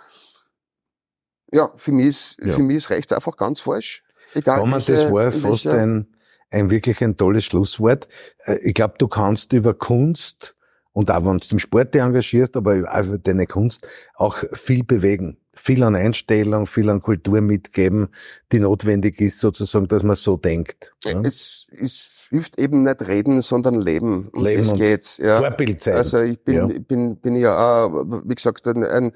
ja, 1.53 1.73
für 1.77 1.93
mich 1.93 2.07
ist, 2.07 2.39
ja. 2.45 2.53
für 2.53 2.63
mich 2.63 2.77
ist 2.77 2.91
rechts 2.91 3.13
einfach 3.13 3.37
ganz 3.37 3.61
falsch. 3.61 4.03
Egal, 4.35 4.61
Roman, 4.61 4.87
welche, 4.87 4.93
das 4.93 5.13
war 5.13 5.33
fast 5.33 5.67
ein, 5.67 6.07
ein 6.51 6.71
wirklich 6.71 7.03
ein 7.03 7.17
tolles 7.17 7.45
Schlusswort. 7.45 8.09
Äh, 8.45 8.59
ich 8.63 8.75
glaube, 8.75 8.95
du 8.99 9.09
kannst 9.09 9.53
über 9.53 9.75
Kunst 9.75 10.55
und 10.93 11.11
auch 11.11 11.25
wenn 11.25 11.39
du 11.39 11.47
im 11.51 11.59
Sport 11.59 11.95
dich 11.95 12.01
engagierst, 12.01 12.57
aber 12.57 12.85
auch 12.91 13.05
über 13.05 13.19
deine 13.19 13.47
Kunst 13.47 13.87
auch 14.15 14.39
viel 14.53 14.85
bewegen. 14.85 15.39
Viel 15.55 15.83
an 15.83 15.95
Einstellung, 15.95 16.67
viel 16.67 16.91
an 16.91 17.01
Kultur 17.01 17.41
mitgeben, 17.41 18.09
die 18.53 18.61
notwendig 18.61 19.21
ist, 19.21 19.39
sozusagen, 19.39 19.89
dass 19.89 20.03
man 20.03 20.17
so 20.17 20.37
denkt. 20.37 20.95
Ja? 21.05 21.21
Es, 21.23 21.67
es 21.71 22.16
hilft 22.31 22.59
eben 22.59 22.83
nicht 22.83 23.03
reden, 23.07 23.43
sondern 23.43 23.75
leben. 23.75 24.29
Um 24.33 24.45
leben 24.45 24.63
es 24.63 24.75
geht's. 24.75 25.17
Ja. 25.19 25.39
Vorbild 25.39 25.83
sein. 25.83 25.95
Also 25.95 26.21
ich 26.21 26.39
bin, 26.43 26.55
ja. 26.55 26.67
bin, 26.67 27.17
bin 27.17 27.37
ja 27.37 27.57
auch, 27.57 28.05
wie 28.25 28.35
gesagt, 28.35 28.67
ein, 28.67 28.85
ein 28.85 29.13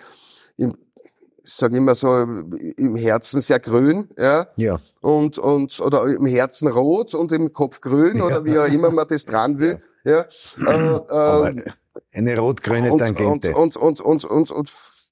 ich 0.56 0.68
sage 1.44 1.76
immer 1.76 1.94
so, 1.94 2.22
im 2.76 2.96
Herzen 2.96 3.40
sehr 3.40 3.58
grün, 3.58 4.08
ja. 4.16 4.46
Ja. 4.56 4.80
Und, 5.00 5.38
und, 5.38 5.80
oder 5.80 6.04
im 6.06 6.26
Herzen 6.26 6.68
rot 6.68 7.14
und 7.14 7.32
im 7.32 7.52
Kopf 7.52 7.80
grün 7.80 8.18
ja. 8.18 8.24
oder 8.24 8.44
wie 8.44 8.58
auch 8.58 8.66
immer 8.66 8.90
man 8.90 9.08
das 9.08 9.24
dran 9.24 9.58
will, 9.58 9.80
ja. 10.04 10.26
ja. 10.58 11.46
Äh, 11.48 11.50
äh, 11.50 11.64
eine 12.12 12.38
rot-grüne 12.38 12.96
Tangente. 12.96 13.54
Und, 13.54 13.76
und, 13.76 14.00
und, 14.00 14.24
und, 14.24 14.24
und, 14.24 14.50
und 14.50 14.70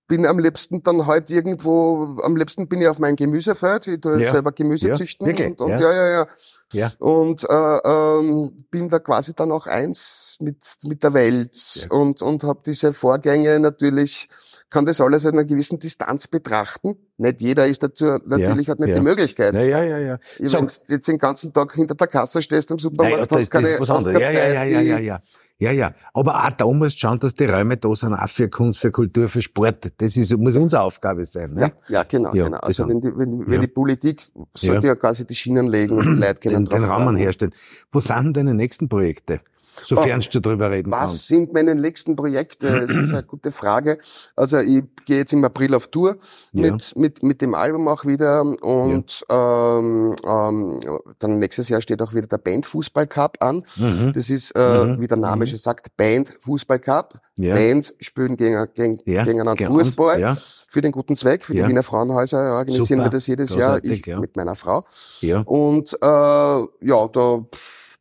bin 0.09 0.27
am 0.27 0.39
liebsten 0.39 0.83
dann 0.83 1.07
halt 1.07 1.31
irgendwo, 1.31 2.19
am 2.23 2.37
liebsten 2.37 2.67
bin 2.67 2.81
ich 2.81 2.89
auf 2.89 2.99
mein 2.99 3.15
Gemüsefeld, 3.15 3.87
ich 3.87 4.01
tue 4.01 4.21
ja. 4.21 4.33
selber 4.33 4.53
Gemüse 4.53 4.89
ja. 4.89 4.95
züchten 4.97 5.27
Wirklich? 5.27 5.51
und, 5.51 5.61
und 5.61 5.71
ja. 5.71 5.81
ja, 5.81 5.93
ja, 5.93 6.09
ja. 6.09 6.27
Ja. 6.73 6.93
Und 6.99 7.45
äh, 7.49 7.79
ähm, 7.85 8.67
bin 8.71 8.91
da 8.91 8.99
quasi 8.99 9.33
dann 9.35 9.53
auch 9.53 9.67
eins 9.67 10.37
mit 10.39 10.59
mit 10.83 11.03
der 11.03 11.15
Welt 11.15 11.87
und 11.89 12.21
und 12.21 12.45
habe 12.45 12.61
diese 12.67 12.93
Vorgänge 12.93 13.59
natürlich 13.59 14.29
kann 14.71 14.85
das 14.85 15.01
alles 15.01 15.25
in 15.25 15.31
einer 15.31 15.45
gewissen 15.45 15.79
Distanz 15.79 16.27
betrachten. 16.29 16.97
Nicht 17.17 17.41
jeder 17.41 17.67
ist 17.67 17.83
dazu, 17.83 18.19
natürlich 18.27 18.69
hat 18.69 18.79
nicht 18.81 18.95
die 18.95 19.01
Möglichkeit. 19.01 19.55
Ja, 19.55 19.63
ja, 19.63 19.83
ja, 19.83 19.99
ja. 19.99 20.19
Wenn 20.39 20.67
du 20.67 20.73
jetzt 20.89 21.09
den 21.09 21.19
ganzen 21.19 21.53
Tag 21.53 21.73
hinter 21.73 21.95
der 21.95 22.07
Kasse 22.07 22.43
stehst 22.43 22.71
im 22.71 22.79
Supermarkt, 22.79 23.31
naja, 23.31 23.41
hast 23.41 23.51
keine, 23.51 23.79
hast 23.79 24.05
keine 24.05 24.21
ja, 24.21 24.31
Zeit. 24.31 24.55
Ja, 24.55 24.65
ja, 24.65 24.81
ja, 24.81 24.99
ja, 24.99 25.23
ja. 25.59 25.73
Ja, 25.73 25.95
Aber 26.15 26.45
auch 26.45 26.51
da 26.51 26.67
musst 26.67 26.97
du 26.97 27.01
schauen, 27.01 27.19
dass 27.19 27.35
die 27.35 27.45
Räume 27.45 27.77
da 27.77 27.95
sind, 27.95 28.15
auch 28.15 28.29
für 28.29 28.49
Kunst, 28.49 28.79
für 28.79 28.91
Kultur, 28.91 29.29
für 29.29 29.43
Sport. 29.43 29.93
Das 29.99 30.17
ist, 30.17 30.37
muss 30.37 30.57
unsere 30.57 30.83
Aufgabe 30.83 31.27
sein. 31.27 31.53
Ne? 31.53 31.61
Ja, 31.61 31.71
ja 31.89 32.03
genau, 32.05 32.33
ja, 32.33 32.45
genau. 32.45 32.59
Also 32.59 32.89
wenn 32.89 33.01
die, 33.01 33.11
wenn, 33.17 33.47
wenn 33.47 33.61
die 33.61 33.67
Politik 33.67 34.31
sollte 34.55 34.87
ja. 34.87 34.95
quasi 34.95 35.27
die 35.27 35.35
Schienen 35.35 35.67
legen 35.67 35.97
und 35.97 36.07
die 36.07 36.21
Leute 36.21 36.41
können 36.41 36.65
den, 36.65 36.81
den 36.81 36.85
Rahmen 36.85 37.17
herstellen. 37.17 37.53
Wo 37.91 38.01
sind 38.01 38.25
denn 38.25 38.33
deine 38.35 38.55
nächsten 38.55 38.89
Projekte? 38.89 39.41
Sofern 39.85 40.21
oh, 40.21 40.29
du 40.31 40.41
darüber 40.41 40.71
reden 40.71 40.91
was 40.91 40.99
kannst. 40.99 41.15
Was 41.15 41.27
sind 41.29 41.53
meine 41.53 41.75
nächsten 41.75 42.17
Projekte? 42.17 42.87
Das 42.87 42.91
ist 42.91 43.13
eine 43.13 43.23
gute 43.23 43.53
Frage. 43.53 43.99
Also 44.37 44.59
ich 44.59 44.83
gehe 45.07 45.19
jetzt 45.19 45.33
im 45.33 45.45
April 45.45 45.75
auf 45.75 45.89
Tour 45.89 46.17
ja. 46.53 46.71
mit, 46.71 46.97
mit, 46.97 47.23
mit 47.23 47.41
dem 47.41 47.55
Album 47.55 47.89
auch 47.89 48.05
wieder 48.05 48.43
und 48.43 49.25
ja. 49.31 49.79
ähm, 49.79 50.15
ähm, 50.27 50.81
dann 51.19 51.39
nächstes 51.39 51.69
Jahr 51.69 51.81
steht 51.81 52.03
auch 52.03 52.15
wieder 52.15 52.27
der 52.27 52.39
Band 52.39 52.67
Fußball 52.67 53.07
Cup 53.07 53.39
an. 53.41 53.65
Mhm. 53.77 54.13
Das 54.15 54.31
ist, 54.31 54.53
äh, 54.53 54.85
mhm. 54.85 55.01
wie 55.01 55.07
der 55.07 55.17
Name 55.17 55.45
mhm. 55.45 55.49
schon 55.49 55.59
sagt, 55.59 55.97
Band 55.97 56.31
Fußball 56.43 56.79
Cup. 56.79 57.21
Ja. 57.39 57.55
Bands 57.55 57.95
spielen 58.01 58.37
gegen, 58.37 58.67
gegen, 58.75 58.99
ja. 59.05 59.25
gegeneinander 59.25 59.67
Fußball. 59.67 60.21
Ja. 60.21 60.37
Für 60.71 60.83
den 60.83 60.93
guten 60.93 61.17
Zweck, 61.17 61.47
für 61.47 61.55
die 61.55 61.67
Wiener 61.67 61.83
Frauenhäuser 61.83 62.53
organisieren 62.53 62.99
Super. 62.99 63.05
wir 63.05 63.11
das 63.11 63.27
jedes 63.27 63.51
Großartig, 63.53 64.07
Jahr, 64.07 64.17
ich 64.17 64.21
mit 64.21 64.37
meiner 64.37 64.55
Frau. 64.55 64.85
Ja. 65.21 65.41
Und 65.41 65.95
äh, 65.95 66.07
ja, 66.07 67.09
da 67.11 67.47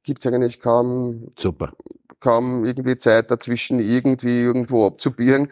gibt's 0.08 0.26
eigentlich 0.26 0.60
kaum, 0.60 1.28
Super. 1.38 1.74
kaum 2.22 2.64
irgendwie 2.64 2.98
Zeit 2.98 3.30
dazwischen, 3.30 3.80
irgendwie 3.80 4.42
irgendwo 4.42 4.88
abzubieren. 4.88 5.50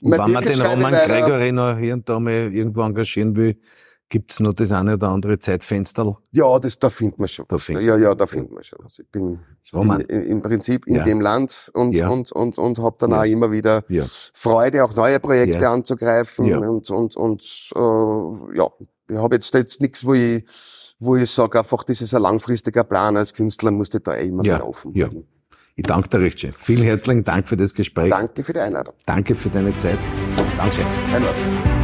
Und 0.00 0.12
wenn 0.12 0.30
man 0.30 0.44
den 0.44 0.60
Roman 0.60 0.92
Gregory 0.92 1.50
noch 1.50 1.76
hier 1.76 1.94
und 1.94 2.08
da 2.08 2.20
mal 2.20 2.54
irgendwo 2.54 2.82
engagieren 2.82 3.34
will, 3.34 3.56
gibt's 4.08 4.38
noch 4.38 4.52
das 4.52 4.70
eine 4.70 4.94
oder 4.94 5.08
andere 5.08 5.40
Zeitfenster? 5.40 6.16
Ja, 6.30 6.58
das, 6.60 6.78
da 6.78 6.90
findet 6.90 7.18
man 7.18 7.26
schon. 7.26 7.44
Da 7.48 7.58
find 7.58 7.82
ja, 7.82 7.96
ja, 7.98 8.14
da 8.14 8.26
findet 8.26 8.52
man 8.52 8.62
schon. 8.62 8.78
Also 8.84 9.02
ich 9.02 9.10
bin, 9.10 9.40
ich 9.64 9.72
bin 9.72 10.00
im 10.00 10.42
Prinzip 10.42 10.86
in 10.86 10.94
ja. 10.94 11.04
dem 11.04 11.20
Land 11.20 11.72
und, 11.74 11.92
ja. 11.92 12.08
und, 12.08 12.30
und, 12.30 12.56
und 12.56 12.78
habe 12.78 12.96
dann 13.00 13.10
ja. 13.10 13.20
auch 13.20 13.24
immer 13.24 13.50
wieder 13.50 13.82
Freude, 14.32 14.84
auch 14.84 14.94
neue 14.94 15.18
Projekte 15.18 15.68
anzugreifen 15.68 16.54
und, 16.54 16.88
und, 16.88 17.16
und 17.16 17.70
äh, 17.74 18.56
ja, 18.56 18.68
ich 19.10 19.16
habe 19.16 19.34
jetzt, 19.34 19.52
jetzt 19.54 19.80
nichts, 19.80 20.04
wo 20.04 20.14
ich 20.14 20.44
wo 20.98 21.16
ich 21.16 21.30
sage, 21.30 21.58
einfach, 21.58 21.84
das 21.84 22.00
ist 22.00 22.14
ein 22.14 22.22
langfristiger 22.22 22.84
Plan. 22.84 23.16
Als 23.16 23.34
Künstler 23.34 23.70
musst 23.70 23.94
du 23.94 24.00
da 24.00 24.14
eh 24.16 24.28
immer 24.28 24.44
ja, 24.44 24.62
offen 24.62 24.92
ja. 24.94 25.08
Ich 25.76 25.84
danke 25.84 26.08
dir 26.08 26.20
recht 26.20 26.40
schön. 26.40 26.52
Vielen 26.52 26.82
herzlichen 26.82 27.22
Dank 27.22 27.46
für 27.46 27.56
das 27.56 27.72
Gespräch. 27.72 28.10
Danke 28.10 28.42
für 28.42 28.52
die 28.52 28.58
Einladung. 28.58 28.94
Danke 29.06 29.36
für 29.36 29.48
deine 29.48 29.76
Zeit. 29.76 29.98
Dankeschön. 30.56 30.86
Einladung. 31.14 31.77